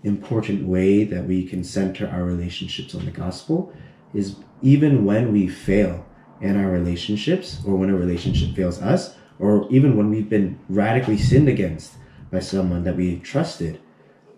important 0.04 0.66
way 0.66 1.04
that 1.04 1.24
we 1.24 1.46
can 1.46 1.62
center 1.62 2.08
our 2.08 2.24
relationships 2.24 2.94
on 2.94 3.04
the 3.04 3.10
gospel 3.10 3.72
is 4.14 4.36
even 4.60 5.04
when 5.04 5.32
we 5.32 5.46
fail 5.46 6.04
in 6.40 6.56
our 6.56 6.70
relationships 6.70 7.60
or 7.64 7.76
when 7.76 7.90
a 7.90 7.94
relationship 7.94 8.54
fails 8.56 8.82
us 8.82 9.14
or 9.38 9.68
even 9.70 9.96
when 9.96 10.10
we've 10.10 10.28
been 10.28 10.58
radically 10.68 11.16
sinned 11.16 11.48
against 11.48 11.94
by 12.32 12.40
someone 12.40 12.82
that 12.84 12.96
we 12.96 13.18
trusted 13.20 13.80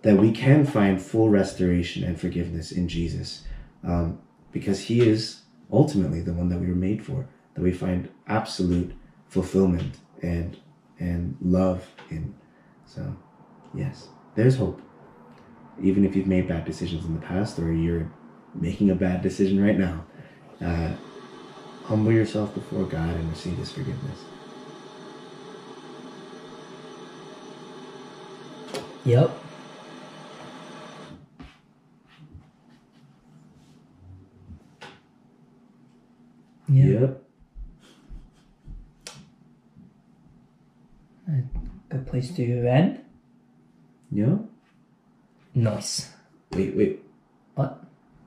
that 0.03 0.19
we 0.19 0.31
can 0.31 0.67
find 0.67 1.01
full 1.01 1.31
restoration 1.31 2.05
and 2.05 2.21
forgiveness 2.21 2.73
in 2.73 2.89
jesus 2.89 3.45
um, 3.85 4.19
because 4.53 4.81
he 4.81 5.01
is 5.01 5.43
ultimately 5.73 6.21
the 6.21 6.33
one 6.33 6.49
that 6.49 6.61
we 6.61 6.67
were 6.67 6.75
made 6.75 7.05
for 7.05 7.27
that 7.55 7.63
we 7.63 7.73
find 7.73 8.11
absolute 8.27 8.93
fulfillment 9.29 9.97
and 10.23 10.59
and 10.99 11.37
love 11.41 11.89
in 12.11 12.35
so 12.85 13.17
yes 13.73 14.09
there's 14.35 14.57
hope 14.57 14.83
even 15.83 16.05
if 16.05 16.15
you've 16.15 16.27
made 16.27 16.47
bad 16.47 16.65
decisions 16.65 17.05
in 17.05 17.15
the 17.15 17.27
past 17.27 17.59
or 17.59 17.73
you're 17.73 18.11
making 18.55 18.91
a 18.91 18.95
bad 18.95 19.23
decision 19.23 19.63
right 19.63 19.79
now 19.79 20.05
uh, 20.61 20.93
humble 21.85 22.13
yourself 22.13 22.55
before 22.55 22.85
God 22.85 23.11
and 23.11 23.31
receive 23.31 23.57
His 23.57 23.71
forgiveness. 23.71 24.19
Yep. 29.05 29.31
Yeah. 36.69 36.87
Yep. 36.87 37.25
Good 41.91 42.07
place 42.07 42.35
to 42.35 42.67
end. 42.67 43.05
Yeah. 44.11 44.37
Nice. 45.55 46.11
Wait, 46.53 46.75
wait. 46.75 47.05
What? 47.55 47.85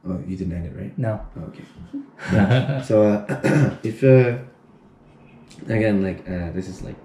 Oh, 0.08 0.22
you 0.28 0.38
didn't 0.38 0.54
end 0.54 0.68
it, 0.68 0.76
right? 0.78 0.98
No. 0.98 1.20
Oh, 1.36 1.52
okay. 1.52 1.66
So, 2.84 3.04
uh, 3.04 3.78
if 3.84 4.04
uh, 4.04 4.38
again, 5.68 6.04
like 6.04 6.24
uh, 6.30 6.52
this 6.52 6.70
is 6.70 6.82
like 6.82 6.96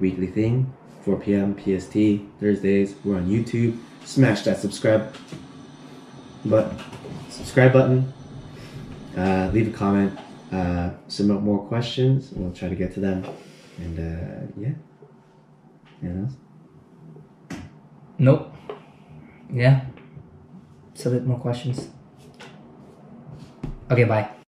weekly 0.00 0.26
thing, 0.26 0.72
4 1.04 1.20
p.m. 1.20 1.54
PST 1.54 2.40
Thursdays. 2.40 2.94
We're 3.04 3.16
on 3.16 3.28
YouTube. 3.28 3.78
Smash 4.04 4.42
that 4.42 4.58
subscribe 4.58 5.14
button. 6.44 6.78
Subscribe 7.30 7.72
button. 7.72 8.12
Uh, 9.16 9.50
leave 9.52 9.68
a 9.68 9.76
comment. 9.76 10.18
Uh, 10.52 10.90
submit 11.08 11.42
more 11.42 11.66
questions. 11.66 12.30
We'll 12.32 12.52
try 12.52 12.68
to 12.68 12.74
get 12.74 12.94
to 12.94 13.00
them. 13.00 13.24
And 13.78 13.98
uh, 13.98 14.52
yeah. 14.56 14.72
Anything 16.02 16.24
else? 17.50 17.58
Nope. 18.18 18.54
Yeah. 19.52 19.84
Submit 20.94 21.26
more 21.26 21.38
questions. 21.38 21.88
Okay, 23.90 24.04
bye. 24.04 24.43